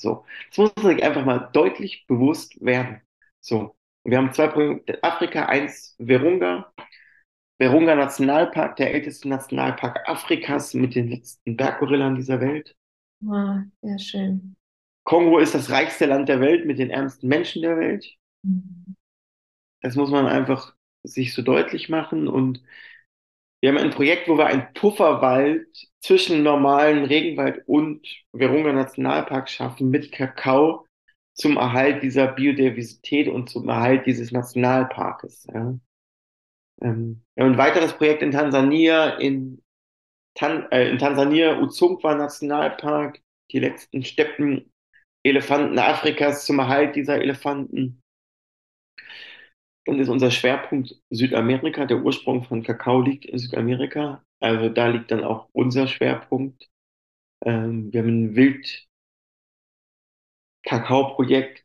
So. 0.00 0.24
Das 0.48 0.58
muss 0.58 0.72
man 0.76 0.94
sich 0.94 1.04
einfach 1.04 1.24
mal 1.24 1.50
deutlich 1.52 2.06
bewusst 2.06 2.64
werden. 2.64 3.00
So. 3.40 3.74
Wir 4.04 4.18
haben 4.18 4.32
zwei 4.32 4.48
Projekte 4.48 5.02
Afrika, 5.02 5.46
eins 5.46 5.94
Virunga. 5.98 6.72
Virunga 7.58 7.96
Nationalpark, 7.96 8.76
der 8.76 8.94
älteste 8.94 9.28
Nationalpark 9.28 10.08
Afrikas 10.08 10.74
mit 10.74 10.94
den 10.94 11.08
letzten 11.08 11.56
Berggorillen 11.56 12.14
dieser 12.14 12.40
Welt. 12.40 12.76
Wow, 13.20 13.62
sehr 13.82 13.98
schön. 13.98 14.56
Kongo 15.04 15.38
ist 15.38 15.54
das 15.54 15.70
reichste 15.70 16.06
Land 16.06 16.28
der 16.28 16.40
Welt 16.40 16.66
mit 16.66 16.78
den 16.78 16.90
ärmsten 16.90 17.28
Menschen 17.28 17.62
der 17.62 17.76
Welt. 17.78 18.06
Mhm. 18.44 18.94
Das 19.80 19.96
muss 19.96 20.10
man 20.10 20.26
einfach 20.26 20.74
sich 21.02 21.34
so 21.34 21.42
deutlich 21.42 21.88
machen. 21.88 22.28
Und 22.28 22.62
wir 23.60 23.70
haben 23.70 23.78
ein 23.78 23.90
Projekt, 23.90 24.28
wo 24.28 24.38
wir 24.38 24.46
einen 24.46 24.72
Pufferwald 24.74 25.87
zwischen 26.00 26.42
normalen 26.42 27.04
Regenwald 27.04 27.62
und 27.66 28.06
Virunga 28.32 28.72
Nationalpark 28.72 29.48
schaffen 29.48 29.90
mit 29.90 30.12
Kakao 30.12 30.86
zum 31.34 31.56
Erhalt 31.56 32.02
dieser 32.02 32.28
Biodiversität 32.28 33.28
und 33.28 33.48
zum 33.48 33.68
Erhalt 33.68 34.06
dieses 34.06 34.32
Nationalparkes. 34.32 35.46
Ja. 35.52 35.78
Ähm, 36.80 37.22
ein 37.36 37.58
weiteres 37.58 37.92
Projekt 37.92 38.22
in 38.22 38.30
Tansania, 38.30 39.10
in, 39.18 39.62
Tan 40.34 40.70
äh, 40.70 40.88
in 40.88 40.98
Tansania, 40.98 41.58
Uzungwa 41.58 42.14
Nationalpark, 42.14 43.20
die 43.50 43.58
letzten 43.58 44.04
Steppen 44.04 44.72
Elefanten 45.24 45.78
Afrikas 45.78 46.46
zum 46.46 46.60
Erhalt 46.60 46.94
dieser 46.96 47.20
Elefanten. 47.20 48.00
Dann 49.84 49.98
ist 49.98 50.08
unser 50.08 50.30
Schwerpunkt 50.30 50.94
Südamerika. 51.10 51.86
Der 51.86 52.02
Ursprung 52.02 52.44
von 52.44 52.62
Kakao 52.62 53.00
liegt 53.00 53.24
in 53.24 53.38
Südamerika. 53.38 54.22
Also 54.40 54.68
da 54.68 54.88
liegt 54.88 55.10
dann 55.10 55.24
auch 55.24 55.48
unser 55.52 55.86
Schwerpunkt. 55.86 56.68
Ähm, 57.44 57.92
wir 57.92 58.02
haben 58.02 58.24
ein 58.26 58.36
Wild-Kakao-Projekt 58.36 58.90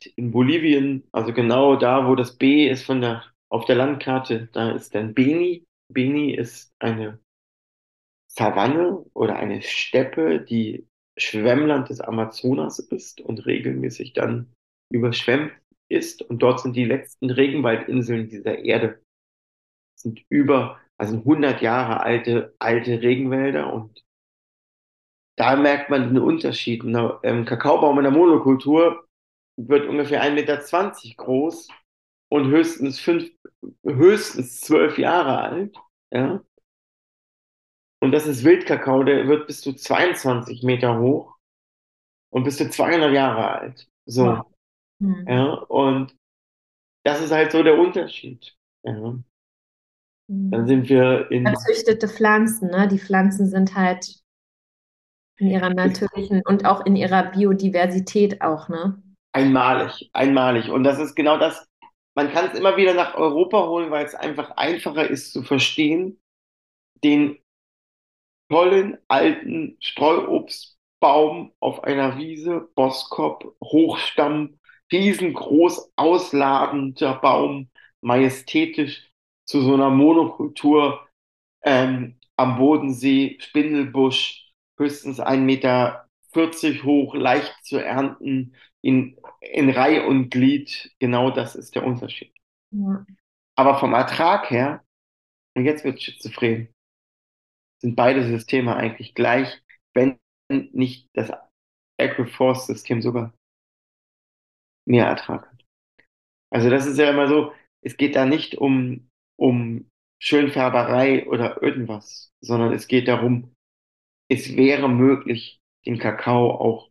in 0.07 0.31
Bolivien, 0.31 1.03
also 1.11 1.33
genau 1.33 1.75
da, 1.75 2.07
wo 2.07 2.15
das 2.15 2.37
B 2.37 2.67
ist 2.69 2.83
von 2.85 3.01
der, 3.01 3.23
auf 3.49 3.65
der 3.65 3.75
Landkarte, 3.75 4.49
da 4.53 4.71
ist 4.71 4.95
dann 4.95 5.13
Beni. 5.13 5.65
Beni 5.89 6.33
ist 6.33 6.73
eine 6.79 7.19
Savanne 8.27 8.97
oder 9.13 9.35
eine 9.35 9.61
Steppe, 9.61 10.41
die 10.41 10.87
Schwemmland 11.17 11.89
des 11.89 12.01
Amazonas 12.01 12.79
ist 12.79 13.21
und 13.21 13.45
regelmäßig 13.45 14.13
dann 14.13 14.53
überschwemmt 14.89 15.51
ist. 15.87 16.21
Und 16.23 16.39
dort 16.39 16.59
sind 16.61 16.75
die 16.75 16.85
letzten 16.85 17.29
Regenwaldinseln 17.29 18.29
dieser 18.29 18.57
Erde. 18.59 18.99
Sind 19.95 20.23
über, 20.29 20.79
also 20.97 21.17
100 21.17 21.61
Jahre 21.61 22.01
alte, 22.01 22.55
alte 22.59 23.01
Regenwälder 23.01 23.71
und 23.73 24.03
da 25.35 25.55
merkt 25.55 25.89
man 25.89 26.13
den 26.13 26.19
Unterschied. 26.19 26.83
Ein 26.83 27.11
ähm, 27.23 27.45
Kakaobaum 27.45 27.97
in 27.97 28.03
der 28.03 28.11
Monokultur 28.11 29.07
wird 29.57 29.87
ungefähr 29.87 30.23
1,20 30.23 30.33
Meter 30.33 30.57
groß 31.17 31.67
und 32.29 32.51
höchstens 32.51 32.99
fünf, 32.99 33.29
höchstens 33.83 34.61
zwölf 34.61 34.97
Jahre 34.97 35.39
alt. 35.39 35.75
Ja? 36.11 36.43
Und 37.99 38.11
das 38.11 38.27
ist 38.27 38.43
Wildkakao, 38.43 39.03
der 39.03 39.27
wird 39.27 39.47
bis 39.47 39.61
zu 39.61 39.73
22 39.73 40.61
Meter 40.63 40.99
hoch 40.99 41.37
und 42.31 42.43
bis 42.43 42.57
zu 42.57 42.69
200 42.69 43.13
Jahre 43.13 43.51
alt. 43.51 43.87
So. 44.05 44.25
Wow. 44.25 44.45
Mhm. 44.99 45.25
Ja, 45.27 45.53
und 45.53 46.15
das 47.03 47.21
ist 47.21 47.31
halt 47.31 47.51
so 47.51 47.63
der 47.63 47.77
Unterschied. 47.77 48.55
Ja. 48.83 49.15
Mhm. 50.27 50.51
Dann 50.51 50.67
sind 50.67 50.89
wir 50.89 51.29
in. 51.31 51.45
Erzüchtete 51.45 52.07
Pflanzen, 52.07 52.69
ne? 52.69 52.87
Die 52.87 52.99
Pflanzen 52.99 53.47
sind 53.47 53.75
halt 53.75 54.23
in 55.37 55.49
ihrer 55.49 55.69
natürlichen 55.69 56.41
und 56.45 56.65
auch 56.65 56.85
in 56.85 56.95
ihrer 56.95 57.31
Biodiversität 57.31 58.41
auch, 58.41 58.69
ne? 58.69 59.01
Einmalig, 59.33 60.09
einmalig. 60.13 60.69
Und 60.69 60.83
das 60.83 60.99
ist 60.99 61.15
genau 61.15 61.37
das. 61.37 61.67
Man 62.15 62.31
kann 62.31 62.45
es 62.51 62.57
immer 62.57 62.77
wieder 62.77 62.93
nach 62.93 63.15
Europa 63.15 63.67
holen, 63.67 63.89
weil 63.89 64.05
es 64.05 64.13
einfach 64.13 64.51
einfacher 64.51 65.09
ist 65.09 65.33
zu 65.33 65.41
verstehen, 65.41 66.21
den 67.03 67.39
tollen 68.49 68.99
alten 69.07 69.77
Streuobstbaum 69.79 71.53
auf 71.59 71.83
einer 71.83 72.17
Wiese, 72.19 72.69
Boskop, 72.75 73.55
Hochstamm, 73.63 74.59
riesengroß 74.91 75.91
ausladender 75.95 77.15
Baum, 77.15 77.69
majestätisch 78.01 79.11
zu 79.45 79.61
so 79.61 79.73
einer 79.73 79.89
Monokultur 79.89 81.07
ähm, 81.63 82.19
am 82.35 82.57
Bodensee, 82.57 83.37
Spindelbusch, 83.39 84.51
höchstens 84.77 85.19
1,40 85.19 85.37
Meter 85.39 86.07
hoch, 86.83 87.13
leicht 87.15 87.53
zu 87.63 87.77
ernten, 87.77 88.55
in, 88.81 89.17
in 89.39 89.69
Reihe 89.69 90.05
und 90.05 90.29
Glied. 90.29 90.91
Genau 90.99 91.31
das 91.31 91.55
ist 91.55 91.75
der 91.75 91.85
Unterschied. 91.85 92.33
Ja. 92.71 93.05
Aber 93.55 93.79
vom 93.79 93.93
Ertrag 93.93 94.49
her, 94.49 94.83
und 95.55 95.65
jetzt 95.65 95.83
wird 95.83 96.01
schizophren, 96.01 96.69
sind 97.79 97.95
beide 97.95 98.23
Systeme 98.23 98.75
eigentlich 98.75 99.13
gleich, 99.13 99.61
wenn 99.93 100.19
nicht 100.49 101.09
das 101.13 101.31
Agroforce-System 101.99 103.01
sogar 103.01 103.33
mehr 104.85 105.05
Ertrag 105.05 105.49
hat. 105.49 105.65
Also 106.49 106.69
das 106.69 106.85
ist 106.85 106.97
ja 106.97 107.09
immer 107.09 107.27
so, 107.27 107.53
es 107.81 107.97
geht 107.97 108.15
da 108.15 108.25
nicht 108.25 108.55
um, 108.55 109.09
um 109.43 109.91
Schönfärberei 110.21 111.27
oder 111.27 111.61
irgendwas, 111.61 112.31
sondern 112.39 112.71
es 112.71 112.87
geht 112.87 113.09
darum, 113.09 113.53
es 114.31 114.55
wäre 114.55 114.87
möglich, 114.87 115.59
den 115.85 115.99
Kakao 115.99 116.49
auch 116.51 116.89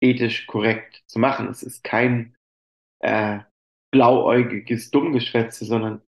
ethisch 0.00 0.46
korrekt 0.46 1.02
zu 1.06 1.18
machen. 1.18 1.48
Es 1.48 1.62
ist 1.62 1.84
kein 1.84 2.34
äh, 3.00 3.40
blauäugiges 3.92 4.90
Dummgeschwätze, 4.90 5.66
sondern 5.66 6.00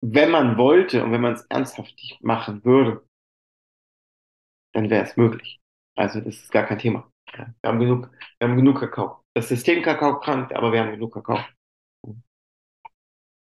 wenn 0.00 0.30
man 0.30 0.56
wollte 0.56 1.02
und 1.02 1.10
wenn 1.10 1.22
man 1.22 1.32
es 1.34 1.42
ernsthaft 1.46 2.00
machen 2.20 2.64
würde, 2.64 3.04
dann 4.72 4.90
wäre 4.90 5.02
es 5.02 5.16
möglich. 5.16 5.60
Also 5.96 6.20
das 6.20 6.36
ist 6.36 6.52
gar 6.52 6.66
kein 6.66 6.78
Thema. 6.78 7.10
Wir 7.34 7.52
haben 7.64 7.80
genug, 7.80 8.10
wir 8.38 8.48
haben 8.48 8.56
genug 8.56 8.78
Kakao. 8.78 9.24
Das 9.34 9.48
System 9.48 9.82
Kakao 9.82 10.20
krankt, 10.20 10.52
aber 10.52 10.72
wir 10.72 10.80
haben 10.80 10.92
genug 10.92 11.14
Kakao. 11.14 11.40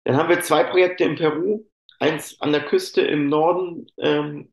Dann 0.09 0.17
haben 0.17 0.29
wir 0.29 0.41
zwei 0.41 0.63
Projekte 0.63 1.03
in 1.03 1.17
Peru. 1.17 1.67
Eins 1.99 2.41
an 2.41 2.51
der 2.51 2.65
Küste 2.65 3.01
im 3.01 3.29
Norden. 3.29 3.85
Ähm, 3.99 4.51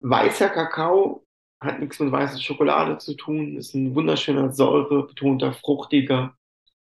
weißer 0.00 0.48
Kakao 0.48 1.24
hat 1.62 1.78
nichts 1.78 2.00
mit 2.00 2.10
weißer 2.10 2.40
Schokolade 2.40 2.98
zu 2.98 3.14
tun. 3.14 3.56
Ist 3.56 3.74
ein 3.74 3.94
wunderschöner, 3.94 4.50
säurebetonter, 4.50 5.52
fruchtiger 5.52 6.36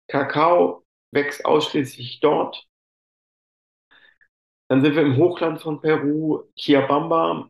Kakao. 0.07 0.85
Wächst 1.11 1.43
ausschließlich 1.43 2.21
dort. 2.21 2.65
Dann 4.69 4.81
sind 4.81 4.95
wir 4.95 5.01
im 5.01 5.17
Hochland 5.17 5.61
von 5.61 5.81
Peru, 5.81 6.43
Chiabamba, 6.55 7.49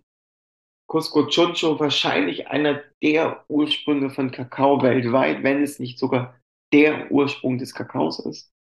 Cusco 0.87 1.27
Chuncho, 1.27 1.79
wahrscheinlich 1.79 2.47
einer 2.47 2.81
der 3.03 3.45
Ursprünge 3.47 4.09
von 4.09 4.31
Kakao 4.31 4.81
weltweit, 4.81 5.43
wenn 5.43 5.61
es 5.61 5.77
nicht 5.77 5.99
sogar 5.99 6.35
der 6.73 7.11
Ursprung 7.11 7.59
des 7.59 7.75
Kakaos 7.75 8.17
ist. 8.25 8.51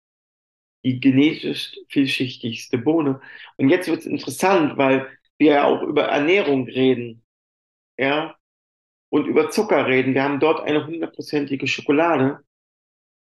Die 0.84 1.00
genetisch 1.00 1.76
vielschichtigste 1.88 2.78
Bohne. 2.78 3.20
Und 3.56 3.68
jetzt 3.68 3.88
wird 3.88 4.00
es 4.00 4.06
interessant, 4.06 4.76
weil 4.78 5.08
wir 5.38 5.52
ja 5.52 5.64
auch 5.64 5.82
über 5.82 6.04
Ernährung 6.04 6.66
reden. 6.66 7.24
Ja. 7.98 8.36
Und 9.10 9.26
über 9.26 9.50
Zucker 9.50 9.86
reden. 9.86 10.14
Wir 10.14 10.22
haben 10.22 10.40
dort 10.40 10.60
eine 10.60 10.86
hundertprozentige 10.86 11.66
Schokolade, 11.66 12.40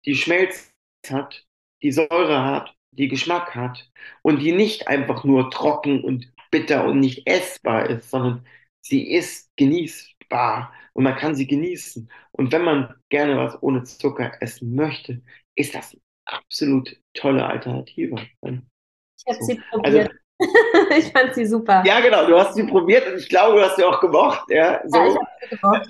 die 0.04 0.14
Schmelz 0.14 0.72
hat, 1.08 1.44
die 1.82 1.92
Säure 1.92 2.44
hat 2.44 2.74
die 2.96 3.08
Geschmack 3.08 3.54
hat 3.54 3.90
und 4.22 4.40
die 4.40 4.52
nicht 4.52 4.88
einfach 4.88 5.24
nur 5.24 5.50
trocken 5.50 6.02
und 6.04 6.32
bitter 6.50 6.84
und 6.86 7.00
nicht 7.00 7.26
essbar 7.26 7.90
ist, 7.90 8.10
sondern 8.10 8.46
sie 8.80 9.12
ist 9.12 9.50
genießbar 9.56 10.72
und 10.92 11.04
man 11.04 11.16
kann 11.16 11.34
sie 11.34 11.46
genießen. 11.46 12.10
Und 12.32 12.52
wenn 12.52 12.62
man 12.62 12.94
gerne 13.08 13.36
was 13.36 13.60
ohne 13.62 13.84
Zucker 13.84 14.32
essen 14.40 14.74
möchte, 14.74 15.22
ist 15.56 15.74
das 15.74 15.96
absolut 16.26 16.96
tolle 17.14 17.44
Alternative. 17.46 18.16
Ich 18.42 19.26
habe 19.26 19.38
so. 19.40 19.44
sie 19.46 19.60
probiert. 19.70 20.10
Also, 20.10 20.10
ich 20.98 21.12
fand 21.12 21.34
sie 21.34 21.46
super. 21.46 21.82
Ja, 21.86 22.00
genau, 22.00 22.26
du 22.26 22.38
hast 22.38 22.54
sie 22.54 22.64
probiert 22.64 23.06
und 23.06 23.18
ich 23.18 23.28
glaube, 23.28 23.56
du 23.56 23.64
hast 23.64 23.76
sie 23.76 23.84
auch 23.84 24.00
gemocht. 24.00 24.44
Ja, 24.48 24.82
so. 24.86 24.98
ja 24.98 25.06
ich 25.06 25.14
habe 25.16 25.26
sie 25.40 25.56
gemocht. 25.56 25.88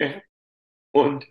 Ja. 0.00 0.22
Und 0.94 1.26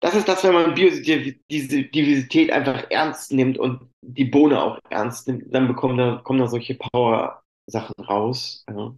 das 0.00 0.14
ist 0.14 0.28
das, 0.28 0.42
wenn 0.44 0.54
man 0.54 0.74
diese 0.74 1.02
Diversität 1.02 2.50
einfach 2.50 2.90
ernst 2.90 3.32
nimmt 3.32 3.58
und 3.58 3.90
die 4.00 4.24
Bohne 4.24 4.62
auch 4.62 4.78
ernst 4.88 5.28
nimmt, 5.28 5.54
dann 5.54 5.68
bekommen 5.68 5.98
da, 5.98 6.20
kommen 6.24 6.38
da 6.38 6.46
solche 6.46 6.74
Power-Sachen 6.74 8.04
raus. 8.04 8.64
Ja. 8.68 8.94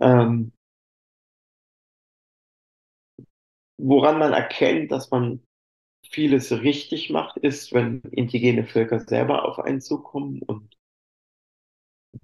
Ähm, 0.00 0.52
woran 3.78 4.18
man 4.18 4.34
erkennt, 4.34 4.92
dass 4.92 5.10
man 5.10 5.45
vieles 6.10 6.50
richtig 6.52 7.10
macht, 7.10 7.36
ist, 7.38 7.72
wenn 7.72 8.00
indigene 8.10 8.64
Völker 8.64 9.00
selber 9.00 9.44
auf 9.44 9.58
einen 9.58 9.80
zukommen 9.80 10.42
und 10.42 10.76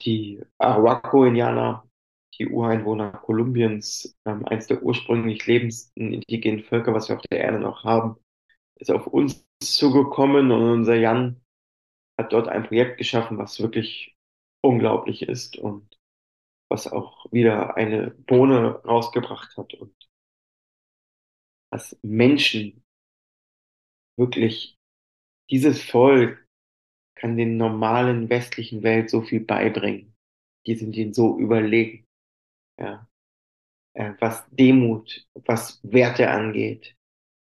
die 0.00 0.40
Arawaco-Indianer, 0.58 1.88
die 2.38 2.48
Ureinwohner 2.48 3.12
Kolumbiens, 3.12 4.16
ähm, 4.24 4.44
eines 4.46 4.66
der 4.66 4.82
ursprünglich 4.82 5.46
lebendsten 5.46 6.12
indigenen 6.14 6.64
Völker, 6.64 6.94
was 6.94 7.08
wir 7.08 7.16
auf 7.16 7.22
der 7.30 7.40
Erde 7.40 7.58
noch 7.60 7.84
haben, 7.84 8.16
ist 8.76 8.90
auf 8.90 9.06
uns 9.06 9.46
zugekommen 9.60 10.50
und 10.50 10.62
unser 10.62 10.96
Jan 10.96 11.40
hat 12.18 12.32
dort 12.32 12.48
ein 12.48 12.64
Projekt 12.64 12.98
geschaffen, 12.98 13.38
was 13.38 13.60
wirklich 13.60 14.16
unglaublich 14.62 15.22
ist 15.22 15.56
und 15.58 15.98
was 16.68 16.90
auch 16.90 17.26
wieder 17.32 17.76
eine 17.76 18.10
Bohne 18.12 18.82
rausgebracht 18.84 19.56
hat 19.56 19.74
und 19.74 19.94
was 21.70 21.98
Menschen 22.02 22.81
wirklich, 24.16 24.76
dieses 25.50 25.82
Volk 25.82 26.46
kann 27.16 27.36
den 27.36 27.56
normalen 27.56 28.30
westlichen 28.30 28.82
Welt 28.82 29.10
so 29.10 29.22
viel 29.22 29.40
beibringen. 29.40 30.14
Die 30.66 30.74
sind 30.76 30.96
ihnen 30.96 31.14
so 31.14 31.38
überlegen. 31.38 32.04
Ja. 32.80 33.08
Äh, 33.94 34.14
was 34.20 34.44
Demut, 34.50 35.26
was 35.46 35.80
Werte 35.82 36.30
angeht, 36.30 36.96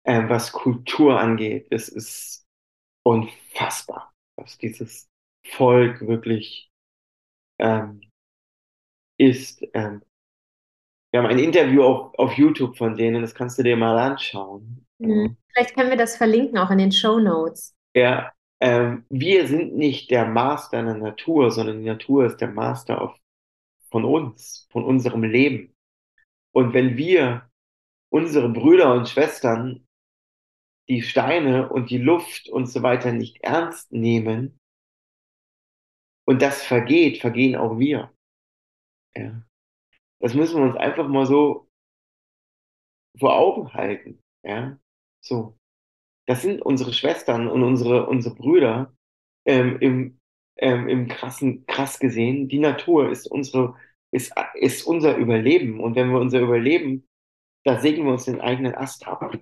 äh, 0.04 0.28
was 0.28 0.52
Kultur 0.52 1.20
angeht. 1.20 1.68
Es 1.70 1.88
ist 1.88 2.46
unfassbar, 3.04 4.12
was 4.36 4.58
dieses 4.58 5.08
Volk 5.46 6.00
wirklich 6.06 6.70
ähm, 7.60 8.00
ist. 9.18 9.62
Ähm, 9.74 10.02
wir 11.12 11.20
haben 11.22 11.28
ein 11.28 11.38
Interview 11.38 11.82
auf, 11.84 12.18
auf 12.18 12.32
YouTube 12.32 12.76
von 12.76 12.96
denen, 12.96 13.22
das 13.22 13.34
kannst 13.34 13.58
du 13.58 13.62
dir 13.62 13.76
mal 13.76 13.96
anschauen. 13.98 14.84
Mhm. 14.98 15.36
Vielleicht 15.54 15.74
können 15.74 15.90
wir 15.90 15.96
das 15.96 16.16
verlinken, 16.16 16.58
auch 16.58 16.70
in 16.70 16.78
den 16.78 16.92
Show 16.92 17.18
Notes. 17.20 17.74
Ja, 17.94 18.32
ähm, 18.60 19.04
wir 19.08 19.46
sind 19.46 19.76
nicht 19.76 20.10
der 20.10 20.26
Master 20.26 20.80
in 20.80 20.86
der 20.86 20.96
Natur, 20.96 21.50
sondern 21.50 21.80
die 21.80 21.88
Natur 21.88 22.26
ist 22.26 22.38
der 22.40 22.48
Master 22.48 23.00
auf, 23.00 23.16
von 23.90 24.04
uns, 24.04 24.66
von 24.72 24.84
unserem 24.84 25.22
Leben. 25.22 25.74
Und 26.52 26.72
wenn 26.72 26.96
wir 26.96 27.48
unsere 28.10 28.48
Brüder 28.48 28.94
und 28.94 29.08
Schwestern 29.08 29.86
die 30.88 31.02
Steine 31.02 31.68
und 31.70 31.90
die 31.90 31.98
Luft 31.98 32.48
und 32.48 32.66
so 32.66 32.82
weiter 32.82 33.12
nicht 33.12 33.42
ernst 33.42 33.92
nehmen 33.92 34.58
und 36.26 36.42
das 36.42 36.62
vergeht, 36.62 37.20
vergehen 37.20 37.56
auch 37.56 37.78
wir. 37.78 38.12
Ja. 39.16 39.42
Das 40.20 40.34
müssen 40.34 40.56
wir 40.56 40.64
uns 40.64 40.76
einfach 40.76 41.06
mal 41.08 41.26
so 41.26 41.68
vor 43.18 43.36
Augen 43.36 43.72
halten. 43.72 44.20
Ja, 44.42 44.78
so. 45.24 45.58
Das 46.26 46.42
sind 46.42 46.62
unsere 46.62 46.92
Schwestern 46.92 47.48
und 47.48 47.62
unsere, 47.62 48.06
unsere 48.06 48.34
Brüder 48.34 48.94
ähm, 49.46 49.78
im, 49.80 50.20
ähm, 50.56 50.88
im 50.88 51.08
krassen, 51.08 51.66
krass 51.66 51.98
gesehen. 51.98 52.48
Die 52.48 52.58
Natur 52.58 53.10
ist 53.10 53.26
unsere, 53.26 53.76
ist, 54.10 54.32
ist 54.54 54.86
unser 54.86 55.16
Überleben. 55.16 55.80
Und 55.80 55.96
wenn 55.96 56.10
wir 56.10 56.20
unser 56.20 56.40
Überleben, 56.40 57.06
da 57.64 57.80
sägen 57.80 58.04
wir 58.04 58.12
uns 58.12 58.24
den 58.24 58.40
eigenen 58.40 58.74
Ast 58.74 59.06
ab. 59.06 59.36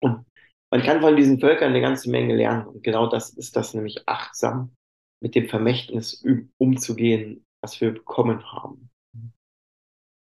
Und 0.00 0.26
man 0.70 0.82
kann 0.82 1.00
von 1.00 1.16
diesen 1.16 1.38
Völkern 1.38 1.70
eine 1.70 1.80
ganze 1.80 2.10
Menge 2.10 2.34
lernen. 2.34 2.66
Und 2.66 2.82
genau 2.82 3.08
das 3.08 3.30
ist 3.30 3.56
das, 3.56 3.74
nämlich 3.74 4.02
achtsam 4.06 4.74
mit 5.20 5.34
dem 5.34 5.48
Vermächtnis 5.48 6.24
umzugehen, 6.58 7.46
was 7.62 7.80
wir 7.80 7.92
bekommen 7.92 8.44
haben. 8.52 8.90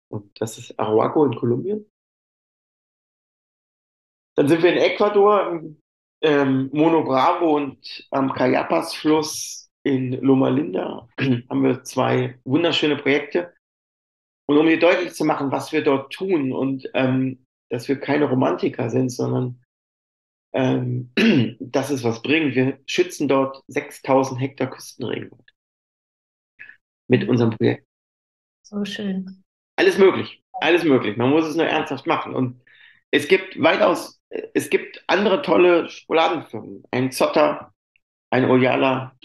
Und 0.08 0.40
das 0.40 0.56
ist 0.58 0.78
Arahuaco 0.78 1.24
in 1.24 1.34
Kolumbien. 1.34 1.90
Dann 4.38 4.46
sind 4.46 4.62
wir 4.62 4.70
in 4.70 4.78
Ecuador, 4.78 5.50
im 5.50 5.82
ähm, 6.22 6.70
Mono 6.72 7.02
Bravo 7.02 7.56
und 7.56 8.06
am 8.12 8.32
Cayapas-Fluss 8.32 9.68
in 9.82 10.12
Loma 10.12 10.48
Linda 10.48 11.08
haben 11.18 11.64
wir 11.64 11.82
zwei 11.82 12.38
wunderschöne 12.44 12.94
Projekte. 12.94 13.52
Und 14.46 14.56
um 14.56 14.66
dir 14.66 14.78
deutlich 14.78 15.14
zu 15.14 15.24
machen, 15.24 15.50
was 15.50 15.72
wir 15.72 15.82
dort 15.82 16.12
tun 16.12 16.52
und 16.52 16.88
ähm, 16.94 17.44
dass 17.68 17.88
wir 17.88 17.98
keine 17.98 18.26
Romantiker 18.26 18.90
sind, 18.90 19.10
sondern 19.10 19.60
ähm, 20.52 21.10
dass 21.58 21.90
es 21.90 22.04
was 22.04 22.22
bringt. 22.22 22.54
Wir 22.54 22.78
schützen 22.86 23.26
dort 23.26 23.64
6000 23.66 24.40
Hektar 24.40 24.70
Küstenregenwald 24.70 25.52
mit 27.08 27.28
unserem 27.28 27.50
Projekt. 27.50 27.88
So 28.62 28.84
schön. 28.84 29.42
Alles 29.74 29.98
möglich, 29.98 30.44
alles 30.52 30.84
möglich. 30.84 31.16
Man 31.16 31.30
muss 31.30 31.44
es 31.44 31.56
nur 31.56 31.66
ernsthaft 31.66 32.06
machen. 32.06 32.36
Und 32.36 32.62
es 33.10 33.26
gibt 33.26 33.60
weitaus 33.60 34.17
es 34.30 34.70
gibt 34.70 35.02
andere 35.06 35.42
tolle 35.42 35.88
Schokoladenfirmen. 35.88 36.84
Ein 36.90 37.12
Zotter, 37.12 37.74
ein 38.30 38.50
Oyala 38.50 39.16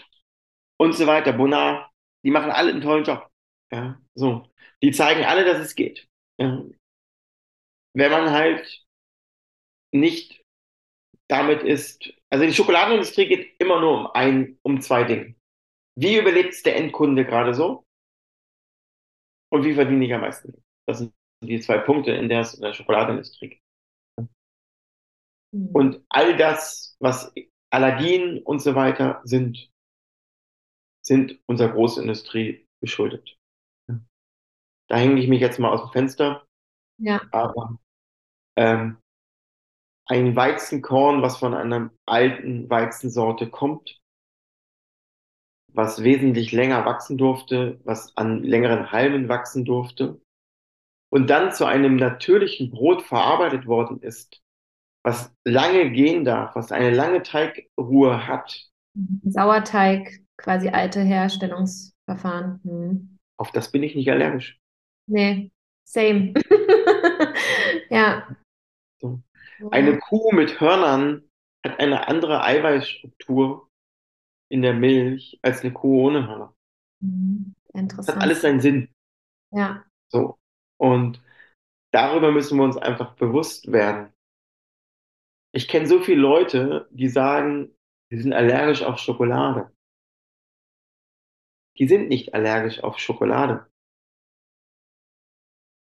und 0.78 0.94
so 0.94 1.06
weiter, 1.06 1.32
Bonar. 1.32 1.92
Die 2.24 2.30
machen 2.30 2.50
alle 2.50 2.70
einen 2.72 2.80
tollen 2.80 3.04
Job. 3.04 3.28
Ja, 3.72 4.00
so. 4.14 4.48
Die 4.82 4.92
zeigen 4.92 5.24
alle, 5.24 5.44
dass 5.44 5.58
es 5.58 5.74
geht. 5.74 6.08
Ja. 6.38 6.64
Wenn 7.94 8.10
man 8.10 8.30
halt 8.30 8.84
nicht 9.92 10.42
damit 11.28 11.62
ist, 11.62 12.12
also 12.30 12.44
die 12.44 12.52
Schokoladenindustrie 12.52 13.26
geht 13.26 13.60
immer 13.60 13.80
nur 13.80 13.98
um 13.98 14.06
ein, 14.12 14.58
um 14.62 14.80
zwei 14.80 15.04
Dinge. 15.04 15.34
Wie 15.96 16.18
überlebt 16.18 16.64
der 16.66 16.76
Endkunde 16.76 17.24
gerade 17.24 17.54
so? 17.54 17.84
Und 19.50 19.64
wie 19.64 19.74
verdiene 19.74 20.04
ich 20.04 20.12
am 20.12 20.22
meisten? 20.22 20.64
Das 20.86 20.98
sind 20.98 21.14
die 21.42 21.60
zwei 21.60 21.78
Punkte, 21.78 22.12
in 22.12 22.28
der 22.28 22.40
es 22.40 22.54
in 22.54 22.62
der 22.62 22.72
Schokoladenindustrie 22.72 23.50
geht. 23.50 23.63
Mhm. 25.54 25.68
Und 25.72 26.04
all 26.08 26.36
das, 26.36 26.96
was 26.98 27.32
Allergien 27.70 28.42
und 28.42 28.60
so 28.60 28.74
weiter 28.74 29.20
sind, 29.24 29.70
sind 31.02 31.38
unserer 31.46 31.72
Großindustrie 31.72 32.66
geschuldet. 32.80 33.38
Da 34.88 34.96
hänge 34.96 35.20
ich 35.20 35.28
mich 35.28 35.40
jetzt 35.40 35.58
mal 35.58 35.70
aus 35.70 35.82
dem 35.82 35.92
Fenster. 35.92 36.46
Ja. 36.98 37.22
Aber 37.30 37.78
ähm, 38.56 38.98
ein 40.06 40.36
Weizenkorn, 40.36 41.22
was 41.22 41.38
von 41.38 41.54
einer 41.54 41.90
alten 42.06 42.68
Weizensorte 42.68 43.48
kommt, 43.48 44.00
was 45.72 46.04
wesentlich 46.04 46.52
länger 46.52 46.84
wachsen 46.84 47.16
durfte, 47.16 47.80
was 47.84 48.16
an 48.16 48.42
längeren 48.42 48.92
Halmen 48.92 49.28
wachsen 49.28 49.64
durfte 49.64 50.20
und 51.10 51.28
dann 51.28 51.52
zu 51.52 51.64
einem 51.64 51.96
natürlichen 51.96 52.70
Brot 52.70 53.02
verarbeitet 53.02 53.66
worden 53.66 54.00
ist, 54.00 54.43
was 55.04 55.32
lange 55.44 55.90
gehen 55.90 56.24
darf, 56.24 56.56
was 56.56 56.72
eine 56.72 56.90
lange 56.90 57.22
Teigruhe 57.22 58.26
hat. 58.26 58.70
Sauerteig, 59.24 60.20
quasi 60.36 60.68
alte 60.68 61.02
Herstellungsverfahren. 61.02 62.60
Hm. 62.64 63.18
Auf 63.38 63.52
das 63.52 63.70
bin 63.70 63.82
ich 63.82 63.94
nicht 63.94 64.10
allergisch. 64.10 64.58
Nee, 65.06 65.50
same. 65.86 66.32
ja. 67.90 68.26
So. 69.00 69.20
Eine 69.70 69.98
Kuh 69.98 70.32
mit 70.32 70.60
Hörnern 70.60 71.28
hat 71.64 71.78
eine 71.78 72.08
andere 72.08 72.42
Eiweißstruktur 72.42 73.68
in 74.50 74.62
der 74.62 74.74
Milch 74.74 75.38
als 75.42 75.62
eine 75.62 75.72
Kuh 75.72 76.06
ohne 76.06 76.26
Hörner. 76.26 76.54
Mhm. 77.00 77.54
Interessant. 77.72 78.08
Das 78.08 78.14
hat 78.14 78.22
alles 78.22 78.40
seinen 78.42 78.60
Sinn. 78.60 78.88
Ja. 79.50 79.84
So. 80.10 80.38
Und 80.78 81.22
darüber 81.92 82.30
müssen 82.30 82.58
wir 82.58 82.64
uns 82.64 82.76
einfach 82.76 83.14
bewusst 83.16 83.72
werden. 83.72 84.13
Ich 85.54 85.68
kenne 85.68 85.86
so 85.86 86.00
viele 86.00 86.20
Leute, 86.20 86.88
die 86.90 87.08
sagen, 87.08 87.76
sie 88.10 88.20
sind 88.20 88.32
allergisch 88.32 88.82
auf 88.82 88.98
Schokolade. 88.98 89.70
Die 91.78 91.86
sind 91.86 92.08
nicht 92.08 92.34
allergisch 92.34 92.82
auf 92.82 92.98
Schokolade. 92.98 93.70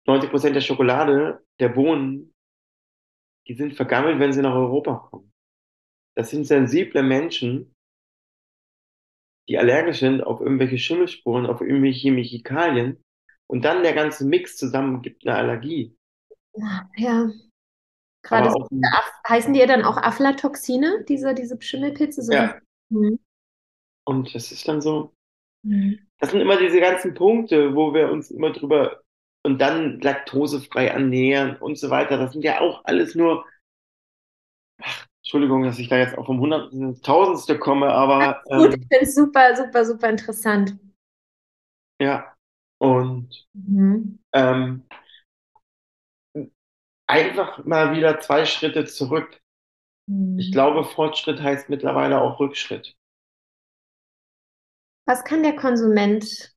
90 0.06 0.30
Prozent 0.30 0.54
der 0.54 0.60
Schokolade, 0.60 1.42
der 1.60 1.70
Bohnen, 1.70 2.34
die 3.48 3.54
sind 3.54 3.74
vergammelt, 3.74 4.18
wenn 4.20 4.34
sie 4.34 4.42
nach 4.42 4.54
Europa 4.54 5.08
kommen. 5.10 5.32
Das 6.14 6.28
sind 6.28 6.44
sensible 6.44 7.02
Menschen, 7.02 7.74
die 9.48 9.56
allergisch 9.56 10.00
sind 10.00 10.22
auf 10.22 10.42
irgendwelche 10.42 10.76
Schimmelspuren, 10.76 11.46
auf 11.46 11.62
irgendwelche 11.62 12.08
Chemikalien. 12.08 13.02
Und 13.46 13.64
dann 13.64 13.82
der 13.82 13.94
ganze 13.94 14.26
Mix 14.26 14.58
zusammen 14.58 15.00
gibt 15.00 15.26
eine 15.26 15.36
Allergie. 15.36 15.96
Ja, 16.96 17.30
Gerade 18.24 18.50
so 18.50 18.66
heißen 19.28 19.52
die 19.52 19.60
ja 19.60 19.66
dann 19.66 19.84
auch 19.84 19.98
Aflatoxine, 19.98 21.04
diese, 21.06 21.34
diese 21.34 21.60
Schimmelpilze? 21.60 22.22
So 22.22 22.32
ja. 22.32 22.56
Mhm. 22.88 23.18
Und 24.04 24.34
das 24.34 24.50
ist 24.50 24.66
dann 24.66 24.80
so. 24.80 25.14
Mhm. 25.62 25.98
Das 26.18 26.30
sind 26.30 26.40
immer 26.40 26.58
diese 26.58 26.80
ganzen 26.80 27.14
Punkte, 27.14 27.74
wo 27.74 27.92
wir 27.92 28.10
uns 28.10 28.30
immer 28.30 28.50
drüber 28.50 29.02
und 29.42 29.60
dann 29.60 30.00
laktosefrei 30.00 30.86
ernähren 30.86 31.56
und 31.56 31.78
so 31.78 31.90
weiter. 31.90 32.16
Das 32.16 32.32
sind 32.32 32.42
ja 32.42 32.60
auch 32.60 32.84
alles 32.84 33.14
nur. 33.14 33.44
Ach, 34.82 35.06
Entschuldigung, 35.22 35.62
dass 35.62 35.78
ich 35.78 35.88
da 35.88 35.98
jetzt 35.98 36.16
auch 36.16 36.26
vom 36.26 36.40
Hundertsten 36.40 36.88
ins 36.88 37.02
Tausendste 37.02 37.58
komme, 37.58 37.88
aber. 37.88 38.42
Gut, 38.44 38.74
ähm, 38.74 38.80
ich 38.80 38.88
finde 38.88 39.00
es 39.02 39.14
super, 39.14 39.54
super, 39.54 39.84
super 39.84 40.08
interessant. 40.08 40.76
Ja. 42.00 42.34
Und 42.78 43.46
mhm. 43.52 44.18
ähm, 44.32 44.82
einfach 47.06 47.64
mal 47.64 47.96
wieder 47.96 48.20
zwei 48.20 48.46
Schritte 48.46 48.84
zurück. 48.84 49.40
Mhm. 50.06 50.38
Ich 50.38 50.52
glaube, 50.52 50.84
Fortschritt 50.84 51.40
heißt 51.40 51.68
mittlerweile 51.68 52.20
auch 52.20 52.40
Rückschritt. 52.40 52.96
Was 55.06 55.24
kann 55.24 55.42
der 55.42 55.56
Konsument 55.56 56.54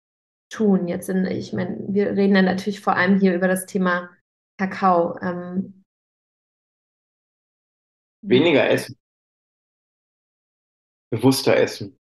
tun? 0.50 0.88
Jetzt 0.88 1.10
in, 1.10 1.26
ich 1.26 1.54
meine, 1.54 1.78
wir 1.90 2.12
reden 2.12 2.36
ja 2.36 2.42
natürlich 2.42 2.80
vor 2.80 2.96
allem 2.96 3.20
hier 3.20 3.36
über 3.36 3.48
das 3.48 3.66
Thema 3.66 4.10
Kakao. 4.58 5.18
Ähm, 5.22 5.84
Weniger 8.22 8.70
essen, 8.70 8.98
bewusster 11.12 11.56
essen, 11.56 11.98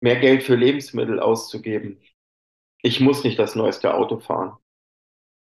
mehr 0.00 0.20
Geld 0.20 0.42
für 0.44 0.54
Lebensmittel 0.54 1.20
auszugeben. 1.20 2.00
Ich 2.82 3.00
muss 3.00 3.24
nicht 3.24 3.38
das 3.38 3.54
neueste 3.54 3.94
Auto 3.94 4.18
fahren. 4.18 4.61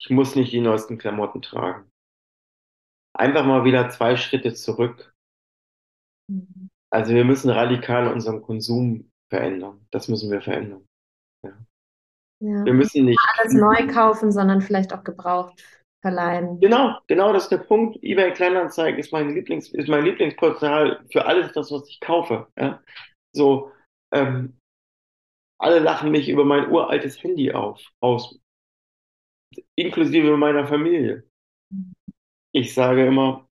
Ich 0.02 0.10
muss 0.10 0.36
nicht 0.36 0.52
die 0.52 0.62
neuesten 0.62 0.98
Klamotten 0.98 1.42
tragen. 1.42 1.90
Einfach 3.14 3.46
mal 3.46 3.64
wieder 3.64 3.90
zwei 3.90 4.18
Schritte 4.18 4.54
zurück. 4.54 5.14
Mhm. 6.28 6.70
Also 6.90 7.14
wir 7.14 7.24
müssen 7.24 7.50
radikal 7.50 8.12
unseren 8.12 8.42
Konsum 8.42 9.12
verändern. 9.30 9.86
Das 9.92 10.08
müssen 10.08 10.32
wir 10.32 10.42
verändern. 10.42 10.88
Ja. 11.46 11.58
Ja. 12.40 12.66
Wir 12.66 12.74
müssen 12.74 13.06
nicht. 13.06 13.20
Alles 13.38 13.54
neu 13.54 13.88
kaufen, 13.88 14.32
sondern 14.32 14.62
vielleicht 14.62 14.94
auch 14.94 15.04
gebraucht 15.04 15.64
verleihen. 16.02 16.60
Genau, 16.60 16.98
genau, 17.08 17.32
das 17.32 17.44
ist 17.44 17.52
der 17.52 17.60
Punkt. 17.60 18.04
eBay 18.04 18.34
Kleinanzeigen 18.34 19.00
ist 19.00 19.14
mein 19.14 19.36
Lieblings, 19.36 19.72
ist 19.72 19.88
mein 19.88 20.04
Lieblingsportal 20.04 21.06
für 21.12 21.26
alles 21.26 21.54
das, 21.54 21.72
was 21.72 21.88
ich 21.88 22.00
kaufe. 22.00 22.48
Ja? 22.58 22.82
So, 23.34 23.72
ähm, 24.12 24.58
alle 25.60 25.78
lachen 25.78 26.10
mich 26.10 26.28
über 26.28 26.44
mein 26.44 26.72
uraltes 26.72 27.22
Handy 27.22 27.52
auf, 27.52 27.80
aus, 28.00 28.40
inklusive 29.76 30.38
meiner 30.38 30.68
Familie. 30.68 31.24
Ich 32.54 32.74
sage 32.74 33.06
immer, 33.08 33.48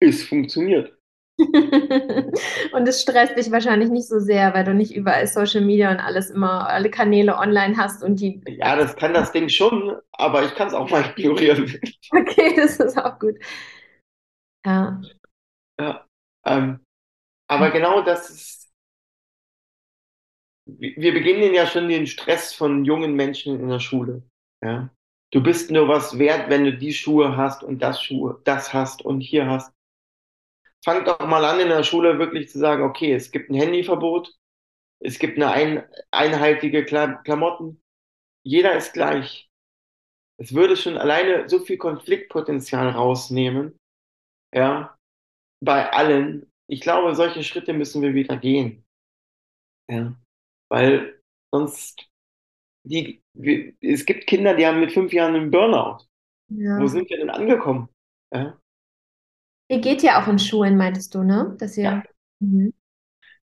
es 0.00 0.24
funktioniert. 0.24 0.94
Und 2.72 2.88
es 2.88 3.02
stresst 3.02 3.36
dich 3.36 3.50
wahrscheinlich 3.52 3.90
nicht 3.90 4.08
so 4.08 4.18
sehr, 4.18 4.54
weil 4.54 4.64
du 4.64 4.74
nicht 4.74 4.94
überall 4.94 5.26
Social 5.28 5.60
Media 5.60 5.90
und 5.92 6.00
alles 6.00 6.30
immer, 6.30 6.68
alle 6.68 6.90
Kanäle 6.90 7.36
online 7.36 7.76
hast 7.76 8.02
und 8.02 8.18
die. 8.20 8.42
Ja, 8.48 8.74
das 8.74 8.96
kann 8.96 9.14
das 9.14 9.30
Ding 9.30 9.48
schon, 9.48 9.96
aber 10.12 10.44
ich 10.44 10.54
kann 10.56 10.66
es 10.66 10.74
auch 10.74 10.90
mal 10.90 11.04
ignorieren. 11.16 11.80
Okay, 12.10 12.54
das 12.56 12.80
ist 12.80 12.98
auch 12.98 13.18
gut. 13.20 13.36
Ja. 14.66 15.00
Ja, 15.78 16.06
ähm, 16.46 16.80
aber 17.48 17.70
genau 17.70 18.02
das 18.02 18.30
ist, 18.30 18.72
wir 20.66 21.12
beginnen 21.12 21.54
ja 21.54 21.66
schon 21.66 21.88
den 21.88 22.06
Stress 22.06 22.52
von 22.54 22.84
jungen 22.84 23.14
Menschen 23.14 23.60
in 23.60 23.68
der 23.68 23.80
Schule. 23.80 24.22
Ja, 24.62 24.90
du 25.32 25.42
bist 25.42 25.70
nur 25.70 25.88
was 25.88 26.18
wert, 26.18 26.48
wenn 26.50 26.64
du 26.64 26.76
die 26.76 26.92
Schuhe 26.92 27.36
hast 27.36 27.62
und 27.62 27.80
das 27.80 28.02
Schuhe, 28.02 28.40
das 28.44 28.72
hast 28.72 29.02
und 29.04 29.20
hier 29.20 29.46
hast. 29.46 29.72
Fang 30.84 31.04
doch 31.04 31.18
mal 31.20 31.44
an 31.44 31.60
in 31.60 31.68
der 31.68 31.82
Schule 31.82 32.18
wirklich 32.18 32.48
zu 32.48 32.58
sagen, 32.58 32.82
okay, 32.82 33.12
es 33.12 33.30
gibt 33.30 33.50
ein 33.50 33.54
Handyverbot, 33.54 34.32
es 35.00 35.18
gibt 35.18 35.36
eine 35.36 35.50
ein, 35.50 35.88
einheitliche 36.10 36.84
Kla 36.84 37.14
Klamotten, 37.22 37.82
jeder 38.44 38.76
ist 38.76 38.92
gleich. 38.92 39.50
Es 40.40 40.54
würde 40.54 40.76
schon 40.76 40.96
alleine 40.96 41.48
so 41.48 41.58
viel 41.58 41.78
Konfliktpotenzial 41.78 42.90
rausnehmen, 42.90 43.76
ja, 44.54 44.96
bei 45.60 45.90
allen. 45.92 46.50
Ich 46.68 46.80
glaube, 46.80 47.14
solche 47.14 47.42
Schritte 47.44 47.72
müssen 47.72 48.02
wir 48.02 48.14
wieder 48.14 48.36
gehen. 48.36 48.84
Ja, 49.90 50.14
weil 50.70 51.20
sonst 51.52 52.08
die, 52.84 53.22
wir, 53.38 53.72
es 53.80 54.04
gibt 54.04 54.26
Kinder, 54.26 54.54
die 54.54 54.66
haben 54.66 54.80
mit 54.80 54.92
fünf 54.92 55.12
Jahren 55.12 55.34
einen 55.34 55.50
Burnout. 55.50 56.04
Ja. 56.48 56.80
Wo 56.80 56.86
sind 56.86 57.08
wir 57.08 57.18
denn 57.18 57.30
angekommen? 57.30 57.88
Ja? 58.32 58.58
Ihr 59.68 59.80
geht 59.80 60.02
ja 60.02 60.22
auch 60.22 60.28
in 60.28 60.38
Schulen, 60.38 60.76
meintest 60.76 61.14
du, 61.14 61.22
ne? 61.22 61.56
Dass 61.58 61.76
ihr. 61.76 61.84
Ja. 61.84 62.02
Mhm. 62.40 62.72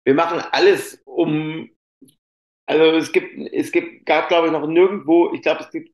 Wir 0.03 0.13
machen 0.13 0.39
alles, 0.51 1.01
um, 1.05 1.69
also 2.67 2.83
es 2.97 3.11
gibt, 3.11 3.53
es 3.53 3.71
gibt, 3.71 4.05
gab, 4.05 4.27
glaube 4.27 4.47
ich, 4.47 4.53
noch 4.53 4.67
nirgendwo, 4.67 5.33
ich 5.33 5.41
glaube, 5.41 5.61
es 5.61 5.71
gibt 5.71 5.91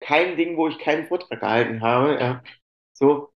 kein 0.00 0.36
Ding, 0.36 0.56
wo 0.56 0.68
ich 0.68 0.78
keinen 0.78 1.06
Vortrag 1.06 1.40
gehalten 1.40 1.80
habe, 1.80 2.18
ja. 2.20 2.42
So. 2.92 3.32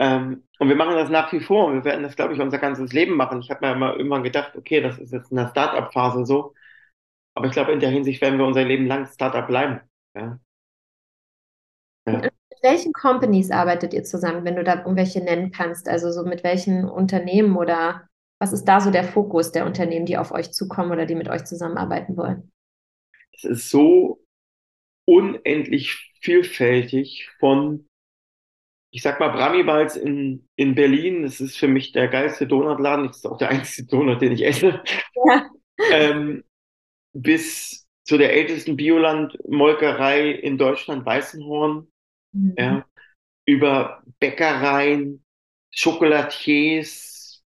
Ähm, 0.00 0.44
und 0.58 0.68
wir 0.68 0.76
machen 0.76 0.96
das 0.96 1.10
nach 1.10 1.32
wie 1.32 1.40
vor 1.40 1.66
und 1.66 1.74
wir 1.74 1.84
werden 1.84 2.02
das, 2.02 2.16
glaube 2.16 2.34
ich, 2.34 2.40
unser 2.40 2.58
ganzes 2.58 2.92
Leben 2.92 3.16
machen. 3.16 3.40
Ich 3.40 3.50
habe 3.50 3.64
mir 3.64 3.72
immer 3.72 3.96
irgendwann 3.96 4.24
gedacht, 4.24 4.56
okay, 4.56 4.80
das 4.80 4.98
ist 4.98 5.12
jetzt 5.12 5.30
in 5.30 5.36
der 5.36 5.48
Start-up-Phase 5.48 6.24
so. 6.26 6.54
Aber 7.34 7.46
ich 7.46 7.52
glaube, 7.52 7.72
in 7.72 7.80
der 7.80 7.90
Hinsicht 7.90 8.20
werden 8.20 8.38
wir 8.38 8.46
unser 8.46 8.64
Leben 8.64 8.86
lang 8.86 9.06
Startup 9.06 9.46
bleiben. 9.46 9.80
Ja. 10.14 10.38
Ja. 12.06 12.20
Mit 12.22 12.62
welchen 12.62 12.92
Companies 12.92 13.50
arbeitet 13.50 13.94
ihr 13.94 14.04
zusammen, 14.04 14.44
wenn 14.44 14.56
du 14.56 14.64
da 14.64 14.80
irgendwelche 14.80 15.20
nennen 15.20 15.50
kannst? 15.50 15.88
Also 15.88 16.10
so 16.10 16.24
mit 16.24 16.44
welchen 16.44 16.84
Unternehmen 16.84 17.56
oder 17.56 18.08
was 18.38 18.52
ist 18.52 18.64
da 18.64 18.80
so 18.80 18.90
der 18.90 19.04
Fokus 19.04 19.52
der 19.52 19.66
Unternehmen, 19.66 20.06
die 20.06 20.16
auf 20.16 20.32
euch 20.32 20.52
zukommen 20.52 20.90
oder 20.90 21.06
die 21.06 21.14
mit 21.14 21.28
euch 21.28 21.44
zusammenarbeiten 21.44 22.16
wollen? 22.16 22.50
Es 23.32 23.44
ist 23.44 23.70
so 23.70 24.24
unendlich 25.06 26.12
vielfältig 26.20 27.30
von, 27.38 27.88
ich 28.90 29.02
sag 29.02 29.20
mal, 29.20 29.28
Bramibals 29.28 29.96
in, 29.96 30.48
in 30.56 30.74
Berlin. 30.74 31.22
Das 31.22 31.40
ist 31.40 31.56
für 31.56 31.68
mich 31.68 31.92
der 31.92 32.08
geilste 32.08 32.46
Donutladen. 32.46 33.08
Das 33.08 33.18
ist 33.18 33.26
auch 33.26 33.38
der 33.38 33.48
einzige 33.50 33.88
Donut, 33.88 34.20
den 34.20 34.32
ich 34.32 34.44
esse. 34.44 34.82
Ja. 35.26 35.50
Ähm, 35.92 36.44
bis 37.12 37.86
zu 38.04 38.18
der 38.18 38.32
ältesten 38.34 38.76
Bioland-Molkerei 38.76 40.30
in 40.32 40.58
Deutschland, 40.58 41.06
Weißenhorn, 41.06 41.88
Mhm. 42.32 42.56
ja, 42.58 42.86
über 43.46 44.02
Bäckereien, 44.20 45.24
Chocolatiers, 45.76 47.44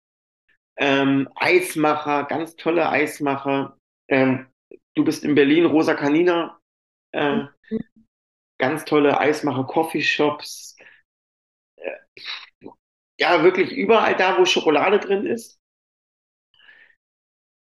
ähm, 0.76 1.28
Eismacher, 1.36 2.24
ganz 2.24 2.56
tolle 2.56 2.88
Eismacher. 2.90 3.78
Ähm, 4.08 4.46
du 4.94 5.04
bist 5.04 5.24
in 5.24 5.34
Berlin, 5.34 5.66
Rosa 5.66 5.94
Canina, 5.94 6.58
äh, 7.12 7.44
Mhm. 7.70 7.96
ganz 8.58 8.84
tolle 8.84 9.18
Eismacher, 9.18 9.64
Coffeeshops. 9.64 10.76
Äh, 11.76 11.90
ja, 13.18 13.42
wirklich 13.42 13.72
überall 13.72 14.16
da, 14.16 14.38
wo 14.38 14.44
Schokolade 14.46 14.98
drin 14.98 15.26
ist. 15.26 15.58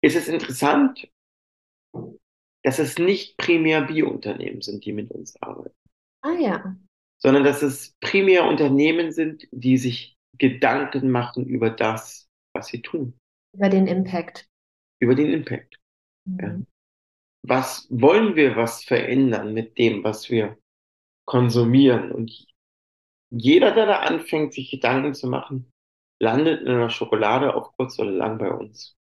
Ist 0.03 0.15
es 0.15 0.29
interessant, 0.29 1.09
dass 2.63 2.79
es 2.79 2.99
nicht 2.99 3.37
primär 3.37 3.83
Biounternehmen 3.83 4.63
sind, 4.63 4.85
die 4.85 4.93
mit 4.93 5.11
uns 5.11 5.41
arbeiten, 5.43 5.75
Ah 6.23 6.33
ja. 6.41 6.77
sondern 7.19 7.45
dass 7.45 7.63
es 7.63 7.95
primär 8.01 8.45
Unternehmen 8.47 9.13
sind, 9.13 9.47
die 9.53 9.77
sich 9.79 10.17
Gedanken 10.39 11.11
machen 11.11 11.47
über 11.47 11.71
das, 11.71 12.29
was 12.55 12.69
sie 12.69 12.83
tun, 12.83 13.19
Über 13.55 13.69
den 13.69 13.87
Impact. 13.87 14.49
über 15.01 15.15
den 15.15 15.33
Impact. 15.33 15.79
Ja. 16.41 16.59
Was 17.47 17.87
wollen 17.91 18.37
wir 18.37 18.57
was 18.57 18.85
verändern 18.85 19.53
mit 19.53 19.77
dem, 19.79 20.03
was 20.03 20.31
wir 20.31 20.57
konsumieren? 21.27 22.11
Und 22.13 22.47
jeder, 23.31 23.73
der 23.73 23.87
da 23.87 23.99
anfängt, 24.01 24.55
sich 24.55 24.71
Gedanken 24.71 25.15
zu 25.15 25.29
machen, 25.29 25.71
landet 26.23 26.63
in 26.63 26.69
einer 26.69 26.91
Schokolade 26.91 27.55
auf 27.55 27.77
kurz 27.77 27.99
oder 27.99 28.11
lang 28.11 28.39
bei 28.39 28.51
uns. 28.51 28.97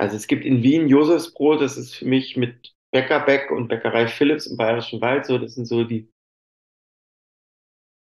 Also 0.00 0.16
es 0.16 0.26
gibt 0.26 0.46
in 0.46 0.62
Wien 0.62 0.88
Josefsbrot, 0.88 1.60
das 1.60 1.76
ist 1.76 1.94
für 1.94 2.06
mich 2.06 2.34
mit 2.34 2.74
Bäckerbeck 2.90 3.50
und 3.50 3.68
Bäckerei 3.68 4.08
Philips 4.08 4.46
im 4.46 4.56
Bayerischen 4.56 5.02
Wald 5.02 5.26
so, 5.26 5.36
das 5.36 5.56
sind 5.56 5.66
so 5.66 5.84
die 5.84 6.10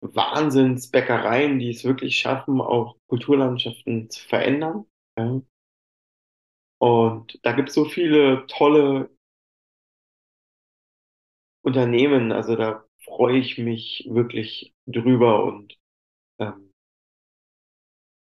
Wahnsinnsbäckereien, 0.00 1.58
die 1.58 1.68
es 1.68 1.84
wirklich 1.84 2.18
schaffen, 2.18 2.62
auch 2.62 2.96
Kulturlandschaften 3.08 4.08
zu 4.08 4.26
verändern. 4.26 4.86
Ja. 5.18 5.42
Und 6.80 7.38
da 7.42 7.52
gibt 7.52 7.68
es 7.68 7.74
so 7.74 7.84
viele 7.84 8.46
tolle 8.46 9.14
Unternehmen, 11.62 12.32
also 12.32 12.56
da 12.56 12.86
freue 13.04 13.36
ich 13.36 13.58
mich 13.58 14.08
wirklich 14.08 14.72
drüber 14.86 15.44
und 15.44 15.78
ähm, 16.40 16.72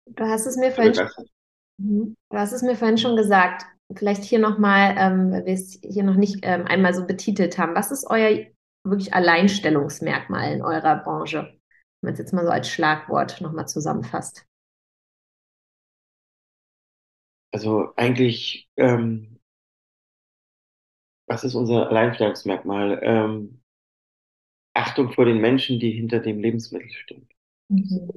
Du 0.07 0.25
hast 0.25 0.45
es 0.45 0.59
mir 0.59 0.71
vorhin 0.71 0.95
schon, 0.95 1.07
begeistert. 1.07 1.34
Mhm. 1.79 2.17
du 2.31 2.39
hast 2.39 2.53
es 2.53 2.63
mir 2.63 2.77
vorhin 2.77 2.99
schon 2.99 3.17
gesagt. 3.17 3.65
Vielleicht 3.95 4.25
hier 4.25 4.39
nochmal, 4.39 4.95
ähm, 4.99 5.31
weil 5.31 5.47
wir 5.47 5.53
es 5.55 5.79
hier 5.83 6.05
noch 6.05 6.15
nicht 6.15 6.39
ähm, 6.43 6.67
einmal 6.67 6.95
so 6.95 7.07
betitelt 7.07 7.59
haben. 7.59 7.75
Was 7.75 7.91
ist 7.91 8.07
euer 8.09 8.47
wirklich 8.85 9.13
Alleinstellungsmerkmal 9.13 10.53
in 10.53 10.63
eurer 10.63 10.97
Branche? 10.97 11.59
Wenn 12.01 12.09
man 12.09 12.13
es 12.15 12.19
jetzt 12.19 12.33
mal 12.33 12.45
so 12.45 12.51
als 12.51 12.69
Schlagwort 12.69 13.41
nochmal 13.41 13.69
zusammenfasst. 13.69 14.47
Also 17.53 17.93
eigentlich, 17.97 18.69
ähm, 18.77 19.39
was 21.27 21.45
ist 21.45 21.55
unser 21.55 21.89
Alleinstellungsmerkmal? 21.89 23.01
Ähm, 23.03 23.61
Achtung 24.75 25.13
vor 25.13 25.25
den 25.25 25.41
Menschen, 25.41 25.79
die 25.79 25.93
hinter 25.93 26.19
dem 26.19 26.41
Lebensmittel 26.41 26.91
stehen. 26.91 27.29
Mhm. 27.69 28.11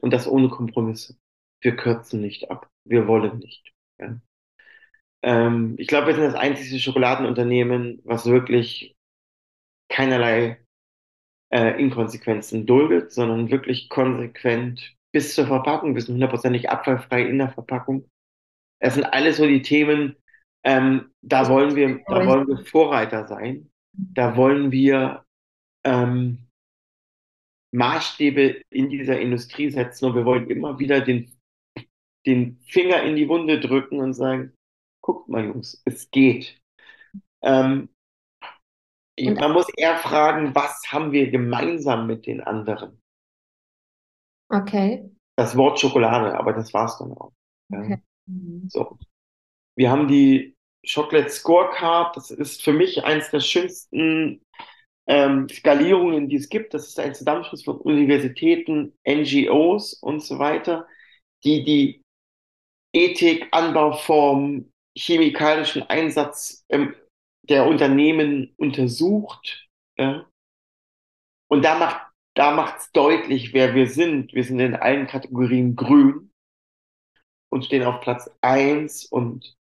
Und 0.00 0.10
das 0.10 0.26
ohne 0.26 0.48
Kompromisse. 0.48 1.16
Wir 1.60 1.76
kürzen 1.76 2.20
nicht 2.20 2.50
ab. 2.50 2.68
Wir 2.84 3.06
wollen 3.06 3.38
nicht. 3.38 3.72
Ja. 3.98 4.20
Ähm, 5.22 5.74
ich 5.78 5.88
glaube, 5.88 6.08
wir 6.08 6.14
sind 6.14 6.24
das 6.24 6.34
einzige 6.34 6.78
Schokoladenunternehmen, 6.78 8.00
was 8.04 8.26
wirklich 8.26 8.96
keinerlei 9.88 10.60
äh, 11.50 11.80
Inkonsequenzen 11.80 12.66
duldet, 12.66 13.12
sondern 13.12 13.50
wirklich 13.50 13.88
konsequent 13.88 14.94
bis 15.12 15.34
zur 15.34 15.46
Verpackung, 15.46 15.94
wir 15.94 16.02
sind 16.02 16.14
hundertprozentig 16.14 16.68
abfallfrei 16.68 17.22
in 17.22 17.38
der 17.38 17.48
Verpackung. 17.48 18.10
Das 18.80 18.94
sind 18.94 19.04
alles 19.04 19.38
so 19.38 19.46
die 19.46 19.62
Themen, 19.62 20.16
ähm, 20.66 21.12
da 21.22 21.48
wollen 21.48 21.76
wir, 21.76 22.02
da 22.06 22.26
wollen 22.26 22.48
wir 22.48 22.58
Vorreiter 22.66 23.26
sein. 23.28 23.70
Da 23.92 24.36
wollen 24.36 24.72
wir 24.72 25.24
ähm, 25.84 26.48
Maßstäbe 27.72 28.62
in 28.70 28.90
dieser 28.90 29.20
Industrie 29.20 29.70
setzen 29.70 30.06
und 30.06 30.16
wir 30.16 30.24
wollen 30.24 30.50
immer 30.50 30.78
wieder 30.80 31.00
den, 31.00 31.35
den 32.26 32.58
Finger 32.66 33.02
in 33.02 33.16
die 33.16 33.28
Wunde 33.28 33.60
drücken 33.60 34.00
und 34.00 34.14
sagen, 34.14 34.52
guckt 35.02 35.28
mal 35.28 35.44
Jungs, 35.44 35.80
es 35.84 36.10
geht. 36.10 36.60
Ähm, 37.42 37.88
man 39.18 39.52
muss 39.52 39.68
eher 39.76 39.96
fragen, 39.98 40.54
was 40.54 40.82
haben 40.88 41.12
wir 41.12 41.30
gemeinsam 41.30 42.06
mit 42.06 42.26
den 42.26 42.42
anderen? 42.42 43.00
Okay. 44.48 45.10
Das 45.36 45.56
Wort 45.56 45.80
Schokolade, 45.80 46.38
aber 46.38 46.52
das 46.52 46.72
war's 46.74 46.98
dann 46.98 47.12
auch. 47.12 47.32
Okay. 47.72 48.02
Mhm. 48.26 48.68
So. 48.68 48.98
Wir 49.76 49.90
haben 49.90 50.08
die 50.08 50.54
Chocolate 50.86 51.30
Scorecard. 51.30 52.16
Das 52.16 52.30
ist 52.30 52.62
für 52.62 52.72
mich 52.72 53.04
eins 53.04 53.30
der 53.30 53.40
schönsten 53.40 54.42
ähm, 55.06 55.48
Skalierungen, 55.48 56.28
die 56.28 56.36
es 56.36 56.48
gibt. 56.48 56.74
Das 56.74 56.88
ist 56.88 56.98
ein 56.98 57.14
Zusammenschluss 57.14 57.64
von 57.64 57.78
Universitäten, 57.78 58.94
NGOs 59.06 59.94
und 59.94 60.22
so 60.22 60.38
weiter, 60.38 60.86
die 61.44 61.64
die 61.64 62.02
Ethik, 62.96 63.48
Anbauform, 63.52 64.72
chemikalischen 64.96 65.82
Einsatz 65.82 66.64
ähm, 66.70 66.94
der 67.42 67.66
Unternehmen 67.66 68.54
untersucht. 68.56 69.68
Ja? 69.98 70.26
Und 71.48 71.64
da 71.64 71.78
macht 71.78 72.06
da 72.36 72.50
macht's 72.50 72.92
deutlich, 72.92 73.54
wer 73.54 73.74
wir 73.74 73.88
sind. 73.88 74.34
Wir 74.34 74.44
sind 74.44 74.60
in 74.60 74.76
allen 74.76 75.06
Kategorien 75.06 75.74
grün 75.74 76.30
und 77.50 77.64
stehen 77.64 77.82
auf 77.82 78.02
Platz 78.02 78.30
eins 78.42 79.06
und 79.06 79.56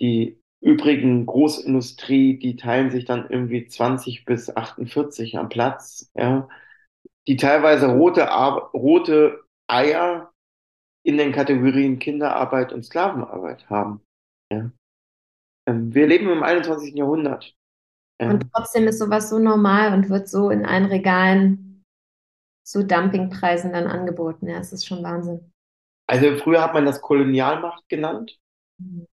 die 0.00 0.40
übrigen 0.60 1.24
Großindustrie, 1.24 2.38
die 2.38 2.56
teilen 2.56 2.90
sich 2.90 3.04
dann 3.04 3.30
irgendwie 3.30 3.66
20 3.66 4.24
bis 4.24 4.54
48 4.54 5.38
am 5.38 5.48
Platz, 5.48 6.10
ja, 6.14 6.48
die 7.28 7.36
teilweise 7.36 7.86
rote, 7.86 8.28
rote 8.74 9.44
Eier 9.68 10.29
in 11.02 11.16
den 11.16 11.32
Kategorien 11.32 11.98
Kinderarbeit 11.98 12.72
und 12.72 12.84
Sklavenarbeit 12.84 13.68
haben. 13.68 14.02
Ja. 14.52 14.70
Ähm, 15.66 15.94
wir 15.94 16.06
leben 16.06 16.28
im 16.28 16.42
21. 16.42 16.94
Jahrhundert. 16.94 17.54
Ja. 18.20 18.30
Und 18.30 18.50
trotzdem 18.52 18.86
ist 18.86 18.98
sowas 18.98 19.30
so 19.30 19.38
normal 19.38 19.94
und 19.94 20.10
wird 20.10 20.28
so 20.28 20.50
in 20.50 20.66
allen 20.66 20.86
Regalen 20.86 21.84
zu 22.66 22.86
Dumpingpreisen 22.86 23.72
dann 23.72 23.86
angeboten. 23.86 24.46
Ja, 24.48 24.58
es 24.58 24.72
ist 24.72 24.86
schon 24.86 25.02
Wahnsinn. 25.02 25.52
Also 26.06 26.36
früher 26.36 26.62
hat 26.62 26.74
man 26.74 26.84
das 26.84 27.00
Kolonialmacht 27.00 27.88
genannt. 27.88 28.38
Mhm. 28.78 29.06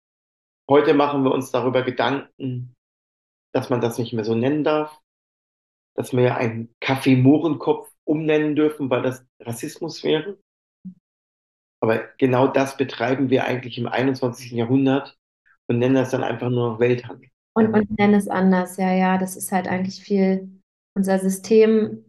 Heute 0.70 0.94
machen 0.94 1.24
wir 1.24 1.32
uns 1.32 1.52
darüber 1.52 1.84
Gedanken, 1.84 2.76
dass 3.54 3.70
man 3.70 3.80
das 3.80 3.98
nicht 3.98 4.14
mehr 4.14 4.26
so 4.26 4.36
nennen 4.36 4.64
darf, 4.64 5.00
dass 5.96 6.12
wir 6.12 6.36
einen 6.36 6.76
Kaffee-Mohrenkopf 6.82 7.90
umnennen 8.04 8.56
dürfen, 8.56 8.90
weil 8.90 9.02
das 9.02 9.26
Rassismus 9.42 10.04
wäre. 10.04 10.38
Aber 11.80 12.04
genau 12.18 12.48
das 12.48 12.78
betreiben 12.78 13.30
wir 13.30 13.46
eigentlich 13.46 13.78
im 13.78 13.88
21. 13.88 14.58
Jahrhundert 14.58 15.18
und 15.68 15.80
nennen 15.80 15.96
das 15.96 16.12
dann 16.12 16.24
einfach 16.24 16.50
nur 16.50 16.72
noch 16.74 16.80
Welthandel. 16.80 17.30
Und, 17.54 17.74
und 17.74 17.98
nennen 17.98 18.14
es 18.14 18.28
anders, 18.28 18.78
ja, 18.78 18.94
ja. 18.94 19.18
Das 19.18 19.36
ist 19.36 19.52
halt 19.52 19.68
eigentlich 19.68 20.02
viel, 20.02 20.62
unser 20.96 21.20
System 21.20 22.04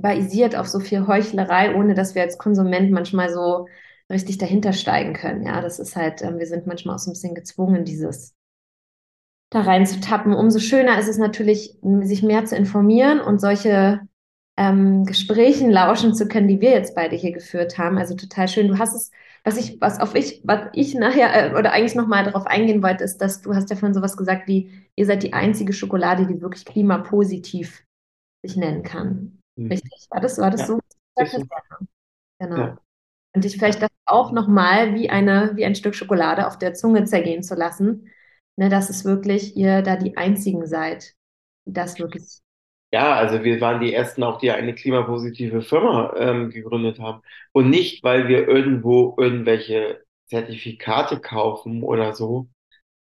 basiert 0.00 0.56
auf 0.56 0.68
so 0.68 0.80
viel 0.80 1.06
Heuchlerei, 1.06 1.74
ohne 1.74 1.94
dass 1.94 2.14
wir 2.14 2.22
als 2.22 2.38
Konsument 2.38 2.90
manchmal 2.90 3.30
so 3.32 3.66
richtig 4.10 4.38
dahinter 4.38 4.72
steigen 4.72 5.12
können. 5.12 5.44
Ja, 5.44 5.60
das 5.60 5.78
ist 5.78 5.96
halt, 5.96 6.22
äh, 6.22 6.38
wir 6.38 6.46
sind 6.46 6.66
manchmal 6.66 6.96
auch 6.96 6.98
so 6.98 7.10
ein 7.10 7.14
bisschen 7.14 7.34
gezwungen, 7.34 7.84
dieses 7.84 8.34
da 9.50 9.62
rein 9.62 9.86
zu 9.86 10.00
tappen. 10.00 10.32
Umso 10.32 10.58
schöner 10.58 10.98
ist 10.98 11.08
es 11.08 11.18
natürlich, 11.18 11.76
sich 12.02 12.22
mehr 12.22 12.44
zu 12.44 12.56
informieren 12.56 13.20
und 13.20 13.40
solche 13.40 14.00
ähm, 14.60 15.06
Gesprächen 15.06 15.70
lauschen 15.70 16.14
zu 16.14 16.28
können, 16.28 16.46
die 16.46 16.60
wir 16.60 16.70
jetzt 16.70 16.94
beide 16.94 17.16
hier 17.16 17.32
geführt 17.32 17.78
haben. 17.78 17.96
Also 17.96 18.14
total 18.14 18.46
schön. 18.46 18.68
Du 18.68 18.78
hast 18.78 18.94
es, 18.94 19.10
was 19.42 19.56
ich, 19.56 19.80
was 19.80 19.98
auf 19.98 20.14
ich, 20.14 20.42
was 20.44 20.68
ich 20.74 20.94
nachher 20.94 21.52
äh, 21.52 21.58
oder 21.58 21.72
eigentlich 21.72 21.94
nochmal 21.94 22.24
darauf 22.24 22.46
eingehen 22.46 22.82
wollte, 22.82 23.02
ist, 23.02 23.18
dass 23.22 23.40
du 23.40 23.54
hast 23.54 23.70
ja 23.70 23.76
von 23.76 23.94
sowas 23.94 24.18
gesagt 24.18 24.48
wie, 24.48 24.70
ihr 24.96 25.06
seid 25.06 25.22
die 25.22 25.32
einzige 25.32 25.72
Schokolade, 25.72 26.26
die 26.26 26.42
wirklich 26.42 26.66
klimapositiv 26.66 27.86
sich 28.44 28.56
nennen 28.56 28.82
kann. 28.82 29.38
Mhm. 29.56 29.68
Richtig? 29.68 30.06
War 30.10 30.20
das, 30.20 30.36
war 30.36 30.50
das 30.50 30.60
ja. 30.60 30.66
so? 30.66 30.80
Genau. 32.38 32.56
Ja. 32.56 32.78
Und 33.34 33.44
dich 33.44 33.56
vielleicht 33.56 33.80
das 33.80 33.88
auch 34.04 34.30
nochmal 34.30 34.94
wie, 34.94 35.08
eine, 35.08 35.52
wie 35.54 35.64
ein 35.64 35.74
Stück 35.74 35.94
Schokolade 35.94 36.46
auf 36.46 36.58
der 36.58 36.74
Zunge 36.74 37.04
zergehen 37.04 37.42
zu 37.42 37.54
lassen, 37.54 38.10
ne, 38.58 38.68
dass 38.68 38.90
es 38.90 39.06
wirklich 39.06 39.56
ihr 39.56 39.80
da 39.80 39.96
die 39.96 40.18
Einzigen 40.18 40.66
seid, 40.66 41.14
die 41.66 41.72
das 41.72 41.98
wirklich. 41.98 42.42
Ja, 42.92 43.14
also 43.14 43.44
wir 43.44 43.60
waren 43.60 43.80
die 43.80 43.94
Ersten 43.94 44.22
auch, 44.24 44.38
die 44.38 44.50
eine 44.50 44.74
klimapositive 44.74 45.62
Firma 45.62 46.12
ähm, 46.16 46.50
gegründet 46.50 46.98
haben. 46.98 47.22
Und 47.52 47.70
nicht, 47.70 48.02
weil 48.02 48.26
wir 48.28 48.48
irgendwo 48.48 49.14
irgendwelche 49.18 50.04
Zertifikate 50.26 51.20
kaufen 51.20 51.82
oder 51.84 52.14
so, 52.14 52.48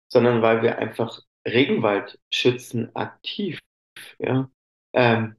sondern 0.09 0.41
weil 0.41 0.63
wir 0.63 0.79
einfach 0.79 1.21
Regenwald 1.47 2.19
schützen 2.33 2.95
aktiv. 2.95 3.59
Ja? 4.19 4.51
Ähm, 4.93 5.35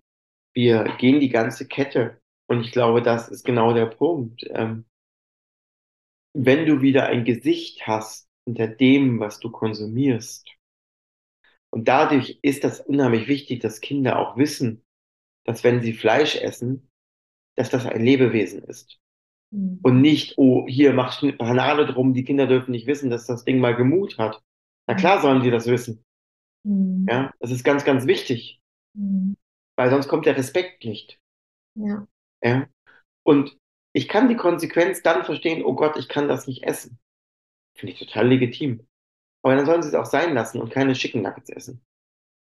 wir 0.55 0.85
gehen 0.99 1.21
die 1.21 1.31
ganze 1.31 1.69
Kette 1.69 2.21
und 2.49 2.63
ich 2.63 2.73
glaube, 2.73 3.03
das 3.03 3.29
ist 3.29 3.45
genau 3.45 3.75
der 3.75 3.87
Punkt. 3.87 4.45
Ähm, 4.51 4.87
wenn 6.35 6.67
du 6.67 6.81
wieder 6.83 7.07
ein 7.07 7.25
Gesicht 7.25 7.87
hast 7.87 8.29
hinter 8.45 8.67
dem, 8.69 9.21
was 9.21 9.39
du 9.41 9.51
konsumierst, 9.51 10.49
und 11.71 11.87
dadurch 11.89 12.39
ist 12.43 12.65
das 12.65 12.81
unheimlich 12.81 13.29
wichtig, 13.29 13.61
dass 13.61 13.81
Kinder 13.81 14.19
auch 14.19 14.37
wissen, 14.37 14.85
dass 15.45 15.65
wenn 15.65 15.83
sie 15.83 15.93
Fleisch 15.93 16.37
essen, 16.37 16.91
dass 17.57 17.71
das 17.71 17.87
ein 17.87 18.05
Lebewesen 18.05 18.63
ist. 18.65 18.99
Mhm. 19.51 19.81
Und 19.83 20.01
nicht, 20.01 20.37
oh, 20.37 20.67
hier 20.69 20.93
mach 20.93 21.23
eine 21.23 21.33
Banane 21.33 21.87
drum, 21.87 22.15
die 22.15 22.25
Kinder 22.25 22.47
dürfen 22.47 22.73
nicht 22.73 22.87
wissen, 22.87 23.11
dass 23.11 23.27
das 23.27 23.45
Ding 23.45 23.59
mal 23.59 23.75
Gemut 23.75 24.19
hat. 24.19 24.43
Na 24.87 24.95
klar 24.95 25.21
sollen 25.21 25.43
sie 25.43 25.51
das 25.51 25.67
wissen. 25.67 26.05
Mhm. 26.65 27.07
Ja, 27.09 27.33
das 27.39 27.51
ist 27.51 27.65
ganz, 27.65 27.85
ganz 27.85 28.07
wichtig. 28.07 28.61
Mhm. 28.95 29.37
Weil 29.77 29.91
sonst 29.91 30.09
kommt 30.09 30.27
der 30.27 30.37
Respekt 30.37 30.85
nicht. 30.85 31.19
Ja. 31.75 32.07
Ja? 32.43 32.69
Und 33.23 33.57
ich 33.93 34.09
kann 34.09 34.29
die 34.29 34.37
Konsequenz 34.37 35.03
dann 35.03 35.25
verstehen, 35.25 35.65
oh 35.65 35.75
Gott, 35.75 35.97
ich 35.97 36.09
kann 36.09 36.29
das 36.29 36.47
nicht 36.47 36.65
essen. 36.65 36.99
Finde 37.75 37.95
ich 37.95 37.99
total 37.99 38.29
legitim. 38.29 38.87
Aber 39.43 39.57
dann 39.57 39.67
sollen 39.67 39.83
sie 39.83 39.89
es 39.89 39.95
auch 39.95 40.07
sein 40.07 40.35
lassen 40.35 40.61
und 40.61 40.71
keine 40.71 40.93
Chicken 40.93 41.23
Nuggets 41.23 41.51
essen. 41.51 41.83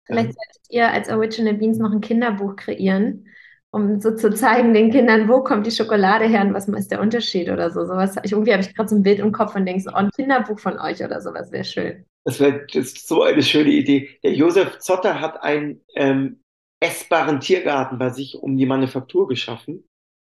Vielleicht 0.06 0.34
solltet 0.34 0.70
ihr 0.70 0.90
als 0.90 1.08
Original 1.10 1.54
Beans 1.54 1.78
noch 1.78 1.90
ein 1.90 2.00
Kinderbuch 2.00 2.54
kreieren, 2.54 3.26
um 3.70 4.00
so 4.00 4.14
zu 4.14 4.32
zeigen 4.32 4.72
den 4.72 4.90
Kindern, 4.90 5.28
wo 5.28 5.42
kommt 5.42 5.66
die 5.66 5.72
Schokolade 5.72 6.26
her 6.26 6.42
und 6.42 6.54
was 6.54 6.68
ist 6.68 6.92
der 6.92 7.00
Unterschied 7.00 7.50
oder 7.50 7.70
so. 7.70 7.84
Sowas. 7.84 8.16
Ich, 8.22 8.32
irgendwie 8.32 8.52
habe 8.52 8.62
ich 8.62 8.74
gerade 8.74 8.88
so 8.88 8.94
ein 8.94 9.02
Bild 9.02 9.18
im 9.18 9.32
Kopf 9.32 9.56
und 9.56 9.66
denke 9.66 9.82
so, 9.82 9.90
oh, 9.90 9.96
ein 9.96 10.10
Kinderbuch 10.10 10.60
von 10.60 10.78
euch 10.78 11.02
oder 11.02 11.20
sowas 11.20 11.50
wäre 11.50 11.64
schön. 11.64 12.04
Das 12.24 12.38
wäre 12.38 12.66
so 12.70 13.22
eine 13.22 13.42
schöne 13.42 13.70
Idee. 13.70 14.18
Der 14.22 14.32
Josef 14.32 14.78
Zotter 14.78 15.20
hat 15.20 15.42
einen 15.42 15.80
ähm, 15.94 16.40
essbaren 16.80 17.40
Tiergarten 17.40 17.98
bei 17.98 18.10
sich 18.10 18.36
um 18.36 18.56
die 18.56 18.66
Manufaktur 18.66 19.26
geschaffen 19.26 19.84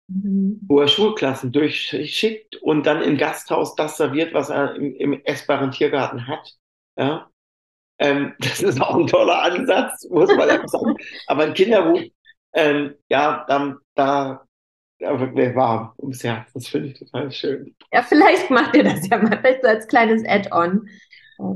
mhm. 0.07 0.59
wo 0.67 0.81
er 0.81 0.87
Schulklassen 0.87 1.51
durchschickt 1.51 2.57
und 2.57 2.85
dann 2.85 3.01
im 3.01 3.17
Gasthaus 3.17 3.75
das 3.75 3.97
serviert, 3.97 4.33
was 4.33 4.49
er 4.49 4.75
im, 4.75 4.95
im 4.95 5.21
essbaren 5.25 5.71
Tiergarten 5.71 6.27
hat. 6.27 6.53
Ja? 6.97 7.29
Ähm, 7.99 8.33
das 8.39 8.61
ist 8.61 8.81
auch 8.81 8.95
ein 8.95 9.07
toller 9.07 9.41
Ansatz, 9.41 10.07
muss 10.09 10.35
man 10.35 10.49
einfach 10.49 10.67
sagen. 10.67 10.95
Aber 11.27 11.43
ein 11.43 11.53
Kinderbuch, 11.53 12.01
ähm, 12.53 12.95
ja, 13.09 13.45
da, 13.47 13.75
da 13.95 14.45
da 14.99 15.19
wird 15.19 15.35
mir 15.35 15.55
warm 15.55 15.91
ums 15.99 16.23
Herz. 16.23 16.51
Das 16.53 16.67
finde 16.67 16.89
ich 16.89 16.99
total 16.99 17.31
schön. 17.31 17.75
Ja, 17.91 18.01
vielleicht 18.01 18.49
macht 18.49 18.75
ihr 18.75 18.83
das 18.83 19.07
ja 19.07 19.17
mal, 19.17 19.37
vielleicht 19.39 19.61
so 19.61 19.67
als 19.67 19.87
kleines 19.87 20.23
Add-on. 20.25 20.87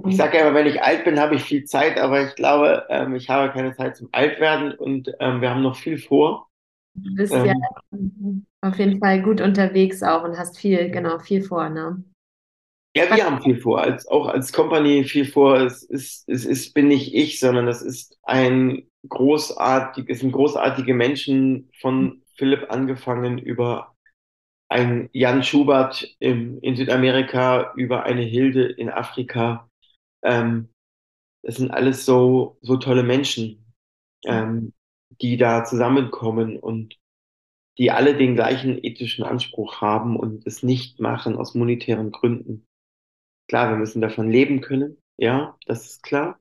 Ich 0.07 0.17
sage 0.17 0.37
ja 0.37 0.43
immer, 0.43 0.55
wenn 0.55 0.67
ich 0.67 0.81
alt 0.81 1.05
bin, 1.05 1.19
habe 1.19 1.35
ich 1.35 1.43
viel 1.43 1.63
Zeit, 1.63 1.97
aber 1.97 2.27
ich 2.27 2.35
glaube, 2.35 2.85
ähm, 2.89 3.15
ich 3.15 3.29
habe 3.29 3.53
keine 3.53 3.73
Zeit 3.75 3.95
zum 3.95 4.09
Altwerden 4.11 4.73
und 4.73 5.09
ähm, 5.21 5.39
wir 5.39 5.51
haben 5.51 5.61
noch 5.61 5.77
viel 5.77 5.97
vor. 5.97 6.48
Du 7.03 7.15
bist 7.15 7.33
ähm, 7.33 7.45
ja 7.45 7.53
auf 8.61 8.77
jeden 8.77 8.99
Fall 8.99 9.21
gut 9.21 9.41
unterwegs 9.41 10.03
auch 10.03 10.23
und 10.23 10.37
hast 10.37 10.57
viel, 10.57 10.89
genau, 10.91 11.19
viel 11.19 11.41
vor, 11.41 11.69
ne? 11.69 12.03
Ja, 12.95 13.15
wir 13.15 13.23
haben 13.23 13.41
viel 13.41 13.59
vor, 13.59 13.81
als, 13.81 14.07
auch 14.07 14.27
als 14.27 14.51
Company 14.51 15.03
viel 15.03 15.25
vor. 15.25 15.57
Es 15.57 15.83
ist, 15.83 16.27
es 16.27 16.45
ist, 16.45 16.73
bin 16.73 16.87
nicht 16.87 17.13
ich, 17.13 17.39
sondern 17.39 17.65
das 17.65 17.81
ist 17.81 18.17
ein 18.23 18.83
großartig, 19.07 20.09
es 20.09 20.19
sind 20.19 20.31
großartige 20.31 20.93
Menschen 20.93 21.69
von 21.79 22.23
Philipp 22.35 22.71
angefangen 22.71 23.37
über 23.37 23.95
ein 24.69 25.09
Jan 25.13 25.43
Schubert 25.43 26.15
im, 26.19 26.59
in 26.61 26.75
Südamerika, 26.75 27.73
über 27.75 28.03
eine 28.03 28.23
Hilde 28.23 28.65
in 28.65 28.89
Afrika. 28.89 29.69
Ähm, 30.23 30.69
das 31.43 31.55
sind 31.55 31.71
alles 31.71 32.05
so, 32.05 32.57
so 32.61 32.77
tolle 32.77 33.03
Menschen. 33.03 33.73
Ähm, 34.25 34.73
die 35.21 35.37
da 35.37 35.63
zusammenkommen 35.63 36.57
und 36.57 36.97
die 37.77 37.91
alle 37.91 38.17
den 38.17 38.35
gleichen 38.35 38.83
ethischen 38.83 39.23
Anspruch 39.23 39.81
haben 39.81 40.17
und 40.17 40.45
es 40.45 40.63
nicht 40.63 40.99
machen 40.99 41.37
aus 41.37 41.55
monetären 41.55 42.11
Gründen. 42.11 42.65
Klar, 43.47 43.69
wir 43.69 43.77
müssen 43.77 44.01
davon 44.01 44.29
leben 44.29 44.61
können, 44.61 44.97
ja, 45.17 45.57
das 45.65 45.85
ist 45.87 46.03
klar. 46.03 46.39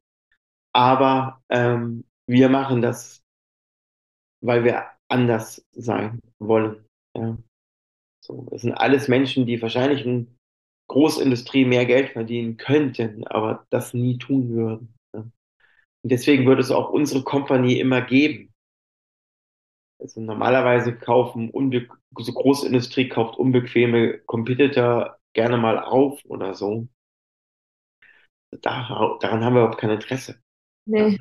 Aber 0.73 1.43
ähm, 1.49 2.05
wir 2.27 2.49
machen 2.49 2.83
das, 2.83 3.23
weil 4.41 4.65
wir 4.65 4.85
anders 5.09 5.65
sein 5.73 6.21
wollen. 6.39 6.85
Ja. 7.17 7.39
So, 8.25 8.47
das 8.51 8.63
sind 8.63 8.75
alles 8.75 9.09
Menschen, 9.09 9.47
die 9.47 9.61
wahrscheinlich 9.63 10.05
in 10.05 10.37
Großindustrie 10.89 11.65
mehr 11.65 11.87
Geld 11.87 12.11
verdienen 12.11 12.57
könnten, 12.57 13.27
aber 13.27 13.67
das 13.71 13.95
nie 13.95 14.19
tun 14.19 14.51
würden. 14.51 14.95
Ja. 15.15 15.21
Und 15.21 15.33
deswegen 16.13 16.47
würde 16.47 16.61
es 16.61 16.71
auch 16.71 16.91
unsere 16.91 17.23
Company 17.23 17.79
immer 17.81 18.03
geben. 18.03 18.53
Also 20.01 20.21
normalerweise 20.21 20.97
kaufen 20.97 21.51
unbe 21.51 21.89
so 22.17 22.33
Großindustrie 22.33 23.09
kauft 23.09 23.39
unbequeme 23.39 24.19
Competitor 24.21 25.19
gerne 25.35 25.57
mal 25.57 25.79
auf 25.79 26.25
oder 26.25 26.55
so. 26.55 26.89
Da, 28.63 29.17
daran 29.21 29.45
haben 29.45 29.55
wir 29.55 29.61
überhaupt 29.61 29.79
kein 29.79 29.91
Interesse. 29.91 30.41
Nee. 30.87 31.19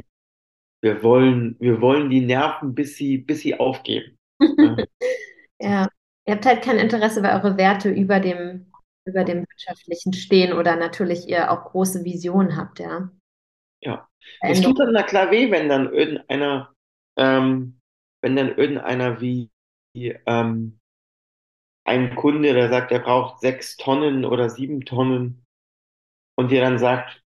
Wir 0.82 1.04
wollen, 1.04 1.56
wir 1.60 1.82
wollen 1.82 2.10
die 2.10 2.22
Nerven, 2.22 2.74
bis 2.74 2.96
sie, 2.96 3.18
bis 3.18 3.42
sie 3.42 3.60
aufgeben. 3.60 4.18
ja. 4.40 4.78
ja. 5.60 5.90
Ihr 6.26 6.34
habt 6.34 6.46
halt 6.46 6.62
kein 6.62 6.78
Interesse, 6.78 7.24
weil 7.24 7.36
eure 7.36 7.58
Werte 7.58 7.90
über 7.90 8.20
dem, 8.20 8.72
über 9.06 9.24
dem 9.24 9.46
Wirtschaftlichen 9.48 10.12
stehen 10.14 10.54
oder 10.54 10.76
natürlich 10.76 11.28
ihr 11.30 11.52
auch 11.52 11.72
große 11.72 12.04
Visionen 12.04 12.58
habt, 12.58 12.80
ja. 12.80 13.10
Ja. 13.82 14.10
Es 14.42 14.62
tut 14.62 14.78
dann 14.80 14.92
na 14.92 15.04
klar 15.04 15.32
weh, 15.32 15.52
wenn 15.52 15.70
dann 15.70 15.94
irgendeiner, 15.94 16.74
ähm, 17.18 17.77
wenn 18.28 18.36
dann 18.36 18.58
irgendeiner 18.58 19.22
wie 19.22 19.50
ähm, 19.96 20.80
ein 21.86 22.14
Kunde, 22.16 22.54
der 22.54 22.68
sagt, 22.68 22.92
er 22.92 23.00
braucht 23.00 23.40
sechs 23.40 23.78
Tonnen 23.78 24.26
oder 24.26 24.50
sieben 24.50 24.82
Tonnen 24.82 25.46
und 26.38 26.52
dir 26.52 26.60
dann 26.60 26.78
sagt, 26.78 27.24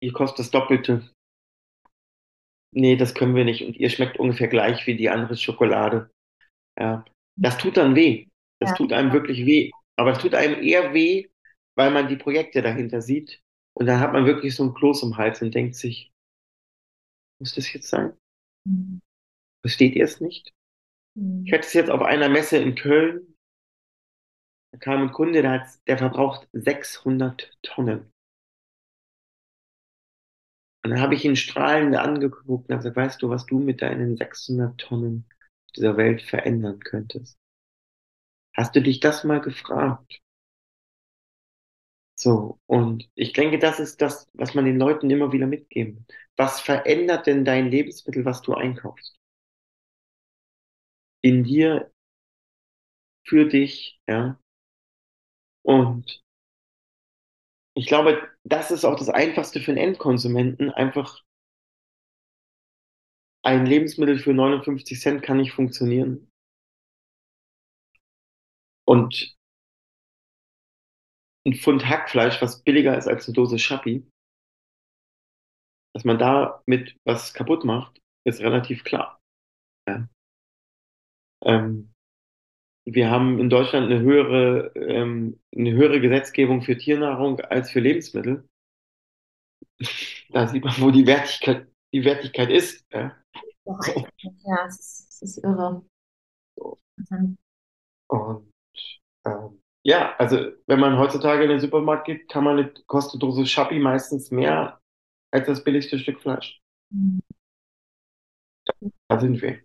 ihr 0.00 0.12
kostet 0.12 0.38
das 0.38 0.50
Doppelte. 0.52 1.10
Nee, 2.72 2.94
das 2.94 3.14
können 3.14 3.34
wir 3.34 3.44
nicht 3.44 3.62
und 3.62 3.76
ihr 3.76 3.90
schmeckt 3.90 4.16
ungefähr 4.16 4.46
gleich 4.46 4.86
wie 4.86 4.96
die 4.96 5.10
andere 5.10 5.36
Schokolade. 5.36 6.08
Ja, 6.78 7.04
das 7.36 7.58
tut 7.58 7.76
dann 7.76 7.96
weh. 7.96 8.28
Das 8.60 8.70
ja. 8.70 8.76
tut 8.76 8.92
einem 8.92 9.12
wirklich 9.12 9.44
weh. 9.44 9.72
Aber 9.96 10.12
es 10.12 10.18
tut 10.18 10.36
einem 10.36 10.62
eher 10.62 10.94
weh, 10.94 11.28
weil 11.76 11.90
man 11.90 12.06
die 12.06 12.16
Projekte 12.16 12.62
dahinter 12.62 13.02
sieht. 13.02 13.42
Und 13.76 13.86
dann 13.86 13.98
hat 13.98 14.12
man 14.12 14.24
wirklich 14.24 14.54
so 14.54 14.62
ein 14.62 14.74
Kloß 14.74 15.02
im 15.02 15.16
Hals 15.16 15.42
und 15.42 15.52
denkt 15.52 15.74
sich, 15.74 16.12
muss 17.40 17.56
das 17.56 17.72
jetzt 17.72 17.88
sein? 17.88 18.16
Mhm. 18.68 19.00
Versteht 19.62 19.94
ihr 19.96 20.04
es 20.04 20.20
nicht? 20.20 20.52
Ich 21.44 21.52
hatte 21.52 21.66
es 21.66 21.72
jetzt 21.72 21.90
auf 21.90 22.02
einer 22.02 22.28
Messe 22.28 22.58
in 22.58 22.74
Köln. 22.74 23.36
Da 24.72 24.78
kam 24.78 25.02
ein 25.02 25.12
Kunde, 25.12 25.42
der, 25.42 25.50
hat, 25.52 25.68
der 25.86 25.98
verbraucht 25.98 26.48
600 26.52 27.58
Tonnen. 27.62 28.12
Und 30.84 30.90
dann 30.90 31.00
habe 31.00 31.14
ich 31.14 31.24
ihn 31.24 31.36
strahlend 31.36 31.96
angeguckt 31.96 32.68
und 32.68 32.76
gesagt, 32.76 32.96
weißt 32.96 33.22
du, 33.22 33.28
was 33.28 33.46
du 33.46 33.58
mit 33.58 33.82
deinen 33.82 34.16
600 34.16 34.78
Tonnen 34.78 35.26
dieser 35.76 35.96
Welt 35.96 36.22
verändern 36.22 36.80
könntest? 36.80 37.38
Hast 38.56 38.74
du 38.74 38.80
dich 38.80 39.00
das 39.00 39.24
mal 39.24 39.42
gefragt? 39.42 40.22
So, 42.14 42.58
und 42.66 43.08
ich 43.14 43.32
denke, 43.34 43.58
das 43.58 43.78
ist 43.80 44.00
das, 44.00 44.26
was 44.34 44.54
man 44.54 44.64
den 44.64 44.78
Leuten 44.78 45.10
immer 45.10 45.32
wieder 45.32 45.46
mitgeben. 45.46 46.06
Was 46.36 46.60
verändert 46.60 47.26
denn 47.26 47.44
dein 47.44 47.70
Lebensmittel, 47.70 48.24
was 48.24 48.42
du 48.42 48.54
einkaufst? 48.54 49.18
In 51.22 51.42
dir, 51.42 51.90
für 53.26 53.48
dich, 53.48 53.98
ja. 54.08 54.38
Und 55.64 56.22
ich 57.74 57.86
glaube, 57.86 58.28
das 58.44 58.70
ist 58.70 58.84
auch 58.84 58.96
das 58.98 59.08
Einfachste 59.08 59.60
für 59.60 59.72
einen 59.72 59.78
Endkonsumenten, 59.78 60.70
einfach 60.70 61.22
ein 63.44 63.66
Lebensmittel 63.66 64.18
für 64.18 64.34
59 64.34 65.00
Cent 65.00 65.22
kann 65.22 65.36
nicht 65.36 65.52
funktionieren. 65.52 66.28
Und 68.86 69.36
ein 71.46 71.54
Pfund 71.54 71.88
Hackfleisch, 71.88 72.40
was 72.42 72.62
billiger 72.62 72.96
ist 72.96 73.08
als 73.08 73.26
eine 73.26 73.34
Dose 73.34 73.58
Schappi, 73.58 74.06
dass 75.94 76.04
man 76.04 76.18
damit 76.18 76.96
was 77.04 77.34
kaputt 77.34 77.64
macht, 77.64 78.00
ist 78.26 78.40
relativ 78.40 78.84
klar. 78.84 79.20
Ja. 79.88 80.08
Ähm, 81.44 81.92
wir 82.84 83.10
haben 83.10 83.38
in 83.38 83.48
Deutschland 83.48 83.90
eine 83.90 84.00
höhere, 84.00 84.72
ähm, 84.74 85.40
eine 85.54 85.72
höhere 85.72 86.00
Gesetzgebung 86.00 86.62
für 86.62 86.76
Tiernahrung 86.76 87.40
als 87.40 87.70
für 87.70 87.80
Lebensmittel. 87.80 88.48
Da 90.30 90.48
sieht 90.48 90.64
man, 90.64 90.74
wo 90.80 90.90
die 90.90 91.06
Wertigkeit, 91.06 91.68
die 91.92 92.04
Wertigkeit 92.04 92.50
ist. 92.50 92.86
Ja, 92.92 93.16
ja 93.64 94.66
es, 94.66 94.80
ist, 94.80 95.08
es 95.10 95.22
ist 95.22 95.44
irre. 95.44 95.84
Und 98.08 98.48
ähm, 99.24 99.62
ja, 99.84 100.14
also 100.16 100.52
wenn 100.66 100.80
man 100.80 100.98
heutzutage 100.98 101.42
in 101.42 101.50
den 101.50 101.60
Supermarkt 101.60 102.06
geht, 102.06 102.28
kann 102.28 102.44
man 102.44 102.58
eine 102.58 102.72
kostet 102.86 103.22
Dose 103.22 103.46
Schappi 103.46 103.78
meistens 103.78 104.30
mehr 104.30 104.80
als 105.32 105.46
das 105.46 105.64
billigste 105.64 105.98
Stück 105.98 106.20
Fleisch. 106.20 106.60
Mhm. 106.90 107.20
Da 109.08 109.20
sind 109.20 109.40
wir. 109.42 109.62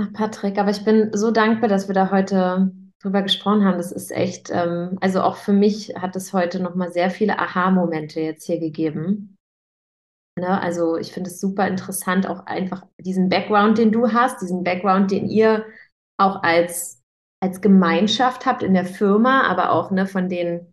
Ach, 0.00 0.12
Patrick, 0.14 0.58
aber 0.58 0.70
ich 0.70 0.82
bin 0.82 1.10
so 1.12 1.30
dankbar, 1.30 1.68
dass 1.68 1.86
wir 1.86 1.94
da 1.94 2.10
heute 2.10 2.72
drüber 3.02 3.20
gesprochen 3.20 3.64
haben. 3.64 3.76
Das 3.76 3.92
ist 3.92 4.10
echt, 4.10 4.48
ähm, 4.50 4.96
also 5.02 5.20
auch 5.20 5.36
für 5.36 5.52
mich 5.52 5.94
hat 5.96 6.16
es 6.16 6.32
heute 6.32 6.58
nochmal 6.60 6.90
sehr 6.90 7.10
viele 7.10 7.38
Aha-Momente 7.38 8.20
jetzt 8.20 8.46
hier 8.46 8.58
gegeben. 8.58 9.36
Ne? 10.38 10.60
Also 10.60 10.96
ich 10.96 11.12
finde 11.12 11.28
es 11.28 11.38
super 11.38 11.68
interessant, 11.68 12.26
auch 12.26 12.46
einfach 12.46 12.86
diesen 12.98 13.28
Background, 13.28 13.76
den 13.76 13.92
du 13.92 14.10
hast, 14.12 14.40
diesen 14.40 14.64
Background, 14.64 15.10
den 15.10 15.28
ihr 15.28 15.66
auch 16.18 16.42
als, 16.42 17.02
als 17.42 17.60
Gemeinschaft 17.60 18.46
habt 18.46 18.62
in 18.62 18.72
der 18.72 18.86
Firma, 18.86 19.42
aber 19.48 19.70
auch 19.70 19.90
ne, 19.90 20.06
von 20.06 20.30
den 20.30 20.72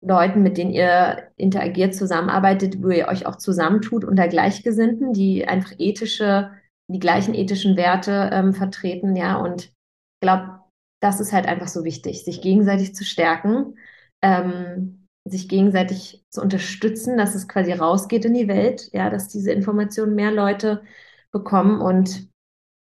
Leuten, 0.00 0.44
mit 0.44 0.58
denen 0.58 0.70
ihr 0.70 1.28
interagiert, 1.36 1.92
zusammenarbeitet, 1.92 2.80
wo 2.80 2.90
ihr 2.90 3.08
euch 3.08 3.26
auch 3.26 3.36
zusammentut 3.36 4.04
unter 4.04 4.28
Gleichgesinnten, 4.28 5.12
die 5.12 5.48
einfach 5.48 5.72
ethische, 5.78 6.52
die 6.90 6.98
gleichen 6.98 7.34
ethischen 7.34 7.76
Werte 7.76 8.30
ähm, 8.32 8.52
vertreten, 8.54 9.14
ja. 9.14 9.36
Und 9.36 9.64
ich 9.64 10.20
glaube, 10.22 10.60
das 11.00 11.20
ist 11.20 11.32
halt 11.32 11.46
einfach 11.46 11.68
so 11.68 11.84
wichtig, 11.84 12.24
sich 12.24 12.40
gegenseitig 12.40 12.94
zu 12.94 13.04
stärken, 13.04 13.78
ähm, 14.22 15.06
sich 15.24 15.48
gegenseitig 15.48 16.24
zu 16.30 16.40
unterstützen, 16.40 17.16
dass 17.18 17.34
es 17.34 17.48
quasi 17.48 17.72
rausgeht 17.72 18.24
in 18.24 18.34
die 18.34 18.48
Welt, 18.48 18.88
ja, 18.92 19.10
dass 19.10 19.28
diese 19.28 19.52
Informationen 19.52 20.14
mehr 20.14 20.32
Leute 20.32 20.82
bekommen 21.30 21.80
und 21.80 22.28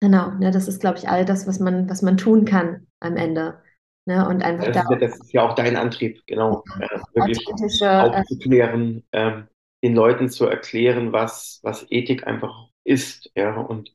genau, 0.01 0.30
ne, 0.30 0.51
das 0.53 0.68
ist, 0.68 0.80
glaube 0.80 0.99
ich, 0.99 1.09
all 1.09 1.24
das, 1.24 1.46
was 1.46 1.59
man, 1.59 1.90
was 1.90 2.03
man 2.03 2.16
tun 2.16 2.44
kann 2.44 2.86
am 3.01 3.16
Ende. 3.16 3.61
Ne, 4.07 4.26
und 4.26 4.42
einfach 4.42 4.66
das, 4.66 4.86
da 4.86 4.94
ist, 4.94 5.03
das 5.03 5.20
ist 5.20 5.32
ja 5.32 5.46
auch 5.46 5.55
dein 5.55 5.76
Antrieb, 5.76 6.22
genau, 6.26 6.64
ja, 6.80 7.03
wirklich 7.12 7.44
äh, 7.82 7.86
aufzuklären, 7.86 9.05
äh, 9.11 9.42
den 9.82 9.94
Leuten 9.94 10.30
zu 10.30 10.46
erklären, 10.46 11.12
was, 11.12 11.61
was 11.62 11.86
Ethik 11.90 12.26
einfach 12.26 12.67
ist, 12.89 13.30
ja, 13.36 13.57
und 13.61 13.95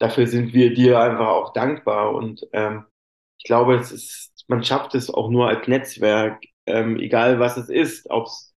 dafür 0.00 0.26
sind 0.28 0.54
wir 0.54 0.74
dir 0.74 1.00
einfach 1.00 1.28
auch 1.28 1.52
dankbar 1.54 2.14
und 2.14 2.46
ähm, 2.52 2.84
ich 3.38 3.44
glaube, 3.46 3.76
es 3.76 3.92
ist, 3.92 4.44
man 4.48 4.64
schafft 4.64 4.94
es 4.94 5.10
auch 5.10 5.30
nur 5.30 5.48
als 5.48 5.68
Netzwerk, 5.68 6.44
ähm, 6.66 6.98
egal 6.98 7.40
was 7.40 7.56
es 7.58 7.68
ist, 7.70 8.10
ob 8.10 8.26
es 8.26 8.54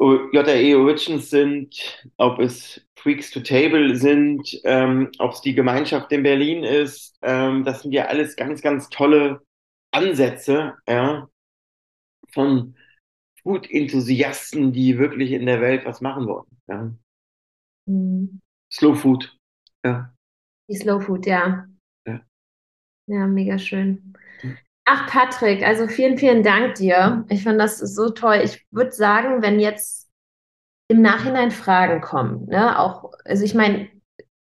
JRE 0.00 0.76
Origins 0.78 1.30
sind, 1.30 2.00
ob 2.18 2.38
es 2.38 2.80
Freaks 2.96 3.30
to 3.30 3.40
Table 3.40 3.96
sind, 3.96 4.60
ähm, 4.64 5.10
ob 5.18 5.32
es 5.32 5.40
die 5.40 5.54
Gemeinschaft 5.54 6.12
in 6.12 6.22
Berlin 6.22 6.62
ist. 6.64 7.16
Ähm, 7.22 7.64
das 7.64 7.82
sind 7.82 7.92
ja 7.92 8.06
alles 8.06 8.36
ganz, 8.36 8.62
ganz 8.62 8.88
tolle 8.90 9.40
Ansätze 9.90 10.74
ja, 10.88 11.28
von 12.32 12.76
Food-Enthusiasten, 13.42 14.72
die 14.72 14.98
wirklich 14.98 15.32
in 15.32 15.46
der 15.46 15.60
Welt 15.60 15.84
was 15.86 16.00
machen 16.00 16.26
wollen. 16.26 16.46
Ja. 16.68 16.92
Mhm. 17.88 18.40
Slow 18.70 18.94
Food. 18.94 19.36
Ja. 19.84 20.12
Die 20.68 20.76
Slow 20.76 21.00
Food, 21.00 21.26
ja. 21.26 21.66
Ja, 23.08 23.26
mega 23.26 23.58
schön. 23.58 24.12
Ach, 24.84 25.06
Patrick, 25.06 25.66
also 25.66 25.86
vielen, 25.86 26.18
vielen 26.18 26.42
Dank 26.42 26.74
dir. 26.74 27.24
Ich 27.30 27.42
finde 27.42 27.58
das 27.58 27.78
so 27.78 28.10
toll. 28.10 28.40
Ich 28.44 28.66
würde 28.70 28.92
sagen, 28.92 29.42
wenn 29.42 29.60
jetzt 29.60 30.10
im 30.88 31.02
Nachhinein 31.02 31.50
Fragen 31.50 32.00
kommen, 32.00 32.46
ne, 32.46 32.78
auch, 32.78 33.12
also 33.24 33.44
ich 33.44 33.54
meine, 33.54 33.88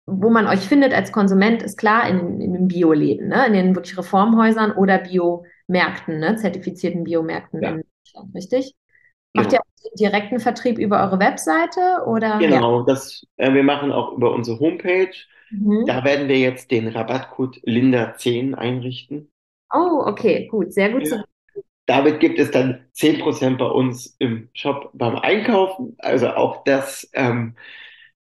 wo 0.06 0.30
man 0.30 0.48
euch 0.48 0.62
findet 0.62 0.94
als 0.94 1.12
Konsument, 1.12 1.64
ist 1.64 1.78
klar 1.78 2.10
in, 2.10 2.42
in 2.42 2.54
den 2.54 2.68
Bioläden, 2.68 3.30
ne, 3.30 3.48
in 3.48 3.54
den 3.54 3.76
wirklich 3.76 3.98
Reformhäusern 3.98 4.72
oder 4.72 5.00
Biomärkten, 5.00 6.20
ne, 6.20 6.36
zertifizierten 6.36 7.04
Biomärkten 7.06 7.62
ja. 7.62 7.72
in 7.72 7.84
Richtig? 9.34 9.34
Genau. 9.34 9.44
Macht 9.44 9.54
ihr 9.54 9.60
auch 9.60 9.98
direkten 9.98 10.40
Vertrieb 10.40 10.78
über 10.78 11.02
eure 11.02 11.20
Webseite 11.20 12.06
oder? 12.06 12.38
Genau, 12.40 12.80
ja. 12.80 12.86
das, 12.86 13.26
äh, 13.38 13.54
wir 13.54 13.64
machen 13.64 13.92
auch 13.92 14.14
über 14.14 14.34
unsere 14.34 14.60
Homepage 14.60 15.12
Mhm. 15.50 15.86
Da 15.86 16.04
werden 16.04 16.28
wir 16.28 16.40
jetzt 16.40 16.72
den 16.72 16.88
Rabattcode 16.88 17.58
Linda10 17.66 18.56
einrichten. 18.56 19.32
Oh, 19.74 20.04
okay, 20.06 20.48
gut, 20.48 20.74
sehr 20.74 20.92
gut. 20.92 21.08
Ja. 21.08 21.24
Damit 21.86 22.20
gibt 22.20 22.38
es 22.40 22.52
dann 22.52 22.86
10% 22.94 23.58
bei 23.58 23.66
uns 23.66 24.16
im 24.20 24.50
Shop 24.54 24.92
beim 24.94 25.16
Einkaufen. 25.16 25.96
Also 26.00 26.30
auch 26.30 26.64
das 26.64 27.10
ähm, 27.14 27.56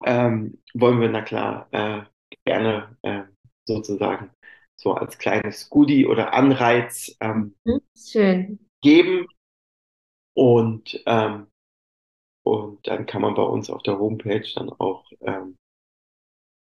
ähm, 0.05 0.59
wollen 0.75 1.01
wir, 1.01 1.09
na 1.09 1.23
klar, 1.23 1.69
äh, 1.71 2.03
gerne 2.45 2.97
äh, 3.03 3.23
sozusagen 3.65 4.31
so 4.77 4.93
als 4.93 5.17
kleines 5.17 5.71
Goodie 5.71 6.07
oder 6.07 6.35
Anreiz 6.35 7.17
ähm, 7.21 7.55
mhm, 7.65 7.81
Schön. 7.97 8.59
geben. 8.83 9.27
Und, 10.35 11.03
ähm, 11.07 11.47
und 12.45 12.87
dann 12.87 13.07
kann 13.07 13.23
man 13.23 13.35
bei 13.35 13.43
uns 13.43 13.71
auf 13.71 13.83
der 13.83 13.99
Homepage 13.99 14.47
dann 14.55 14.71
auch 14.71 15.11
ähm, 15.23 15.57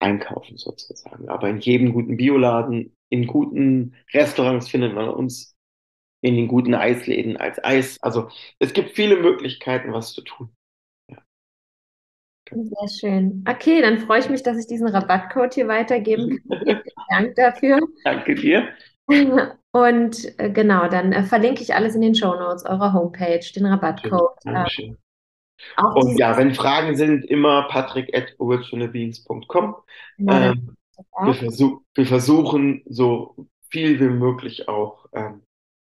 einkaufen 0.00 0.56
sozusagen. 0.56 1.28
Aber 1.28 1.48
in 1.48 1.58
jedem 1.58 1.92
guten 1.92 2.16
Bioladen, 2.16 2.96
in 3.10 3.26
guten 3.26 3.94
Restaurants 4.12 4.68
findet 4.68 4.94
man 4.94 5.08
uns, 5.08 5.54
in 6.20 6.34
den 6.36 6.48
guten 6.48 6.74
Eisläden 6.74 7.36
als 7.36 7.62
Eis. 7.62 7.96
Also 8.02 8.28
es 8.58 8.72
gibt 8.72 8.90
viele 8.90 9.16
Möglichkeiten, 9.16 9.92
was 9.92 10.12
zu 10.12 10.22
tun. 10.22 10.50
Ja. 11.08 11.22
Sehr 12.50 12.88
schön. 12.88 13.44
Okay, 13.48 13.80
dann 13.82 13.98
freue 13.98 14.20
ich 14.20 14.28
mich, 14.28 14.42
dass 14.42 14.58
ich 14.58 14.66
diesen 14.66 14.88
Rabattcode 14.88 15.54
hier 15.54 15.68
weitergeben 15.68 16.40
kann. 16.48 16.58
Vielen 16.64 16.82
Dank 17.08 17.34
dafür. 17.36 17.80
Danke 18.04 18.34
dir. 18.34 18.68
Und 19.72 20.38
äh, 20.38 20.50
genau, 20.50 20.88
dann 20.88 21.12
äh, 21.12 21.22
verlinke 21.22 21.62
ich 21.62 21.74
alles 21.74 21.94
in 21.94 22.00
den 22.00 22.14
Show 22.14 22.34
Notes, 22.34 22.64
eure 22.64 22.92
Homepage, 22.92 23.40
den 23.54 23.66
Rabattcode. 23.66 24.38
Dankeschön. 24.44 24.96
Äh, 25.76 25.82
und 25.82 26.18
ja, 26.18 26.36
wenn 26.36 26.54
Fragen 26.54 26.96
sind, 26.96 27.24
immer 27.26 27.68
patrick 27.68 28.14
at 28.16 28.34
originalbeans.com. 28.38 29.76
Genau, 30.16 30.32
ähm, 30.32 30.76
wir, 31.22 31.34
versuch, 31.34 31.80
wir, 31.94 32.06
versuchen 32.06 32.82
so 32.86 33.46
viel 33.70 34.00
wie 34.00 34.08
möglich 34.08 34.68
auch 34.68 35.06
ähm, 35.12 35.42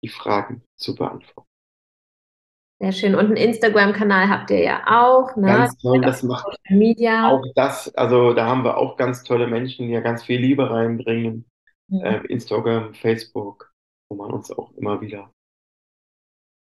die 0.03 0.09
Fragen 0.09 0.63
zu 0.75 0.95
beantworten. 0.95 1.47
Sehr 2.79 2.91
schön. 2.93 3.15
Und 3.15 3.25
einen 3.27 3.37
Instagram-Kanal 3.37 4.27
habt 4.27 4.49
ihr 4.49 4.63
ja 4.63 4.81
auch. 4.87 5.35
Ne? 5.35 5.45
Ganz 5.45 5.77
toll, 5.77 6.01
das 6.01 6.23
macht 6.23 6.47
Media. 6.67 7.29
auch 7.29 7.43
das. 7.53 7.93
Also 7.93 8.33
da 8.33 8.47
haben 8.47 8.63
wir 8.63 8.77
auch 8.77 8.97
ganz 8.97 9.23
tolle 9.23 9.45
Menschen, 9.45 9.87
die 9.87 9.93
ja 9.93 9.99
ganz 9.99 10.23
viel 10.23 10.39
Liebe 10.39 10.67
reinbringen. 10.67 11.45
Mhm. 11.91 12.03
Äh, 12.03 12.25
Instagram, 12.27 12.93
Facebook, 12.93 13.71
wo 14.09 14.17
man 14.17 14.31
uns 14.31 14.51
auch 14.51 14.71
immer 14.77 14.99
wieder 15.01 15.31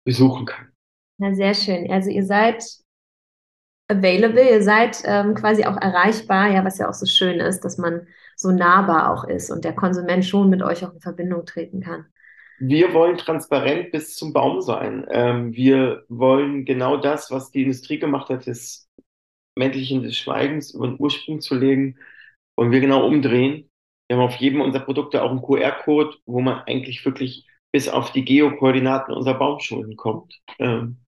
besuchen 0.06 0.46
kann. 0.46 0.70
Na, 1.18 1.34
sehr 1.34 1.54
schön. 1.54 1.90
Also 1.90 2.10
ihr 2.10 2.24
seid 2.24 2.62
available, 3.88 4.48
ihr 4.48 4.62
seid 4.62 5.02
ähm, 5.04 5.34
quasi 5.34 5.64
auch 5.64 5.76
erreichbar, 5.76 6.50
ja, 6.50 6.64
was 6.64 6.78
ja 6.78 6.88
auch 6.88 6.94
so 6.94 7.06
schön 7.06 7.40
ist, 7.40 7.60
dass 7.60 7.78
man 7.78 8.06
so 8.36 8.50
nahbar 8.50 9.12
auch 9.12 9.24
ist 9.24 9.50
und 9.50 9.64
der 9.64 9.74
Konsument 9.74 10.24
schon 10.24 10.50
mit 10.50 10.62
euch 10.62 10.84
auch 10.84 10.92
in 10.92 11.00
Verbindung 11.00 11.46
treten 11.46 11.80
kann. 11.80 12.06
Wir 12.58 12.92
wollen 12.92 13.16
transparent 13.16 13.92
bis 13.92 14.14
zum 14.14 14.32
Baum 14.32 14.60
sein. 14.60 15.06
Ähm, 15.10 15.52
wir 15.54 16.04
wollen 16.08 16.64
genau 16.64 16.96
das, 16.96 17.30
was 17.30 17.50
die 17.50 17.62
Industrie 17.62 17.98
gemacht 17.98 18.28
hat, 18.28 18.46
des 18.46 18.88
Männlichen 19.56 20.02
des 20.02 20.16
Schweigens 20.16 20.74
über 20.74 20.88
den 20.88 20.98
Ursprung 20.98 21.40
zu 21.40 21.54
legen, 21.54 21.98
wollen 22.56 22.72
wir 22.72 22.80
genau 22.80 23.06
umdrehen. 23.06 23.70
Wir 24.08 24.16
haben 24.16 24.24
auf 24.24 24.36
jedem 24.36 24.60
unserer 24.60 24.84
Produkte 24.84 25.22
auch 25.22 25.30
einen 25.30 25.42
QR-Code, 25.42 26.16
wo 26.26 26.40
man 26.40 26.62
eigentlich 26.66 27.04
wirklich 27.04 27.46
bis 27.72 27.88
auf 27.88 28.12
die 28.12 28.24
Geokoordinaten 28.24 29.14
unserer 29.14 29.38
Baumschulen 29.38 29.96
kommt. 29.96 30.40
Ähm, 30.58 31.04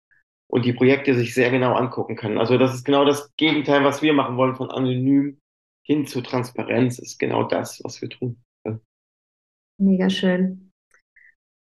und 0.51 0.65
die 0.65 0.73
Projekte 0.73 1.15
sich 1.15 1.35
sehr 1.35 1.51
genau 1.51 1.75
angucken 1.75 2.17
kann. 2.17 2.39
Also 2.39 2.59
das 2.59 2.75
ist 2.75 2.85
genau 2.85 3.05
das 3.05 3.35
Gegenteil, 3.37 3.83
was 3.85 4.03
wir 4.03 4.13
machen 4.13 4.37
wollen 4.37 4.55
von 4.55 4.71
anonym 4.71 5.41
hin 5.85 6.07
zu 6.07 6.23
Transparenz, 6.23 6.99
ist 6.99 7.19
genau 7.19 7.43
das, 7.45 7.81
was 7.85 8.01
wir 8.01 8.09
tun. 8.09 8.43
Ja. 8.67 8.79
Mega 9.79 10.09
schön. 10.09 10.71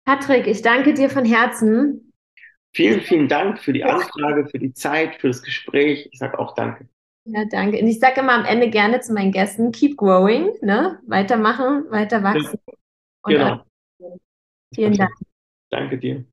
Patrick, 0.07 0.47
ich 0.47 0.63
danke 0.63 0.95
dir 0.95 1.11
von 1.11 1.25
Herzen. 1.25 2.13
Vielen, 2.75 3.01
vielen 3.01 3.29
Dank 3.29 3.61
für 3.61 3.73
die 3.73 3.85
Anfrage, 3.85 4.49
für 4.49 4.59
die 4.59 4.73
Zeit, 4.73 5.17
für 5.17 5.29
das 5.29 5.43
Gespräch. 5.43 6.09
Ich 6.11 6.19
sage 6.19 6.39
auch 6.39 6.55
danke. 6.55 6.89
Ja, 7.31 7.45
danke. 7.45 7.79
Und 7.79 7.89
ich 7.89 7.99
sage 7.99 8.21
immer 8.21 8.33
am 8.33 8.47
Ende 8.47 8.71
gerne 8.71 9.01
zu 9.01 9.13
meinen 9.13 9.33
Gästen, 9.33 9.71
keep 9.71 9.99
growing, 9.99 10.51
ne? 10.63 10.99
weitermachen, 11.07 11.85
weiter 11.91 12.23
wachsen. 12.23 12.59
Genau. 13.25 13.65
Vielen 14.75 14.95
Dank. 14.95 15.11
Danke 15.71 15.99
dir. 15.99 16.25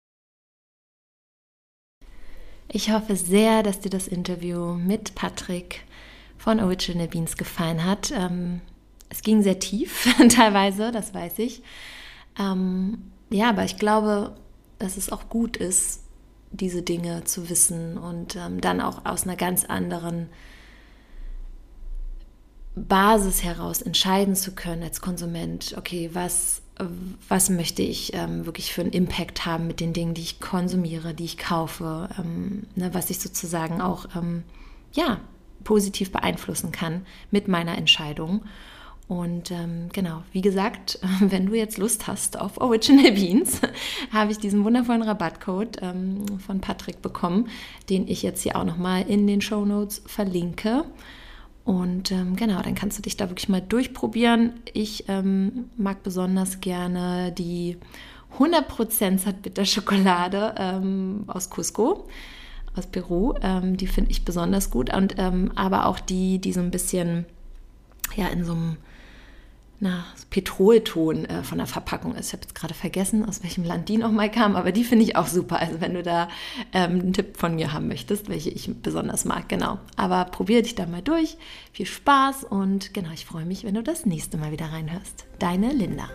Ich 2.70 2.92
hoffe 2.92 3.18
sehr, 3.18 3.62
dass 3.62 3.82
dir 3.82 3.90
das 3.90 4.08
Interview 4.08 4.76
mit 4.76 5.16
Patrick 5.16 5.84
von 6.38 6.62
Original 6.62 7.10
Beans 7.10 7.36
gefallen 7.36 7.84
hat. 7.84 8.14
Ähm, 8.16 8.62
es 9.10 9.22
ging 9.22 9.44
sehr 9.44 9.60
tief 9.60 10.08
teilweise, 10.30 10.92
das 10.92 11.14
weiß 11.14 11.40
ich. 11.40 11.62
Ähm, 12.40 13.12
ja, 13.30 13.50
aber 13.50 13.66
ich 13.66 13.78
glaube, 13.78 14.36
dass 14.80 14.96
es 14.96 15.12
auch 15.12 15.28
gut 15.28 15.58
ist, 15.58 16.04
diese 16.52 16.84
Dinge 16.84 17.26
zu 17.26 17.50
wissen 17.50 17.98
und 17.98 18.38
ähm, 18.38 18.62
dann 18.62 18.80
auch 18.80 19.06
aus 19.06 19.24
einer 19.24 19.36
ganz 19.36 19.66
anderen 19.66 20.30
Basis 22.76 23.44
heraus 23.44 23.82
entscheiden 23.82 24.36
zu 24.36 24.54
können 24.54 24.84
als 24.84 25.02
Konsument, 25.02 25.76
okay, 25.78 26.10
was 26.14 26.62
was 27.30 27.50
möchte 27.50 27.82
ich 27.82 28.14
ähm, 28.14 28.46
wirklich 28.46 28.74
für 28.74 28.82
einen 28.82 28.92
Impact 28.92 29.46
haben 29.46 29.68
mit 29.68 29.80
den 29.80 29.94
Dingen, 29.94 30.14
die 30.14 30.22
ich 30.22 30.42
konsumiere, 30.42 31.14
die 31.14 31.24
ich 31.24 31.38
kaufe, 31.38 32.10
ähm, 32.20 32.64
ne, 32.76 32.94
was 32.94 33.10
ich 33.10 33.20
sozusagen 33.20 33.82
auch 33.82 34.08
ähm, 34.16 34.44
ja, 34.92 35.22
positiv 35.64 36.12
beeinflussen 36.12 36.72
kann 36.72 37.06
mit 37.32 37.48
meiner 37.48 37.78
Entscheidung. 37.78 38.42
Und 39.08 39.52
ähm, 39.52 39.90
genau, 39.94 40.24
wie 40.32 40.42
gesagt, 40.42 41.00
wenn 41.20 41.46
du 41.46 41.54
jetzt 41.54 41.78
Lust 41.78 42.08
hast 42.08 42.40
auf 42.40 42.60
Original 42.60 43.12
Beans, 43.12 43.62
habe 44.12 44.32
ich 44.32 44.40
diesen 44.40 44.66
wundervollen 44.66 45.04
Rabattcode 45.04 45.78
ähm, 45.82 46.26
von 46.40 46.60
Patrick 46.60 47.02
bekommen, 47.02 47.48
den 47.90 48.08
ich 48.08 48.22
jetzt 48.22 48.42
hier 48.42 48.58
auch 48.58 48.66
nochmal 48.66 49.04
in 49.08 49.28
den 49.28 49.42
Show 49.42 49.64
Notes 49.64 50.02
verlinke. 50.06 50.84
Und 51.66 52.12
ähm, 52.12 52.36
genau, 52.36 52.62
dann 52.62 52.76
kannst 52.76 53.00
du 53.00 53.02
dich 53.02 53.18
da 53.18 53.30
wirklich 53.30 53.50
mal 53.50 53.62
durchprobieren. 53.62 54.54
Ich 54.74 55.10
ähm, 55.10 55.72
mag 55.78 56.04
besonders 56.04 56.62
gerne 56.62 57.32
die 57.32 57.78
100% 58.38 59.18
Zartbitterschokolade 59.18 60.54
ähm, 60.58 61.24
aus 61.26 61.50
Cusco, 61.50 62.08
aus 62.76 62.86
Peru. 62.86 63.34
Ähm, 63.42 63.78
die 63.78 63.88
finde 63.88 64.12
ich 64.12 64.24
besonders 64.24 64.70
gut. 64.70 64.94
Und 64.94 65.16
ähm, 65.18 65.52
aber 65.56 65.88
auch 65.88 66.00
die, 66.00 66.38
die 66.38 66.54
so 66.54 66.60
ein 66.60 66.70
bisschen 66.70 67.26
ja 68.16 68.28
in 68.28 68.46
so 68.46 68.54
einem 68.54 68.78
na, 69.80 70.06
Petrolton 70.30 71.26
äh, 71.26 71.44
von 71.44 71.58
der 71.58 71.68
Verpackung 71.68 72.16
ist. 72.16 72.28
Ich 72.28 72.34
habe 72.34 72.44
jetzt 72.44 72.56
gerade 72.56 72.74
vergessen, 72.74 73.28
aus 73.28 73.44
welchem 73.44 73.64
Land 73.64 73.90
die 73.90 73.98
nochmal 73.98 74.32
kam, 74.32 74.56
aber 74.56 74.72
die 74.72 74.84
finde 74.84 75.04
ich 75.04 75.16
auch 75.16 75.28
super. 75.28 75.60
Also 75.60 75.82
wenn 75.82 75.94
du 75.94 76.04
da 76.04 76.30
ähm, 76.74 77.00
einen 77.00 77.14
Tipp 77.14 77.38
von 77.38 77.56
mir 77.56 77.74
haben 77.74 77.88
möchtest, 77.88 78.30
welche 78.30 78.50
ich 78.50 78.70
besonders 78.82 79.26
mag, 79.26 79.50
genau. 79.50 79.80
Aber 79.96 80.26
probier 80.26 80.62
dich 80.62 80.76
da 80.76 80.86
mal 80.86 81.02
durch. 81.02 81.38
Viel 81.74 81.86
Spaß 81.86 82.46
und 82.46 82.94
genau, 82.94 83.10
ich 83.14 83.26
freue 83.26 83.46
mich, 83.46 83.64
wenn 83.64 83.76
du 83.76 83.84
das 83.84 84.06
nächste 84.06 84.38
Mal 84.38 84.52
wieder 84.52 84.68
reinhörst. 84.68 85.26
Deine 85.40 85.74
Linda. 85.74 86.10